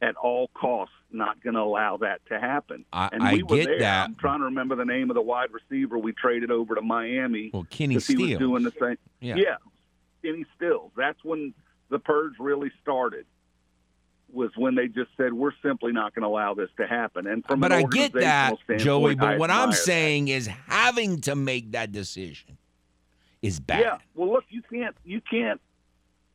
[0.00, 2.84] at all costs not going to allow that to happen.
[2.92, 3.78] I, and I were get there.
[3.80, 4.08] that.
[4.08, 7.50] I'm trying to remember the name of the wide receiver we traded over to Miami.
[7.52, 8.30] Well, Kenny Stills.
[8.30, 8.98] was doing the same.
[9.20, 9.36] Yeah.
[9.36, 9.56] yeah,
[10.22, 10.92] Kenny Stills.
[10.96, 11.54] That's when
[11.90, 13.26] the purge really started.
[14.32, 17.28] Was when they just said we're simply not going to allow this to happen.
[17.28, 19.14] And from but an I get that, Joey.
[19.14, 22.58] But I what I'm saying is having to make that decision
[23.46, 23.80] is bad.
[23.80, 23.98] Yeah.
[24.14, 25.60] Well, look, you can't you can't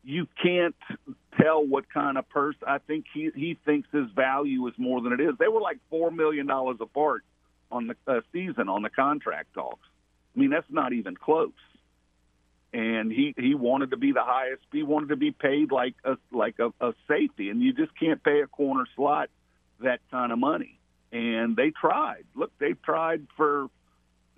[0.03, 0.75] you can't
[1.39, 2.61] tell what kind of person.
[2.67, 5.33] I think he he thinks his value is more than it is.
[5.37, 7.23] They were like four million dollars apart
[7.71, 9.87] on the uh, season on the contract talks.
[10.35, 11.51] I mean, that's not even close.
[12.73, 14.63] And he he wanted to be the highest.
[14.71, 18.23] He wanted to be paid like a like a, a safety, and you just can't
[18.23, 19.29] pay a corner slot
[19.81, 20.79] that kind of money.
[21.11, 22.23] And they tried.
[22.33, 23.67] Look, they've tried for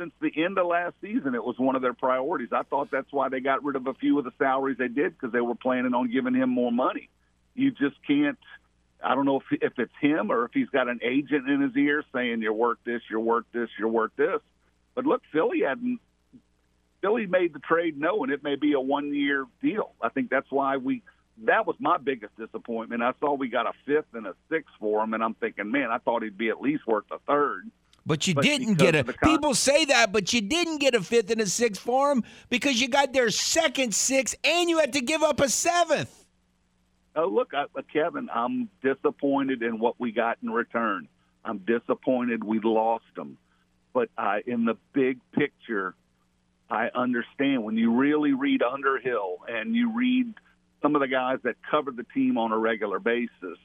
[0.03, 2.49] since the end of last season, it was one of their priorities.
[2.51, 5.17] I thought that's why they got rid of a few of the salaries they did
[5.17, 7.09] because they were planning on giving him more money.
[7.55, 8.37] You just can't.
[9.03, 11.75] I don't know if if it's him or if he's got an agent in his
[11.75, 14.41] ear saying you're worth this, you're worth this, you're worth this.
[14.95, 15.99] But look, Philly hadn't.
[17.01, 19.93] Philly made the trade knowing it may be a one year deal.
[20.01, 21.01] I think that's why we.
[21.45, 23.01] That was my biggest disappointment.
[23.01, 25.89] I saw we got a fifth and a sixth for him, and I'm thinking, man,
[25.89, 27.71] I thought he'd be at least worth a third.
[28.05, 29.03] But you But didn't get a.
[29.03, 32.23] con- people say that, but you didn't get a fifth and a sixth for him
[32.49, 36.25] because you got their second six and you had to give up a seventh.
[37.15, 41.07] Oh, look, I, Kevin, I'm disappointed in what we got in return.
[41.45, 43.37] I'm disappointed we lost them.
[43.93, 45.95] But uh, in the big picture,
[46.69, 50.33] I understand when you really read Underhill and you read
[50.81, 53.59] some of the guys that covered the team on a regular basis,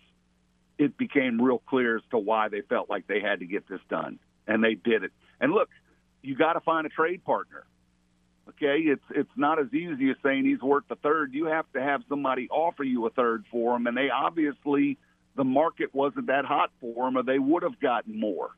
[0.77, 3.81] it became real clear as to why they felt like they had to get this
[3.89, 4.19] done,
[4.49, 5.13] and they did it.
[5.41, 5.69] And look,
[6.23, 7.65] you got to find a trade partner.
[8.49, 11.35] Okay, it's it's not as easy as saying he's worth a third.
[11.35, 14.97] You have to have somebody offer you a third for him, and they obviously
[15.37, 18.51] the market wasn't that hot for him, or they would have gotten more.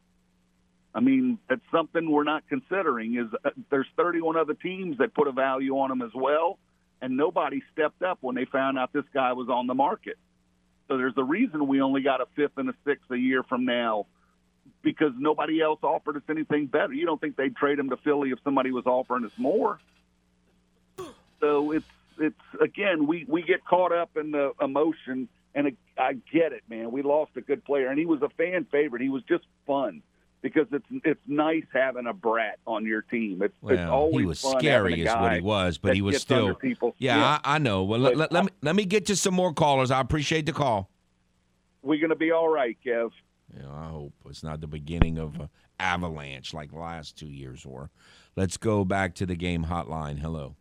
[0.95, 3.16] I mean, that's something we're not considering.
[3.16, 6.59] Is uh, there's 31 other teams that put a value on him as well,
[7.03, 10.18] and nobody stepped up when they found out this guy was on the market.
[10.86, 13.64] So there's a reason we only got a fifth and a sixth a year from
[13.64, 14.07] now
[14.82, 16.92] because nobody else offered us anything better.
[16.92, 19.78] You don't think they'd trade him to Philly if somebody was offering us more?
[21.40, 21.86] So it's
[22.18, 26.90] it's again we we get caught up in the emotion, and I get it, man.
[26.90, 29.00] We lost a good player, and he was a fan favorite.
[29.02, 30.02] He was just fun
[30.42, 33.42] because it's it's nice having a brat on your team.
[33.42, 36.54] It's it's Well, always he was scary, is what he was, but he was still.
[36.54, 36.60] people.
[36.60, 37.38] people's Yeah.
[37.42, 37.84] I, I know.
[37.84, 39.90] Well, But let, let, me let me get to some more callers.
[39.90, 40.90] I appreciate the call.
[41.82, 43.12] We're going to be all right, Kev.
[43.57, 45.48] You know, I hope it's not the beginning of an
[45.78, 47.90] avalanche like the last two years were.
[48.36, 50.18] Let's go back to the game hotline.
[50.18, 50.55] Hello.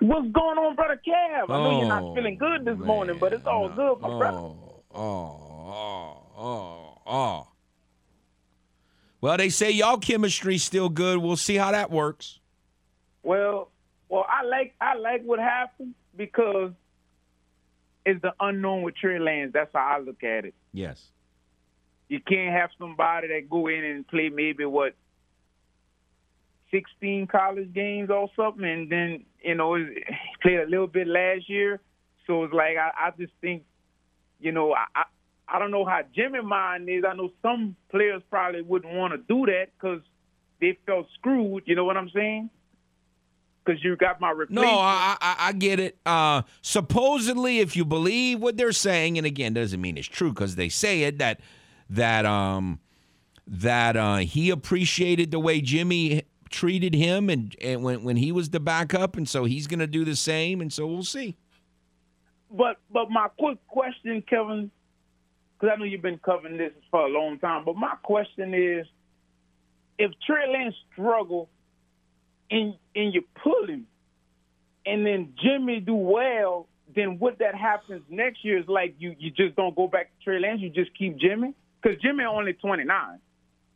[0.00, 1.44] What's going on, brother Cav?
[1.48, 4.18] I know you're Oh, not feeling good this morning, but it's all good, my oh,
[4.18, 4.38] brother.
[4.38, 5.00] Oh, oh,
[5.66, 7.48] oh, oh, oh.
[9.20, 11.18] Well, they say y'all chemistry's still good.
[11.18, 12.40] We'll see how that works.
[13.22, 13.70] Well,
[14.08, 16.72] well, I like I like what happened because
[18.04, 19.52] it's the unknown with Trey Lance.
[19.54, 20.54] That's how I look at it.
[20.72, 21.06] Yes.
[22.08, 24.94] You can't have somebody that go in and play maybe what
[26.70, 29.76] sixteen college games or something, and then you know
[30.42, 31.80] played a little bit last year.
[32.26, 33.64] So it's like I, I just think,
[34.40, 35.04] you know, I,
[35.46, 37.04] I don't know how Jimmy mind is.
[37.06, 40.00] I know some players probably wouldn't want to do that because
[40.60, 41.64] they felt screwed.
[41.66, 42.50] You know what I'm saying?
[43.64, 44.80] Because you got my No, replacement.
[44.80, 45.98] I, I I get it.
[46.04, 50.56] Uh, supposedly, if you believe what they're saying, and again, doesn't mean it's true because
[50.56, 51.40] they say it that
[51.90, 52.80] that um
[53.46, 58.50] that uh, he appreciated the way Jimmy treated him, and and when when he was
[58.50, 61.36] the backup, and so he's going to do the same, and so we'll see.
[62.50, 64.70] But but my quick question, Kevin,
[65.58, 67.64] because I know you've been covering this for a long time.
[67.64, 68.86] But my question is,
[69.98, 71.48] if Trey Lance struggle,
[72.50, 73.86] and and you pull him,
[74.86, 79.30] and then Jimmy do well, then what that happens next year is like you you
[79.30, 81.54] just don't go back to Trey Lance, you just keep Jimmy
[81.84, 83.18] because Jimmy only twenty nine,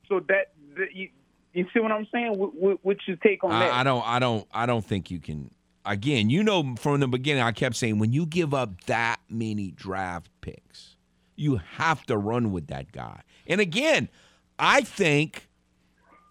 [0.09, 1.09] so that, that you,
[1.53, 2.39] you see what I'm saying?
[2.39, 3.73] What, what, what's your take on that?
[3.73, 5.51] I, I don't I don't I don't think you can.
[5.85, 9.71] Again, you know, from the beginning, I kept saying when you give up that many
[9.71, 10.97] draft picks,
[11.35, 13.23] you have to run with that guy.
[13.47, 14.11] And again,
[14.59, 15.49] I think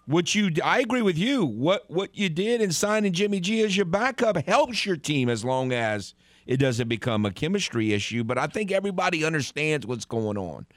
[0.06, 1.46] what you I agree with you.
[1.46, 5.44] What what you did in signing Jimmy G as your backup helps your team as
[5.44, 6.14] long as
[6.46, 8.24] it doesn't become a chemistry issue.
[8.24, 10.68] But I think everybody understands what's going on.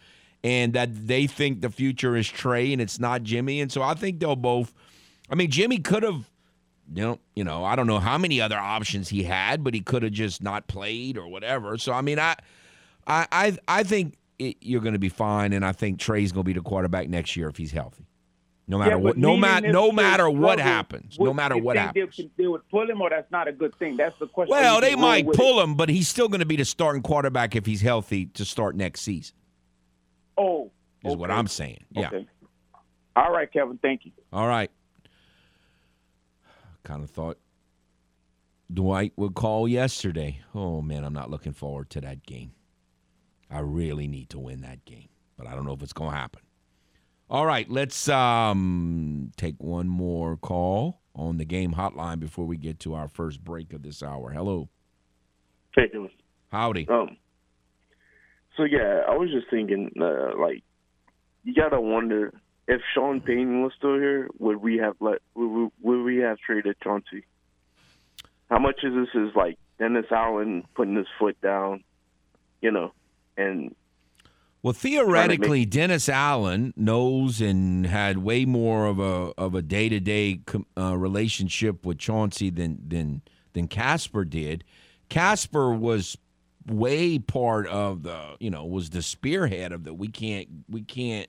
[0.42, 3.60] And that they think the future is Trey and it's not Jimmy.
[3.60, 4.72] And so I think they'll both
[5.30, 6.28] I mean, Jimmy could have
[6.92, 9.80] you know, you know, I don't know how many other options he had, but he
[9.80, 11.78] could have just not played or whatever.
[11.78, 12.34] So I mean, I,
[13.06, 16.44] I, I, I think it, you're going to be fine, and I think Trey's going
[16.44, 18.06] to be the quarterback next year if he's healthy.
[18.66, 22.16] No matter Yeah, what, no matter, no matter what happens, no matter what think happens.
[22.16, 23.96] They, they would pull him, or that's not a good thing.
[23.96, 24.50] That's the question.
[24.50, 25.64] Well, they might pull it.
[25.64, 28.76] him, but he's still going to be the starting quarterback if he's healthy to start
[28.76, 29.34] next season.
[30.36, 30.70] Oh,
[31.04, 31.30] Is what.
[31.30, 31.84] I'm saying.
[31.90, 32.08] Yeah.
[32.08, 32.26] Okay.
[33.16, 33.78] All right, Kevin.
[33.82, 34.12] Thank you.
[34.32, 34.70] All right.
[36.84, 37.38] Kind of thought
[38.72, 40.40] Dwight would call yesterday.
[40.54, 42.52] Oh man, I'm not looking forward to that game.
[43.50, 46.16] I really need to win that game, but I don't know if it's going to
[46.16, 46.42] happen.
[47.28, 52.78] All right, let's um take one more call on the game hotline before we get
[52.80, 54.30] to our first break of this hour.
[54.30, 54.68] Hello.
[55.74, 56.10] Hey, Dylan.
[56.50, 56.88] Howdy.
[56.88, 57.16] Um.
[58.56, 60.62] So yeah, I was just thinking, uh, like,
[61.44, 62.32] you gotta wonder
[62.68, 66.38] if Sean Payton was still here, would we have let would we, would we have
[66.38, 67.24] traded Chauncey?
[68.50, 71.82] How much of this is like Dennis Allen putting his foot down,
[72.60, 72.92] you know,
[73.36, 73.74] and
[74.62, 80.00] Well, theoretically, Dennis Allen knows and had way more of a of a day to
[80.00, 80.40] day
[80.76, 83.22] relationship with Chauncey than than
[83.54, 84.64] than Casper did.
[85.08, 86.18] Casper was
[86.66, 91.28] way part of the you know was the spearhead of the we can't we can't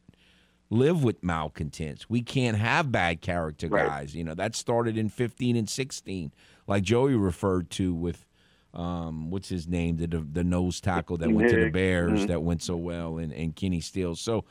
[0.69, 2.09] live with malcontents.
[2.09, 3.85] We can't have bad character Right.
[3.87, 4.15] guys.
[4.15, 6.31] You know, that started in 15 and 16,
[6.65, 8.25] like Joey referred to with
[8.73, 11.69] um, what's his name, the the nose tackle that went to the.
[11.69, 12.27] Bears Mhm.
[12.27, 14.21] that went so well, and, and Kenny Stills.
[14.21, 14.45] So,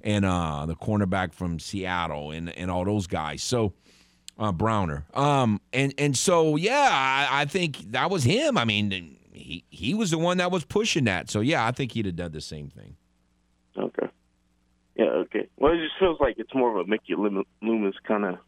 [0.00, 3.40] and uh, the cornerback from Seattle, and and all those guys.
[3.40, 3.72] So,
[4.36, 5.04] uh, Browner.
[5.14, 6.88] Um, and and so yeah,
[7.30, 8.58] I, I think that was him.
[8.58, 11.30] I mean, he he was the one that was pushing that.
[11.30, 12.96] So yeah, I think he'd have done the same thing.
[13.76, 14.08] Okay.
[14.96, 15.04] Yeah.
[15.04, 15.48] Okay.
[15.56, 18.38] Well, it just feels like it's more of a Mickey Loomis kind of.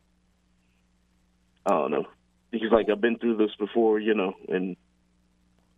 [1.67, 2.07] I don't know.
[2.51, 4.77] Because like I've been through this before, you know, and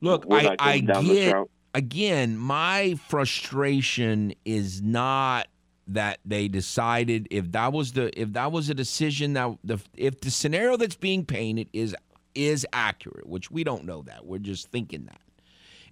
[0.01, 1.45] Look, I, I going down this get
[1.75, 2.37] again.
[2.37, 5.49] My frustration is not
[5.89, 10.21] that they decided if that was the if that was a decision that the if
[10.21, 11.95] the scenario that's being painted is
[12.37, 15.21] is accurate, which we don't know that we're just thinking that.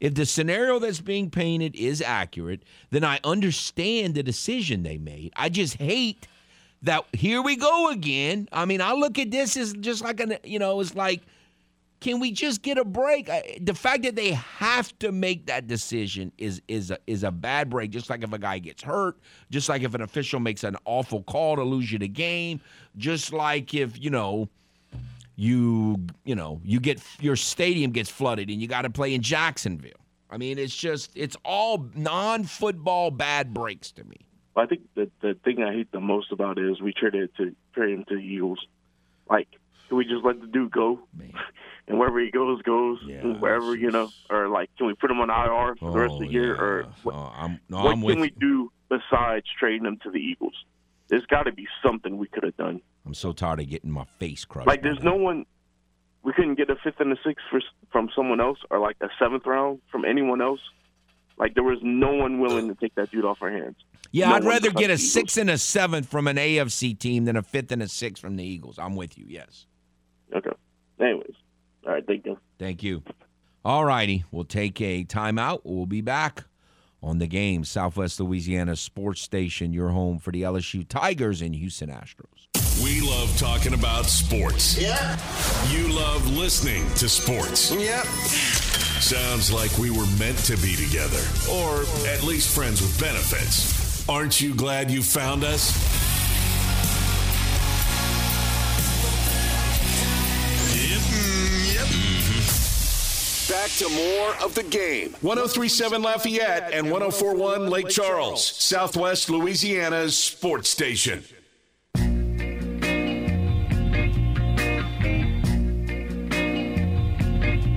[0.00, 5.32] If the scenario that's being painted is accurate, then I understand the decision they made.
[5.36, 6.28] I just hate
[6.82, 8.48] that here we go again.
[8.52, 11.22] I mean, I look at this as just like an you know, it's like
[12.04, 13.30] can we just get a break?
[13.62, 17.70] The fact that they have to make that decision is is a, is a bad
[17.70, 17.92] break.
[17.92, 19.16] Just like if a guy gets hurt,
[19.50, 22.60] just like if an official makes an awful call to lose you the game,
[22.98, 24.50] just like if you know
[25.36, 29.22] you you know you get your stadium gets flooded and you got to play in
[29.22, 29.92] Jacksonville.
[30.30, 34.16] I mean, it's just it's all non-football bad breaks to me.
[34.56, 37.54] I think the the thing I hate the most about it is we traded to
[37.74, 38.64] trade him to the Eagles.
[39.28, 39.48] Like,
[39.88, 41.00] can we just let the dude go?
[41.86, 42.98] And wherever he goes, goes.
[43.06, 46.14] and wherever you know, or like, can we put him on IR for the rest
[46.14, 46.54] of the oh, year?
[46.54, 48.40] Or what, Oh, I'm, no, what I'm can we you.
[48.40, 50.54] do besides trading him to the Eagles?
[51.08, 52.80] There's got to be something we could have done.
[53.04, 54.66] I'm so tired of getting my face crushed.
[54.66, 55.44] Like, there's no one.
[56.22, 57.60] We couldn't get a fifth and a sixth for,
[57.92, 60.60] from someone else, or like a seventh round from anyone else.
[61.36, 63.76] Like, there was no one willing to take that dude off our hands.
[64.12, 67.36] Yeah, No I'd rather get a six and a seventh from an AFC team than
[67.36, 68.78] a fifth and a sixth from the Eagles.
[68.78, 69.26] I'm with you.
[69.28, 69.66] Yes.
[70.34, 70.50] Okay.
[71.00, 71.34] Anyways,
[71.84, 72.06] all right.
[72.06, 72.38] Thank you.
[72.58, 73.02] Thank you.
[73.64, 74.24] All righty.
[74.30, 75.62] We'll take a timeout.
[75.64, 76.44] We'll be back
[77.04, 77.64] on the game.
[77.64, 82.48] Southwest Louisiana Sports Station, your home for the LSU Tigers and Houston Astros.
[82.82, 84.80] We love talking about sports.
[84.80, 85.16] Yeah.
[85.70, 87.70] You love listening to sports.
[87.70, 88.04] Yep.
[89.04, 94.08] Sounds like we were meant to be together, or at least friends with benefits.
[94.08, 96.03] Aren't you glad you found us?
[103.64, 105.14] Back to more of the game.
[105.22, 111.24] 1037 Lafayette and 1041 Lake Charles, Southwest Louisiana's sports station.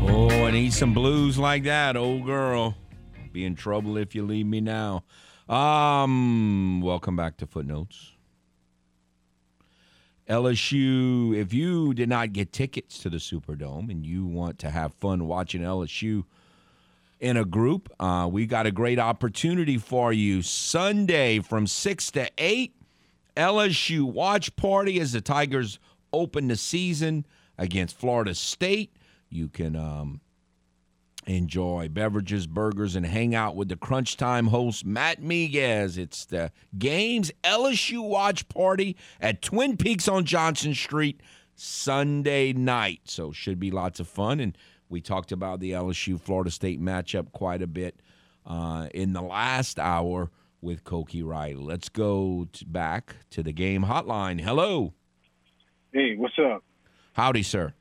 [0.01, 2.75] Oh, I need some blues like that, old girl.
[3.31, 5.05] Be in trouble if you leave me now.
[5.47, 8.16] Um, welcome back to Footnotes.
[10.29, 14.93] LSU, if you did not get tickets to the Superdome and you want to have
[14.95, 16.25] fun watching LSU
[17.19, 20.41] in a group, uh, we got a great opportunity for you.
[20.41, 22.75] Sunday from 6 to 8,
[23.37, 25.79] LSU watch party as the Tigers
[26.11, 27.25] open the season
[27.57, 28.91] against Florida State.
[29.29, 30.19] You can um,
[31.27, 35.97] enjoy beverages, burgers, and hang out with the Crunch Time host, Matt Miguez.
[35.97, 41.21] It's the game's LSU watch party at Twin Peaks on Johnson Street
[41.53, 43.01] Sunday night.
[43.05, 44.39] So, should be lots of fun.
[44.39, 44.57] And
[44.89, 47.99] we talked about the LSU Florida State matchup quite a bit
[48.45, 51.55] uh, in the last hour with Koki Riley.
[51.55, 54.41] Let's go t- back to the game hotline.
[54.41, 54.93] Hello.
[55.91, 56.63] Hey, what's up?
[57.13, 57.73] Howdy, sir.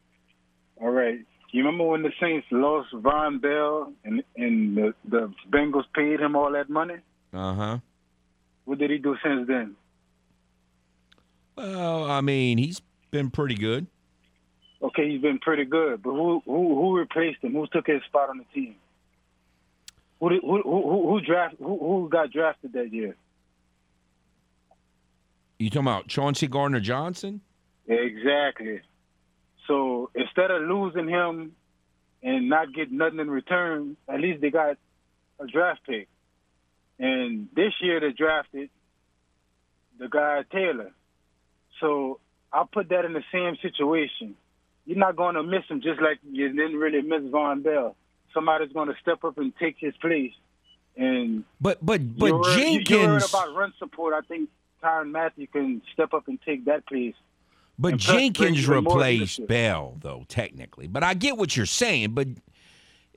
[0.81, 1.21] All right.
[1.57, 6.37] You remember when the Saints lost Vonn Bell and and the, the Bengals paid him
[6.37, 6.97] all that money?
[7.33, 7.79] Uh huh.
[8.67, 9.75] What did he do since then?
[11.57, 13.87] Well, I mean, he's been pretty good.
[14.83, 17.55] Okay, he's been pretty good, but who who who replaced him?
[17.55, 18.75] Who took his spot on the team?
[20.21, 23.17] Who did, who who who, who draft who, who got drafted that year?
[25.59, 27.41] You talking about Chauncey Gardner Johnson?
[27.89, 28.83] Exactly.
[29.67, 31.53] So instead of losing him
[32.23, 34.77] and not getting nothing in return, at least they got
[35.41, 36.09] a draft pick.
[36.99, 38.71] And this year they drafted
[39.99, 40.93] the guy Taylor.
[41.81, 42.21] So
[42.53, 44.37] I put that in the same situation.
[44.87, 47.97] You're not going to miss him just like you didn't really miss Vonn Bell.
[48.33, 50.33] Somebody's going to step up and take his place.
[50.97, 52.91] And But but but you heard, you- Jenkins.
[52.91, 54.15] You heard about run support.
[54.15, 54.49] I think
[54.83, 57.15] Tyrann Mathieu can step up and take that place.
[57.79, 59.47] But And Jenkins replaced.
[59.47, 60.87] Bell, though technically.
[60.87, 62.13] But I get what you're saying.
[62.13, 62.29] But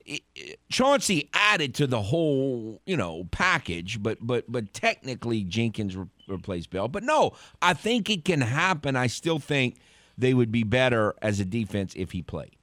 [0.06, 5.96] it, it, Chauncey added to the whole, you know, package, but but but technically Jenkins
[5.96, 6.88] re- replaced Bell.
[6.88, 8.96] But no, I think it can happen.
[8.96, 9.78] I still think
[10.18, 12.56] they would be better as a defense if he played.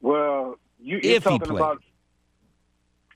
[0.00, 1.60] Well, you, you're If he talking played.
[1.60, 1.82] about.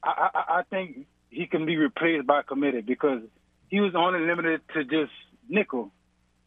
[0.03, 3.21] I, I, I think he can be replaced by committed because
[3.69, 5.13] he was only limited to just
[5.49, 5.93] nickel,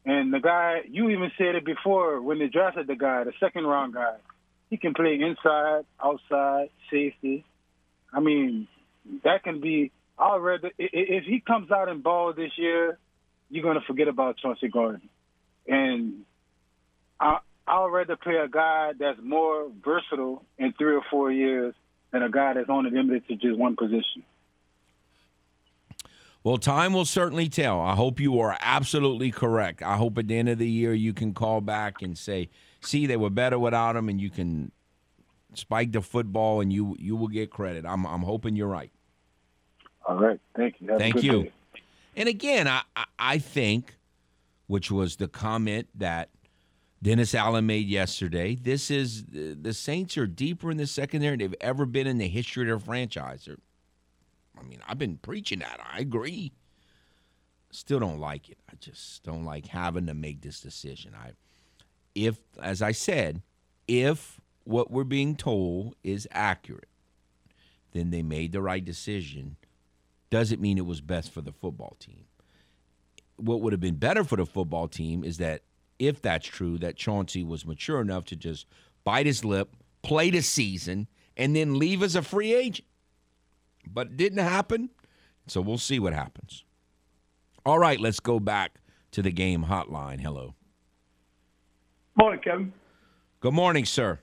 [0.06, 3.66] and the guy you even said it before when they drafted the guy, the second
[3.66, 4.16] round guy.
[4.70, 7.43] He can play inside, outside, safety.
[8.14, 8.68] I mean,
[9.24, 9.91] that can be.
[10.18, 12.97] I'd rather if he comes out and ball this year,
[13.49, 15.10] you're gonna forget about Chauncey Gordon,
[15.68, 16.24] and
[17.20, 21.74] I I'd rather play a guy that's more versatile in three or four years
[22.12, 24.24] than a guy that's only limited to just one position.
[26.43, 27.79] Well, time will certainly tell.
[27.79, 29.83] I hope you are absolutely correct.
[29.83, 32.49] I hope at the end of the year you can call back and say,
[32.81, 34.71] "See, they were better without him," and you can
[35.53, 37.85] spike the football and you you will get credit.
[37.85, 38.91] I'm I'm hoping you're right.
[40.07, 40.87] All right, thank you.
[40.89, 41.43] Have Thank you.
[41.43, 41.51] day.
[42.17, 42.81] And again, I,
[43.19, 43.97] I- think,
[44.67, 46.29] which was the comment that
[47.03, 51.51] Dennis Allen made yesterday, this is the the Saints are deeper in the secondary than
[51.51, 53.45] they've ever been in the history of their franchise.
[53.45, 53.59] They're-
[54.62, 55.80] I mean, I've been preaching that.
[55.93, 56.53] I agree.
[57.72, 58.57] Still don't like it.
[58.70, 61.14] I just don't like having to make this decision.
[61.16, 61.32] I,
[62.14, 63.41] if, as I said,
[63.88, 66.89] if what we're being told is accurate,
[67.93, 69.57] then they made the right decision
[70.30, 72.26] doesn't mean it was best for the football team.
[73.36, 75.64] What would have been better for the football team is that
[75.99, 78.66] if that's true, that Chauncey was mature enough to just
[79.03, 82.88] bite his lip, play the season, and then leave as a free agent.
[83.88, 84.89] But it didn't happen,
[85.47, 86.63] so we'll see what happens.
[87.65, 88.79] All right, let's go back
[89.11, 90.21] to the game hotline.
[90.21, 90.55] Hello.
[92.15, 92.73] Morning, Kevin.
[93.39, 94.19] Good morning, sir.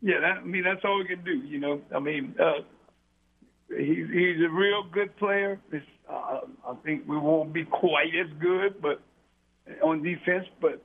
[0.00, 1.32] Yeah, that, I mean that's all we can do.
[1.46, 2.62] You know, I mean, uh,
[3.68, 5.60] he's he's a real good player.
[6.08, 9.00] Uh, I think we won't be quite as good, but
[9.82, 10.82] on defense, but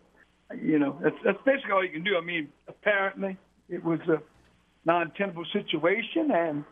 [0.55, 2.15] you know, that's that's basically all you can do.
[2.17, 3.37] I mean, apparently
[3.69, 4.21] it was a
[4.85, 6.63] non-tenable situation, and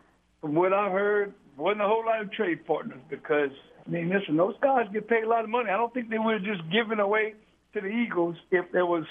[0.46, 3.50] from what I heard, wasn't a whole lot of trade partners because
[3.84, 5.72] I mean, listen, those guys get paid a lot of money.
[5.72, 7.34] I don't think they would have just given away
[7.74, 9.06] to the Eagles if there was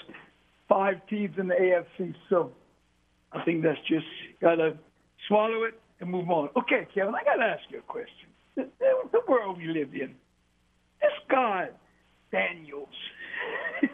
[0.69, 2.15] five teams in the AFC.
[2.31, 2.53] So
[3.33, 4.07] I think that's just
[4.41, 4.79] gotta
[5.27, 6.51] swallow it and move on.
[6.57, 8.29] Okay, Kevin, I gotta ask you a question.
[8.55, 8.69] The,
[9.11, 10.15] the, world we live in,
[11.01, 11.71] this guy
[12.31, 12.87] Daniels,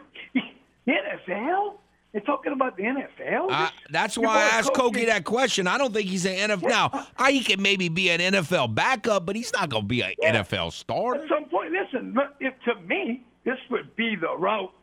[0.85, 1.80] the NFL.
[2.11, 3.47] They're talking about the NFL.
[3.49, 5.65] Uh, that's your why I asked Koki that question.
[5.65, 6.63] I don't think he's an NFL.
[6.67, 10.01] Now, I, he can maybe be an NFL backup, but he's not going to be
[10.01, 10.43] an Yeah.
[10.43, 11.23] NFL starter.
[11.23, 12.13] At some point, listen.
[12.41, 14.73] If to me, this would be the route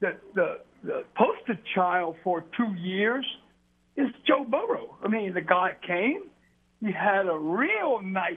[0.00, 3.26] that the the poster child for two years
[3.96, 4.96] is Joe Burrow.
[5.04, 6.22] I mean, the guy came,
[6.80, 8.36] he had a real nice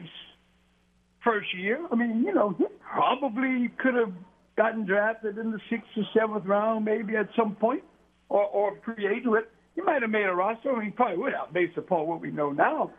[1.23, 1.85] first year.
[1.91, 4.13] I mean, you know, he probably could have
[4.57, 7.83] gotten drafted in the sixth or seventh round, maybe at some point,
[8.29, 9.45] or or free agent.
[9.75, 10.71] He might have made a roster.
[10.71, 12.91] I mean, he probably would have, based upon what we know now.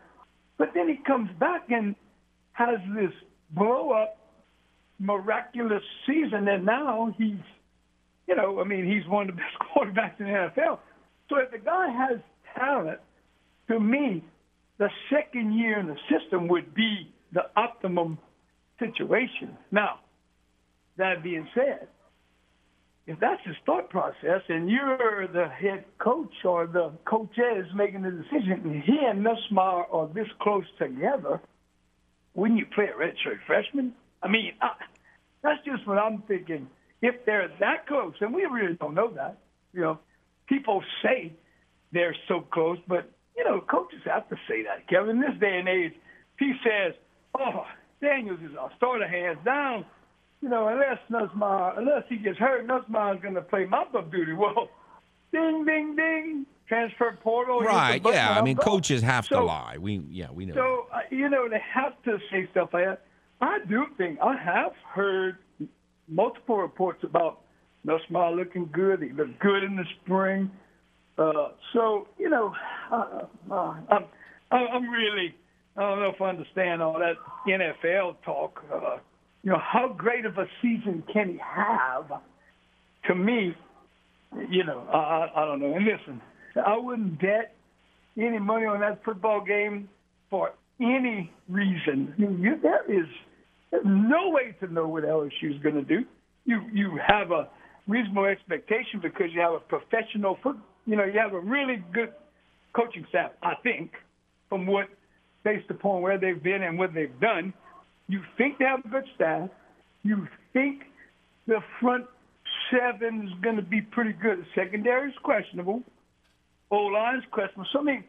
[0.57, 1.95] But then he comes back and
[2.53, 3.11] has this
[3.51, 4.17] blow up,
[4.99, 7.43] miraculous season, and now he's,
[8.27, 10.79] you know, I mean, he's one of the best quarterbacks in the NFL.
[11.29, 12.19] So if the guy has
[12.55, 12.99] talent,
[13.69, 14.23] to me,
[14.77, 18.17] the second year in the system would be the optimum
[18.79, 19.57] situation.
[19.71, 19.99] Now,
[20.97, 21.87] that being said,
[23.07, 28.11] if that's his thought process and you're the head coach or the coaches making the
[28.11, 31.41] decision, he and Nussmeier are this close together,
[32.35, 33.93] wouldn't you play a redshirt freshman?
[34.21, 34.71] I mean, I,
[35.43, 36.67] that's just what I'm thinking.
[37.01, 39.39] If they're that close, and we really don't know that,
[39.73, 39.99] you know,
[40.47, 41.33] people say
[41.91, 44.87] they're so close, but you know, coaches have to say that.
[44.87, 45.93] Kevin, this day and age,
[46.37, 46.93] he says,
[47.37, 47.65] "Oh,
[48.01, 49.85] Daniels is our starter, hands down."
[50.41, 54.33] You know, unless Nussmeier, unless he gets hurt, Nussmeier's going to play mop-up duty.
[54.37, 54.69] Well,
[55.31, 57.61] ding, ding, ding, transfer portal.
[57.61, 58.01] Right?
[58.03, 58.31] Yeah.
[58.31, 59.77] I mean, coaches have to lie.
[59.79, 60.53] We yeah we know.
[60.53, 63.01] so uh, you know they have to say stuff like that.
[63.39, 65.37] I do think I have heard
[66.07, 67.41] multiple reports about
[67.85, 69.01] Nussmeier looking good.
[69.01, 70.51] He looked good in the spring.
[71.17, 72.53] Uh, so you know,
[72.91, 74.05] uh, uh, I'm
[74.51, 75.35] I'm really
[75.77, 77.15] I don't know if I understand all that
[77.47, 78.63] NFL talk.
[79.43, 82.11] You know, how great of a season can he have?
[83.07, 83.55] To me,
[84.49, 85.75] you know, I, I, don't know.
[85.75, 86.21] And listen,
[86.63, 87.55] I wouldn't bet
[88.17, 89.89] any money on that football game
[90.29, 92.13] for any reason.
[92.17, 93.07] Mean, you, there is
[93.83, 96.05] no way to know what LSU is going to do.
[96.45, 97.47] You you have a
[97.87, 100.57] reasonable expectation because you have a professional foot.
[100.85, 102.13] You know, you have a really good
[102.75, 103.31] coaching staff.
[103.43, 103.91] I think,
[104.49, 104.87] from what
[105.43, 107.53] based upon where they've been and what they've done,
[108.11, 109.49] you think they have a good staff.
[110.03, 110.83] You think
[111.47, 112.05] the front
[112.69, 114.39] seven is going to be pretty good.
[114.39, 115.81] The secondary is questionable.
[116.69, 117.69] O line is questionable.
[117.71, 118.03] So I mean,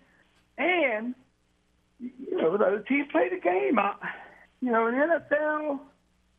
[0.58, 1.14] and
[2.00, 3.78] you know the other teams play the game.
[3.78, 3.94] I,
[4.60, 5.80] you know, in NFL,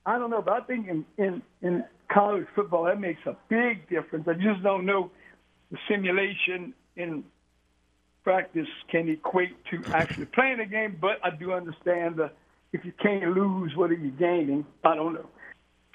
[0.05, 3.87] I don't know, but I think in in in college football that makes a big
[3.89, 4.27] difference.
[4.27, 5.09] I just don't know
[5.71, 7.23] the simulation in
[8.23, 12.31] practice can equate to actually playing the game, but I do understand the
[12.73, 14.65] if you can't lose, what are you gaining?
[14.83, 15.29] I don't know.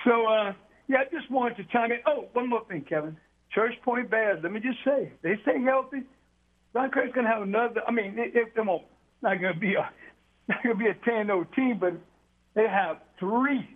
[0.04, 0.52] So, uh,
[0.86, 1.98] yeah, I just wanted to chime in.
[2.06, 3.16] Oh, one more thing, Kevin.
[3.52, 6.02] Church Point Bears, let me just say, they stay healthy.
[6.74, 8.68] Don Craig's going to have another, I mean, it, them
[9.22, 9.90] not going to be a
[10.48, 11.94] not going to be a 10-0 team, but
[12.54, 13.68] they have three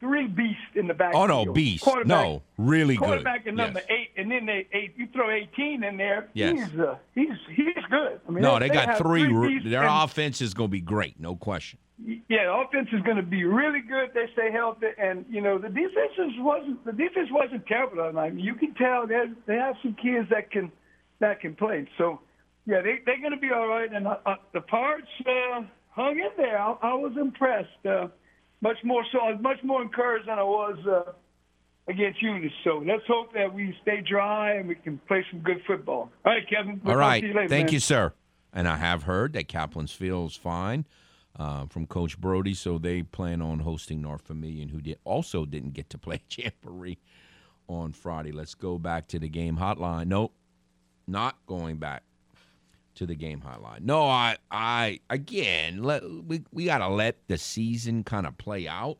[0.00, 1.14] three beasts in the back.
[1.14, 1.86] Oh no, beast.
[2.04, 3.04] No, really good.
[3.06, 3.88] Quarterback and number Yes.
[3.98, 4.94] eight, and then they eight.
[4.96, 6.28] You throw eighteen in there.
[6.34, 6.70] Yes.
[6.70, 8.20] He's uh, he's he's good.
[8.28, 9.60] I mean, No, they got have three.
[9.68, 11.78] their and- offense is going to be great, no question.
[12.28, 14.10] yeah, the offense is going to be really good.
[14.12, 18.18] They stay healthy, and you know the defense wasn't the defense wasn't terrible.
[18.18, 20.70] I mean, you can tell they they have some kids that can
[21.20, 21.88] that can play.
[21.96, 22.20] So
[22.66, 23.90] yeah, they they're going to be all right.
[23.90, 26.58] And uh, uh, the parts uh, hung in there.
[26.58, 27.86] I, I was impressed.
[27.88, 28.08] Uh,
[28.60, 29.18] much more so.
[29.20, 31.12] I was much more encouraged than I was uh,
[31.88, 32.52] against Eunice.
[32.64, 36.10] So let's hope that we stay dry and we can play some good football.
[36.24, 36.80] All right, Kevin.
[36.84, 37.22] We'll right.
[37.22, 37.74] you later, Thank man.
[37.74, 38.12] you, sir.
[38.52, 40.86] And I have heard that Kaplan's feels fine
[41.38, 45.74] uh, from Coach Brody, so they plan on hosting North Vermilion, who did also didn't
[45.74, 46.98] get to play Jamboree
[47.68, 48.32] on Friday.
[48.32, 50.06] Let's go back to the game hotline.
[50.06, 50.32] Nope,
[51.06, 52.02] not going back
[52.96, 53.82] to the game hotline.
[53.82, 58.98] No, I, I again, let we we gotta let the season kind of play out.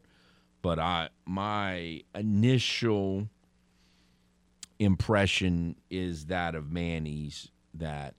[0.63, 3.29] But I, my initial
[4.79, 8.15] impression is that of Manny's that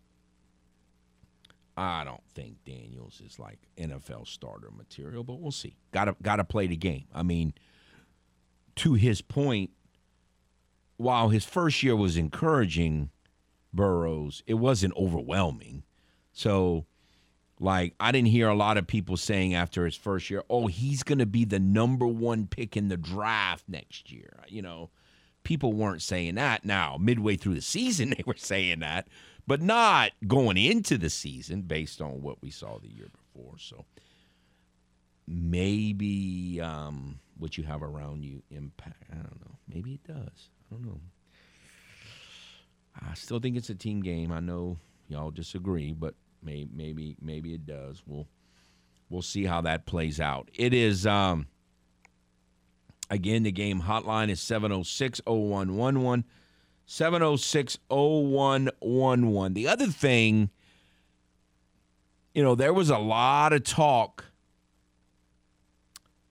[1.75, 5.77] I don't think Daniels is like NFL starter material, but we'll see.
[5.91, 7.05] Got to got to play the game.
[7.13, 7.53] I mean,
[8.77, 9.71] to his point,
[10.97, 13.11] while his first year was encouraging
[13.77, 15.83] Burrows, it wasn't overwhelming.
[16.33, 16.85] So,
[17.61, 21.03] like, I didn't hear a lot of people saying after his first year, "Oh, he's
[21.03, 24.89] going to be the number one pick in the draft next year." You know,
[25.43, 26.65] people weren't saying that.
[26.65, 29.07] Now, midway through the season, they were saying that,
[29.47, 33.57] but not going into the season based on what we saw the year before.
[33.57, 33.85] So
[35.25, 39.03] maybe um, what you have around you impact.
[39.11, 39.57] I don't know.
[39.67, 40.49] Maybe it does.
[40.69, 40.99] I don't know.
[43.01, 44.31] I still think it's a team game.
[44.31, 48.01] I know y'all disagree, but may, maybe maybe it does.
[48.05, 48.27] We'll
[49.09, 50.49] we'll see how that plays out.
[50.53, 51.47] It is um
[53.09, 56.23] again the game hotline is 706-0111
[56.87, 59.53] 706-0111.
[59.53, 60.49] The other thing
[62.37, 64.25] you know, there was a lot of talk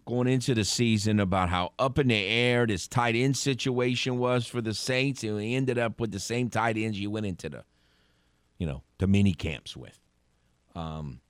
[0.07, 4.47] going into the season about how up in the air this tight end situation was
[4.47, 7.49] for the Saints, and we ended up with the same tight ends you went into
[7.49, 7.65] the,
[8.57, 9.99] you know, the mini camps with.
[10.75, 11.21] Um,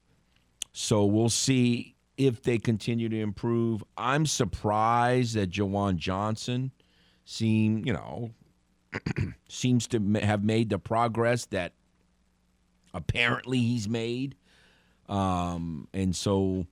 [0.72, 3.82] so we'll see if they continue to improve.
[3.96, 6.70] I'm surprised that Juwan Johnson
[7.24, 8.30] seem, you know,
[9.48, 11.72] seems to have made the progress that
[12.92, 14.36] apparently he's made.
[15.08, 16.66] Um, and so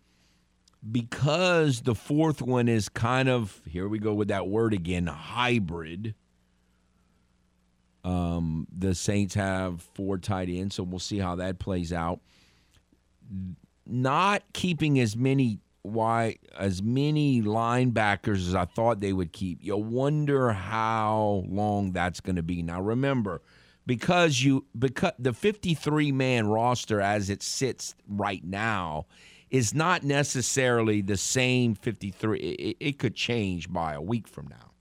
[0.90, 6.14] because the fourth one is kind of here we go with that word again hybrid
[8.04, 12.20] um, the saints have four tight ends so we'll see how that plays out.
[13.86, 19.58] Not keeping as many why as many linebackers as i thought they would keep.
[19.62, 22.62] You wonder how long that's going to be.
[22.62, 23.42] Now remember
[23.86, 29.06] because you because the 53 man roster as it sits right now
[29.54, 34.72] is not necessarily the same 53 it, it- could change by a week from now.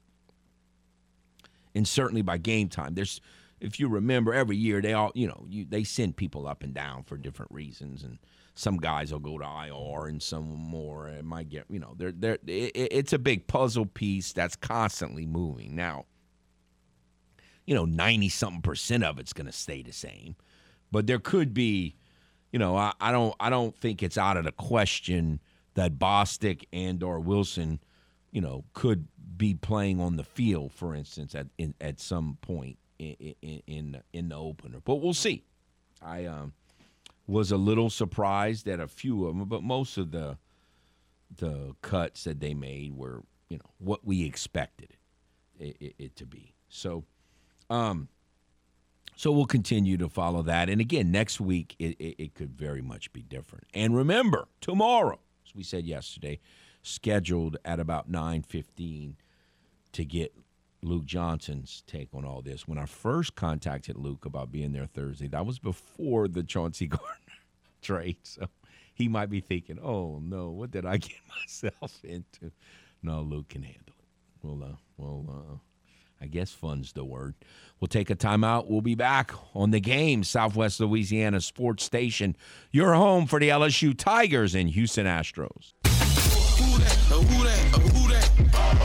[1.75, 2.95] And certainly by game time.
[2.95, 3.21] There's
[3.61, 6.73] if you remember every year they all you know you, they send people up and
[6.73, 8.17] down for different reasons and
[8.55, 12.11] some guys will go to IR and some more it might get you know they're
[12.11, 15.75] they're it- it's a big puzzle piece that's constantly moving.
[15.75, 16.05] Now
[17.67, 20.35] you know 90 something percent of it's going to stay the same
[20.91, 21.95] but there could be
[22.53, 25.41] you know I, I don't i don't think it's out of the question
[25.73, 27.81] that bostic and or wilson
[28.31, 32.77] you know could be playing on the field for instance at in, at some point
[32.99, 34.79] in, in in the opener.
[34.83, 35.43] But we'll see.
[36.01, 36.53] I um
[37.25, 40.37] was a little surprised at a few of them but most of the
[41.37, 44.97] the cuts that they made were you know what we expected
[45.59, 46.53] it, it, it to be.
[46.69, 47.05] So
[47.69, 48.09] um
[49.15, 50.69] So we'll continue to follow that.
[50.69, 53.65] And again, next week it, it, it could very much be different.
[53.73, 56.39] And remember, tomorrow, as we said yesterday,
[56.81, 59.15] scheduled at about nine fifteen
[59.93, 60.33] to get
[60.81, 62.67] Luke Johnson's take on all this.
[62.67, 67.07] When I first contacted Luke about being there Thursday, that was before the Chauncey Gardner
[67.81, 68.17] trade.
[68.23, 68.47] So
[68.93, 72.51] he might be thinking, "Oh no, what did I get myself into?"
[73.01, 74.05] No, Luke can handle it.
[74.41, 75.57] We'll, uh, we'll, uh,
[76.23, 77.35] I guess fun's the word.
[77.81, 78.69] We'll take a timeout.
[78.69, 82.37] We'll be back on the game, Southwest Louisiana Sports Station,
[82.71, 85.73] your home for the LSU Tigers and Houston Astros.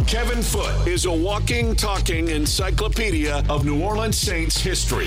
[0.08, 5.06] Kevin Foote is a walking, talking encyclopedia of New Orleans Saints history.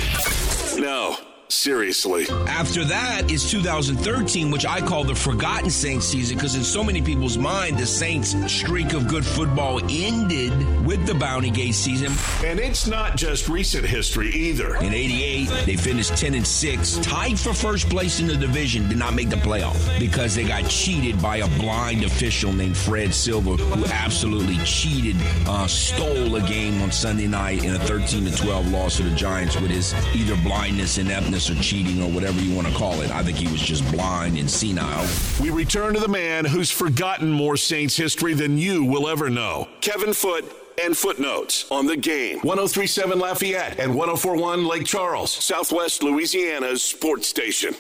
[0.82, 1.18] No,
[1.52, 2.28] seriously.
[2.48, 7.02] After that is 2013, which I call the forgotten Saints season because in so many
[7.02, 10.52] people's mind, the Saints' streak of good football ended
[10.86, 12.12] with the Bounty Gate season.
[12.46, 14.76] And it's not just recent history either.
[14.78, 18.98] In 88, they finished 10 and 6, tied for first place in the division, did
[18.98, 23.52] not make the playoff because they got cheated by a blind official named Fred Silver
[23.52, 25.16] who absolutely cheated,
[25.48, 29.16] uh, stole a game on Sunday night in a 13 to 12 loss to the
[29.16, 33.12] Giants with his either blindness, ineptness, or cheating, or whatever you want to call it.
[33.12, 35.08] I think he was just blind and senile.
[35.42, 39.68] We return to the man who's forgotten more Saints history than you will ever know.
[39.82, 40.52] Kevin Foote
[40.84, 42.40] and footnotes on the game.
[42.40, 47.76] 1037 Lafayette and 1041 Lake Charles, Southwest Louisiana's sports station.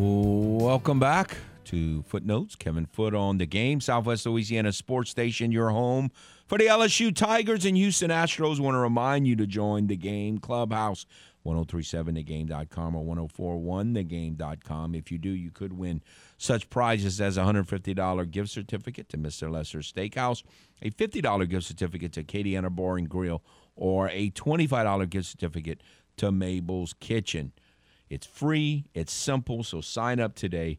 [0.00, 1.36] Welcome back
[1.68, 2.56] to Footnotes.
[2.56, 6.10] Kevin Foote on the game, Southwest Louisiana Sports Station, your home
[6.46, 8.58] for the LSU Tigers and Houston Astros.
[8.58, 11.04] Want to remind you to join the game clubhouse.
[11.46, 14.94] 1037thegame.com or 1041thegame.com.
[14.94, 16.02] If you do, you could win
[16.36, 19.50] such prizes as a $150 gift certificate to Mr.
[19.50, 20.42] Lesser Steakhouse,
[20.82, 23.42] a $50 gift certificate to Acadiana Bar and Grill,
[23.76, 25.82] or a $25 gift certificate
[26.16, 27.52] to Mabel's Kitchen.
[28.10, 30.78] It's free, it's simple, so sign up today.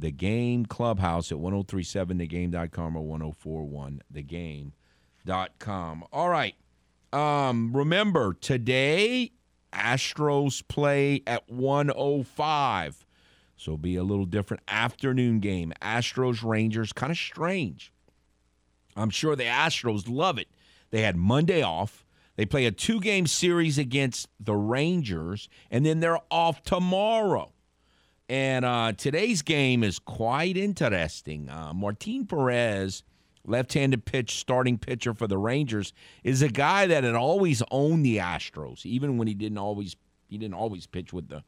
[0.00, 6.04] The Game Clubhouse at 1037thegame.com or 1041thegame.com.
[6.12, 6.54] All right.
[7.12, 9.32] Um, remember, today,
[9.72, 13.06] Astros play at 105.
[13.56, 15.74] So be a little different afternoon game.
[15.82, 17.92] Astros Rangers, kind of strange.
[18.96, 20.48] I'm sure the Astros love it.
[20.90, 22.06] They had Monday off.
[22.36, 27.52] They play a two game series against the Rangers, and then they're off tomorrow.
[28.30, 31.48] And uh, today's game is quite interesting.
[31.48, 33.02] Uh, Martin Perez,
[33.44, 35.92] left handed pitch starting pitcher for the Rangers,
[36.22, 39.96] is a guy that had always owned the Astros, even when he didn't always
[40.28, 41.42] he didn't always pitch with the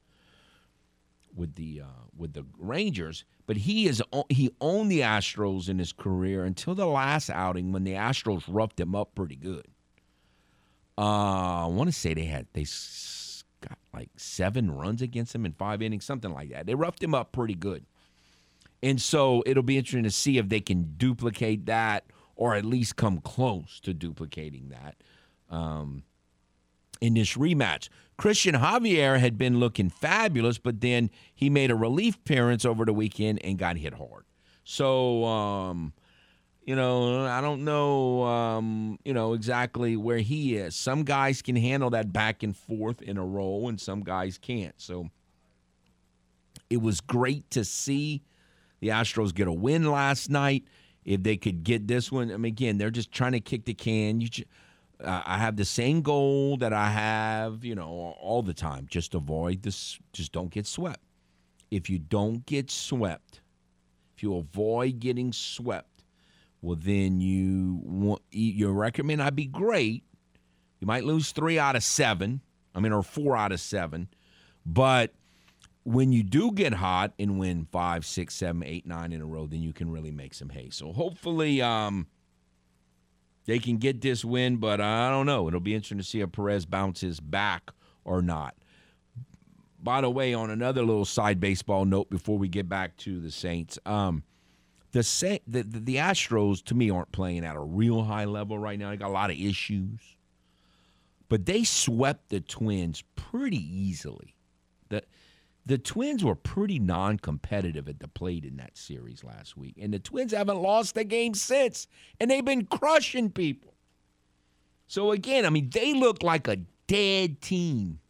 [1.32, 5.92] with the uh, with the Rangers, but he is he owned the Astros in his
[5.92, 9.68] career until the last outing when the Astros roughed him up pretty good.
[10.98, 12.64] Uh, I want to say they had they
[13.62, 16.66] got like seven runs against him in five innings, something like that.
[16.66, 17.86] They roughed him up pretty good,
[18.82, 22.04] and so it'll be interesting to see if they can duplicate that
[22.36, 24.96] or at least come close to duplicating that.
[25.48, 26.04] Um,
[27.02, 27.88] in this rematch.
[28.16, 32.92] Cristian Javier had been looking fabulous, but then he made a relief appearance over the
[32.92, 34.24] weekend and got hit hard.
[34.62, 35.92] So, um,
[36.64, 40.76] you know, I don't know, um, you know, exactly where he is.
[40.76, 44.74] Some guys can handle that back and forth in a row, and some guys can't.
[44.80, 45.10] So,
[46.70, 48.22] it was great to see
[48.80, 50.64] the Astros get a win last night.
[51.04, 53.74] If they could get this one, I mean, again, they're just trying to kick the
[53.74, 54.20] can.
[54.20, 54.28] You.
[54.28, 54.48] Just,
[55.02, 58.86] uh, I have the same goal that I have, you know, all the time.
[58.88, 59.98] Just avoid this.
[60.12, 61.00] Just don't get swept.
[61.70, 63.40] If you don't get swept,
[64.16, 65.88] if you avoid getting swept,
[66.62, 70.04] well, then you want, your record may not be great.
[70.78, 72.40] You might lose three out of seven.
[72.74, 74.08] I mean, or four out of seven.
[74.64, 75.12] But
[75.84, 79.46] when you do get hot and win five, six, seven, eight, nine in a row,
[79.46, 80.70] then you can really make some hay.
[80.70, 82.06] So hopefully, um,
[83.44, 85.48] they can get this win, but I don't know.
[85.48, 87.72] It'll be interesting to see if Perez bounces back
[88.04, 88.54] or not.
[89.82, 93.32] By the way, on another little side baseball note, before we get back to the
[93.32, 94.22] Saints, um,
[94.92, 98.58] the, Sa- the, the the Astros to me aren't playing at a real high level
[98.58, 98.90] right now.
[98.90, 100.00] They got a lot of issues,
[101.28, 104.36] but they swept the Twins pretty easily.
[104.90, 105.02] The
[105.64, 109.98] the Twins were pretty non-competitive at the plate in that series last week, and the
[109.98, 111.86] Twins haven't lost a game since,
[112.20, 113.74] and they've been crushing people.
[114.88, 116.56] So again, I mean, they look like a
[116.86, 118.00] dead team,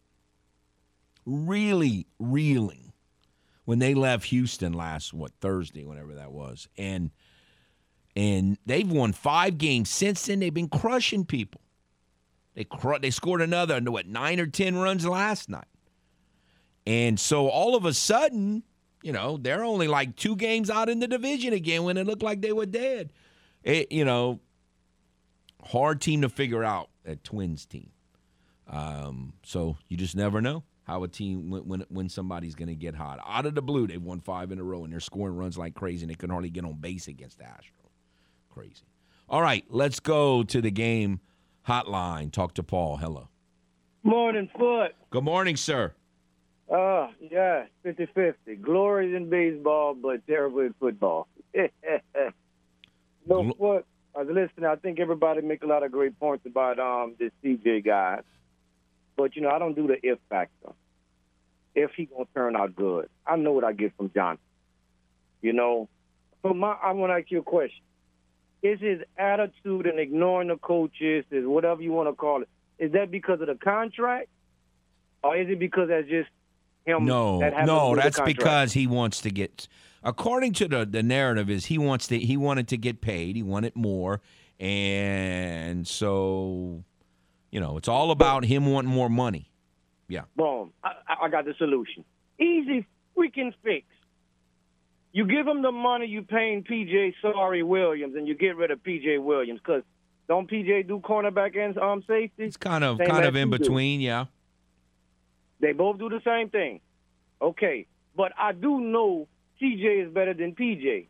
[1.25, 2.92] really reeling
[3.73, 7.11] when they left Houston last what Thursday, whenever that was, and
[8.15, 10.41] and they've won five games since then.
[10.41, 11.63] They've been crushing people.
[12.53, 15.65] They cr- they scored another what nine or ten runs last night,
[16.87, 18.63] and so all of a sudden,
[19.03, 22.23] you know, they're only like two games out in the division again when it looked
[22.23, 23.11] like they were dead.
[23.63, 24.41] It, you know,
[25.65, 27.89] hard team to figure out that Twins team.
[28.69, 30.63] Um, so you just never know
[30.93, 33.19] how a team when when, when somebody's going to get hot.
[33.27, 35.75] Out of the blue, they've won five in a row and they're scoring runs like
[35.75, 37.91] crazy, and they can hardly get on base against the Astros.
[38.51, 38.85] Crazy.
[39.29, 41.21] All right, let's go to the game
[41.67, 42.31] hotline.
[42.31, 42.99] Talk to Paul.
[42.99, 43.29] Hello.
[44.03, 44.93] Morning, Foote.
[45.11, 45.95] Good morning, sir.
[46.71, 48.57] Uh, yeah, 50 50.
[48.57, 51.29] Glorious in baseball, but terrible in football.
[53.27, 53.87] no, Foote.
[54.15, 54.67] I was listening.
[54.67, 58.21] I think everybody make a lot of great points about um this CJ guy.
[59.17, 60.73] But, you know, I don't do the if factor.
[61.75, 63.09] If he going to turn out good.
[63.27, 64.45] I know what I get from Johnson.
[65.41, 65.89] You know,
[66.43, 67.83] so my, I want to ask you a question.
[68.63, 72.93] Is his attitude and ignoring the coaches, is whatever you want to call it, is
[72.93, 74.29] that because of the contract?
[75.25, 76.29] Or is it because that's just
[76.85, 77.05] him?
[77.05, 79.69] No, that has to do no, that's because he wants to get.
[80.05, 83.37] According to the the narrative, is he wants to he wanted to get paid.
[83.37, 84.21] He wanted more,
[84.59, 86.83] and so,
[87.51, 89.52] you know, it's all about him wanting more money.
[90.13, 90.25] Yeah.
[90.37, 90.73] Boom.
[90.85, 92.05] I, I- got the solution.
[92.39, 92.87] Easy
[93.17, 93.87] freaking fix.
[95.13, 98.83] You give them the money you paying PJ Sorry Williams, and you get rid of
[98.83, 99.83] PJ Williams because
[100.29, 102.45] don't PJ do cornerback and um safety?
[102.45, 103.59] It's kind of Same kind of in you do.
[103.59, 104.01] between.
[104.03, 104.27] Yeah.
[105.61, 106.81] They both do the same thing.
[107.41, 107.87] Okay,
[108.17, 109.29] but I do know
[109.61, 111.07] TJ is better than PJ.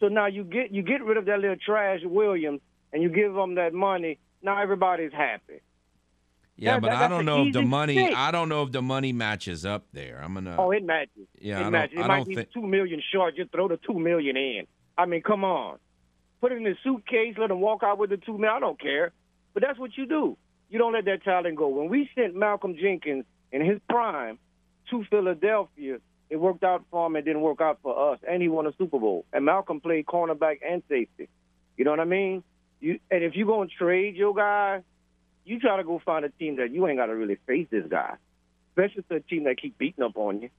[0.00, 2.60] So now you get you get rid of that little trash Williams,
[2.92, 4.18] and you give them that money.
[4.42, 5.60] Now everybody's happy.
[6.56, 8.12] Yeah, but I don't know if the money.
[8.14, 10.20] I don't know if the money matches up there.
[10.22, 10.56] I'm gonna.
[10.58, 11.26] Oh, it matches.
[11.40, 11.98] Yeah, I it don't- matches.
[11.98, 13.36] It I might don't be think- two million short.
[13.36, 14.66] Just throw the two million in.
[14.98, 15.78] I mean, come on.
[16.40, 17.36] Put it in the suitcase.
[17.38, 18.56] Let them walk out with the two million.
[18.56, 19.12] I don't care.
[19.54, 20.36] But that's what you do.
[20.68, 21.68] You don't let that talent go.
[21.68, 24.38] When we sent Malcolm Jenkins in his prime
[24.90, 25.98] to Philadelphia,
[26.28, 27.16] it worked out for him.
[27.16, 29.24] It didn't work out for us, and he won a Super Bowl.
[29.32, 31.28] And Malcolm played cornerback and safety.
[31.76, 32.44] You know what I mean?
[32.80, 34.82] You and if you're gonna trade your guy,
[35.44, 37.84] you try to go find a team that you ain't got to really face this
[37.88, 38.14] guy,
[38.70, 40.50] especially a team that keep beating up on you.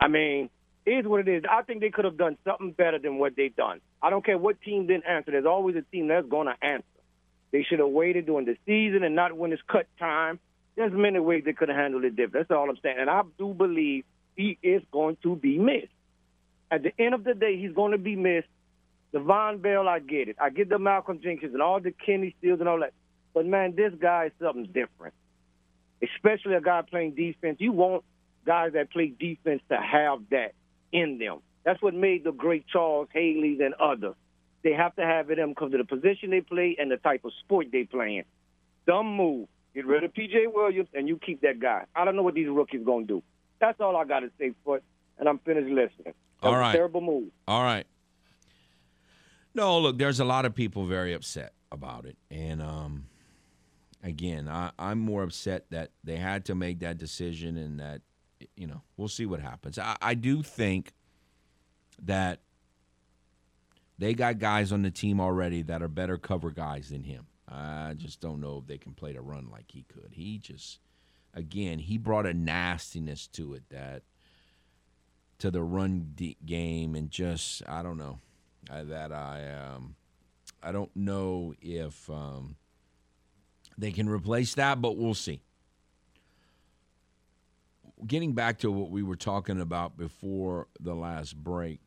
[0.00, 0.50] I mean,
[0.86, 1.44] is what it is.
[1.48, 3.80] I think they could have done something better than what they've done.
[4.02, 5.30] I don't care what team didn't answer.
[5.30, 6.84] There's always a team that's going to answer.
[7.52, 10.38] They should have waited during the season and not when it's cut time.
[10.76, 12.48] There's many ways they could have handled it different.
[12.48, 12.96] That's all I'm saying.
[12.98, 14.04] And I do believe
[14.36, 15.88] he is going to be missed.
[16.70, 18.48] At the end of the day, he's going to be missed.
[19.12, 20.36] Devon Bell, I get it.
[20.40, 22.92] I get the Malcolm Jenkins and all the Kenny Stills and all that.
[23.34, 25.14] But man, this guy is something different.
[26.02, 27.58] Especially a guy playing defense.
[27.60, 28.04] You want
[28.46, 30.52] guys that play defense to have that
[30.92, 31.38] in them.
[31.64, 34.14] That's what made the great Charles Haley's and others.
[34.62, 36.96] They have to have it in them because of the position they play and the
[36.96, 38.24] type of sport they play in.
[38.86, 39.48] Dumb move.
[39.74, 40.46] Get rid of P.J.
[40.48, 41.84] Williams and you keep that guy.
[41.94, 43.22] I don't know what these rookies going to do.
[43.60, 44.82] That's all I got to say, Foote,
[45.18, 46.14] and I'm finished listening.
[46.42, 47.28] That All a terrible move.
[47.46, 47.86] All right.
[49.54, 53.06] No, look, there's a lot of people very upset about it, and um,
[54.02, 58.02] again, I, I'm more upset that they had to make that decision, and that
[58.56, 59.78] you know we'll see what happens.
[59.78, 60.92] I, I do think
[62.02, 62.40] that
[63.98, 67.26] they got guys on the team already that are better cover guys than him.
[67.48, 70.12] I just don't know if they can play the run like he could.
[70.12, 70.78] He just,
[71.34, 74.02] again, he brought a nastiness to it that
[75.38, 76.14] to the run
[76.44, 78.20] game and just I don't know
[78.70, 79.96] uh, that I um,
[80.62, 82.56] I don't know if um,
[83.80, 85.40] they can replace that, but we'll see.
[88.06, 91.80] Getting back to what we were talking about before the last break,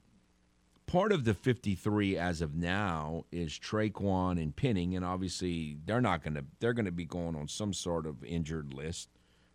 [0.86, 6.24] part of the 53 as of now is Tre'Quan and Penning, and obviously they're not
[6.24, 9.10] going to they're going to be going on some sort of injured list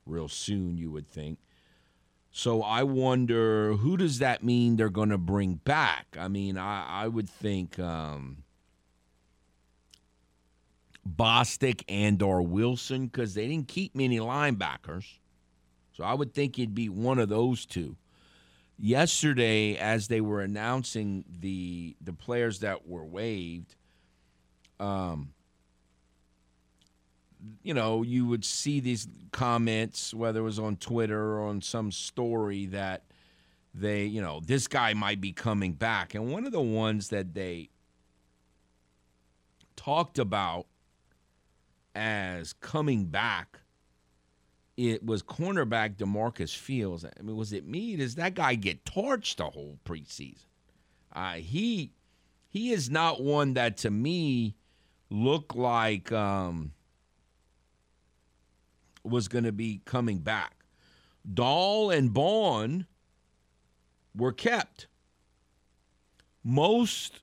[0.06, 1.38] real soon, you would think.
[2.30, 6.16] So I wonder who does that mean they're going to bring back?
[6.18, 8.44] I mean, I, I would think um,
[11.16, 15.18] Bostic and or Wilson because they didn't keep many linebackers.
[15.92, 17.96] So I would think it'd be one of those two.
[18.78, 23.74] Yesterday, as they were announcing the the players that were waived,
[24.78, 25.32] um,
[27.62, 31.90] you know, you would see these comments, whether it was on Twitter or on some
[31.90, 33.02] story, that
[33.74, 36.14] they, you know, this guy might be coming back.
[36.14, 37.70] And one of the ones that they
[39.74, 40.67] talked about
[41.98, 43.58] as coming back,
[44.76, 47.04] it was cornerback Demarcus Fields.
[47.04, 47.96] I mean, was it me?
[47.96, 50.46] Does that guy get torched the whole preseason?
[51.12, 51.90] Uh, he
[52.48, 54.54] he is not one that to me
[55.10, 56.72] looked like um,
[59.02, 60.54] was going to be coming back.
[61.34, 62.86] Dowell and Bond
[64.14, 64.86] were kept.
[66.44, 67.20] Most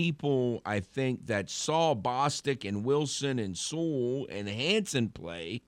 [0.00, 5.60] people, I think, that saw Bostic and Wilson and Sewell and Hansen play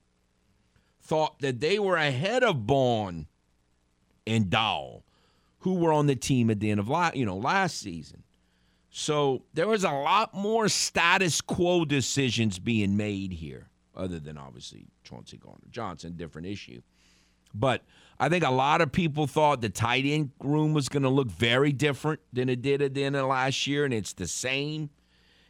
[0.99, 3.27] thought that they were ahead of Bond
[4.25, 5.03] and Dowell,
[5.59, 8.23] who were on the team at the end of last, you know, last season.
[8.89, 14.87] So there was a lot more status quo decisions being made here, other than obviously
[15.03, 16.81] Chauncey Gardner Johnson, different issue.
[17.53, 17.83] But
[18.19, 21.29] I think a lot of people thought the tight end room was going to look
[21.29, 24.89] very different than it did at the end of last year, and it's the same.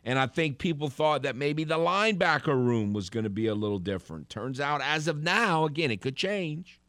[0.04, 3.56] And I think people thought that maybe the linebacker room was going to be a
[3.56, 4.30] little different.
[4.30, 6.82] Turns out, as of now, again, it could change.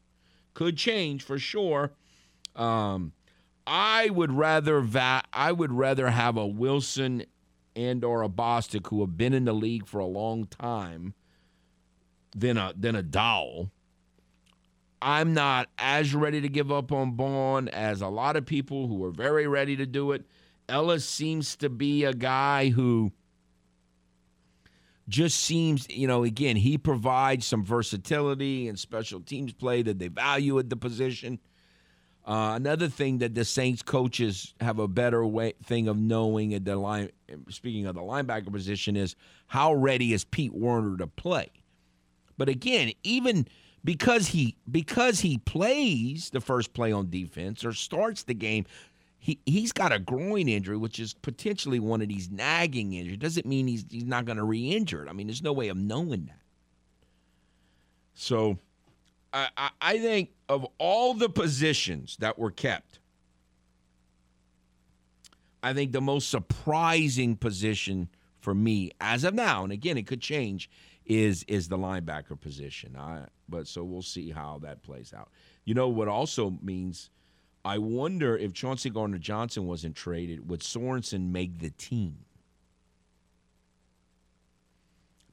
[0.53, 1.91] Could change for sure.
[2.55, 3.13] Um,
[3.67, 7.23] I would rather va- I would rather have a Wilson
[7.75, 11.13] and or a Bostic who have been in the league for a long time
[12.35, 13.71] than a than a Dowell.
[15.01, 19.03] I'm not as ready to give up on Bond as a lot of people who
[19.03, 20.25] are very ready to do it.
[20.67, 23.11] Elliss seems to be a guy who
[25.07, 30.07] just seems, you know, again, he provides some versatility and special teams play that they
[30.07, 31.39] value at the position.
[32.25, 36.65] Uh, another thing that the Saints coaches have a better way thing of knowing at
[36.65, 37.11] the line.
[37.49, 39.15] Speaking of the linebacker position, is
[39.45, 41.51] how ready is Pete Werner to play?
[42.35, 43.47] But again, even
[43.85, 48.65] because he because he plays the first play on defense or starts the game,
[49.19, 53.19] he he's got a groin injury, which is potentially one of these nagging injuries.
[53.19, 55.09] Doesn't mean he's he's not going to re-injure it.
[55.09, 56.39] I mean, there's no way of knowing that.
[58.15, 58.57] So,
[59.31, 62.99] I, I I think of all the positions that were kept,
[65.61, 68.09] I think the most surprising position
[68.39, 70.69] for me as of now, and again, it could change,
[71.05, 72.95] is is the linebacker position.
[72.97, 75.29] I, but so we'll see how that plays out.
[75.63, 77.09] You know what also means
[77.65, 82.19] I wonder if Chauncey Gardner Johnson wasn't traded, would Sorensen make the team?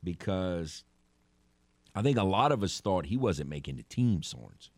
[0.03, 0.85] Because
[1.95, 4.71] I think a lot of us thought he wasn't making the team, Sorensen.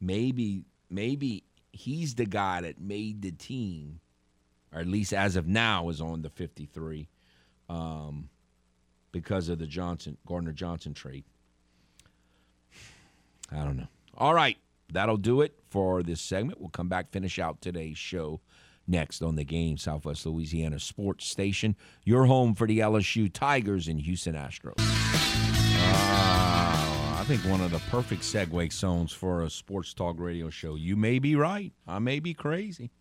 [0.00, 1.42] Maybe, maybe
[1.72, 3.98] he's the guy that made the team,
[4.72, 7.08] or at least as of now is on the 53,
[7.68, 8.28] um,
[9.20, 11.24] because of the Johnson Gardner Johnson trade.
[13.52, 13.88] I don't know.
[14.16, 14.56] All right
[14.92, 16.60] that'll do it for this segment.
[16.60, 18.40] We'll come back, finish out today's show
[18.86, 24.00] next on the game, Southwest Louisiana Sports Station, your home for the LSU Tigers and
[24.00, 24.74] Houston Astros.
[24.78, 24.82] Uh,
[27.18, 30.76] I think one of the perfect segue zones for a sports talk radio show.
[30.76, 31.72] You may be right.
[31.86, 32.92] I may be crazy.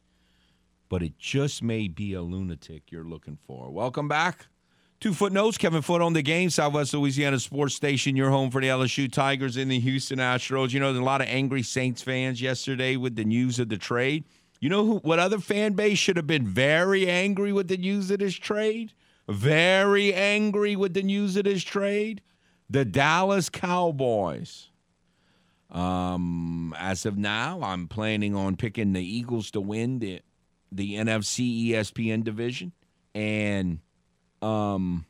[0.88, 3.72] But it just may be a lunatic you're looking for.
[3.72, 4.46] Welcome back.
[5.00, 5.58] Two footnotes.
[5.58, 9.58] Kevin Foote on the game, Southwest Louisiana Sports Station, your home for the LSU Tigers
[9.58, 10.72] and the Houston Astros.
[10.72, 13.78] You know, there's a lot of angry Saints fans yesterday with the news of the
[13.78, 14.24] trade.
[14.62, 14.98] You know who?
[15.00, 18.94] What other fan base should have been very angry with the news of this trade?
[19.28, 22.22] Very angry with the news of this trade?
[22.70, 24.70] The Dallas Cowboys.
[25.70, 30.22] Um, as of now, I'm planning on picking the Eagles to win the
[30.72, 32.72] the NFC ESPN division,
[33.14, 33.80] and
[34.42, 35.06] um,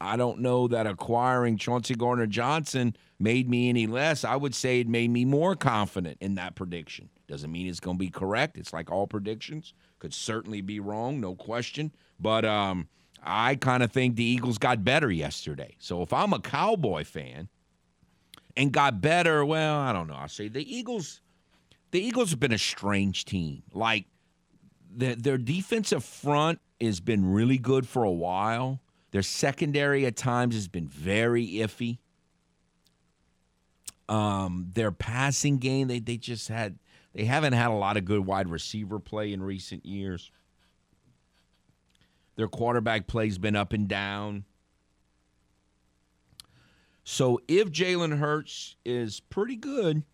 [0.00, 4.24] I don't know that acquiring Chauncey Gardner Johnson made me any less.
[4.24, 7.08] I would say it made me more confident in that prediction.
[7.28, 8.58] Doesn't mean it's going to be correct.
[8.58, 11.92] It's like all predictions could certainly be wrong, no question.
[12.18, 12.88] But um,
[13.22, 15.76] I kind of think the Eagles got better yesterday.
[15.78, 17.48] So if I'm a Cowboy fan
[18.56, 20.16] and got better, well, I don't know.
[20.16, 21.20] I say the Eagles.
[21.92, 23.62] The Eagles have been a strange team.
[23.72, 24.06] Like
[24.94, 28.80] the, their defensive front has been really good for a while.
[29.10, 31.98] Their secondary at times has been very iffy.
[34.08, 36.78] Um, their passing game, they they just had
[37.14, 40.30] they haven't had a lot of good wide receiver play in recent years.
[42.36, 44.44] Their quarterback play's been up and down.
[47.04, 50.04] So if Jalen Hurts is pretty good,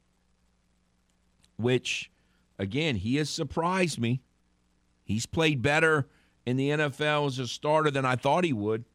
[1.56, 2.10] which
[2.58, 4.22] again, he has surprised me.
[5.04, 6.08] He's played better
[6.48, 8.86] in the NFL as a starter than I thought he would.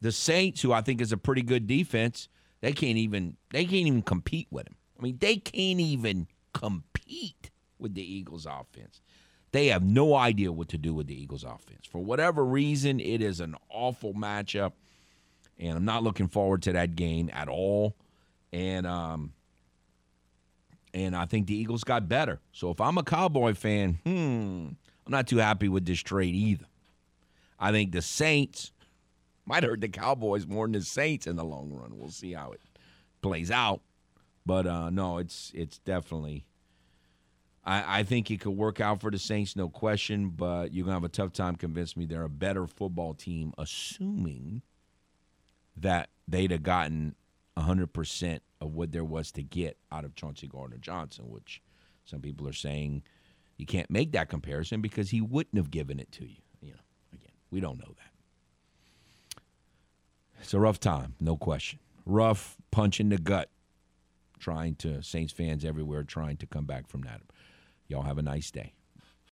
[0.00, 2.28] The Saints, who I think is a pretty good defense,
[2.62, 4.76] they can't even they can't even compete with him.
[4.98, 9.02] I mean, they can't even compete with the Eagles offense.
[9.50, 11.86] They have no idea what to do with the Eagles offense.
[11.90, 14.72] For whatever reason, it is an awful matchup.
[15.58, 17.96] And I'm not looking forward to that game at all.
[18.50, 19.34] And um
[20.94, 22.40] and I think the Eagles got better.
[22.52, 24.68] So if I'm a Cowboy fan, hmm,
[25.06, 26.66] I'm not too happy with this trade either.
[27.58, 28.72] I think the Saints
[29.46, 31.98] might hurt the Cowboys more than the Saints in the long run.
[31.98, 32.60] We'll see how it
[33.20, 33.80] plays out.
[34.44, 36.44] But uh, no, it's it's definitely.
[37.64, 40.30] I, I think it could work out for the Saints, no question.
[40.30, 44.62] But you're gonna have a tough time convincing me they're a better football team, assuming
[45.76, 47.14] that they'd have gotten
[47.56, 51.62] 100% of what there was to get out of Chauncey Gardner Johnson, which
[52.04, 53.02] some people are saying
[53.56, 56.40] you can't make that comparison because he wouldn't have given it to you.
[56.60, 56.80] You know,
[57.12, 59.42] again, we don't know that.
[60.40, 61.78] It's a rough time, no question.
[62.04, 63.48] Rough punch in the gut
[64.40, 67.20] trying to Saints fans everywhere trying to come back from that.
[67.86, 68.72] Y'all have a nice day.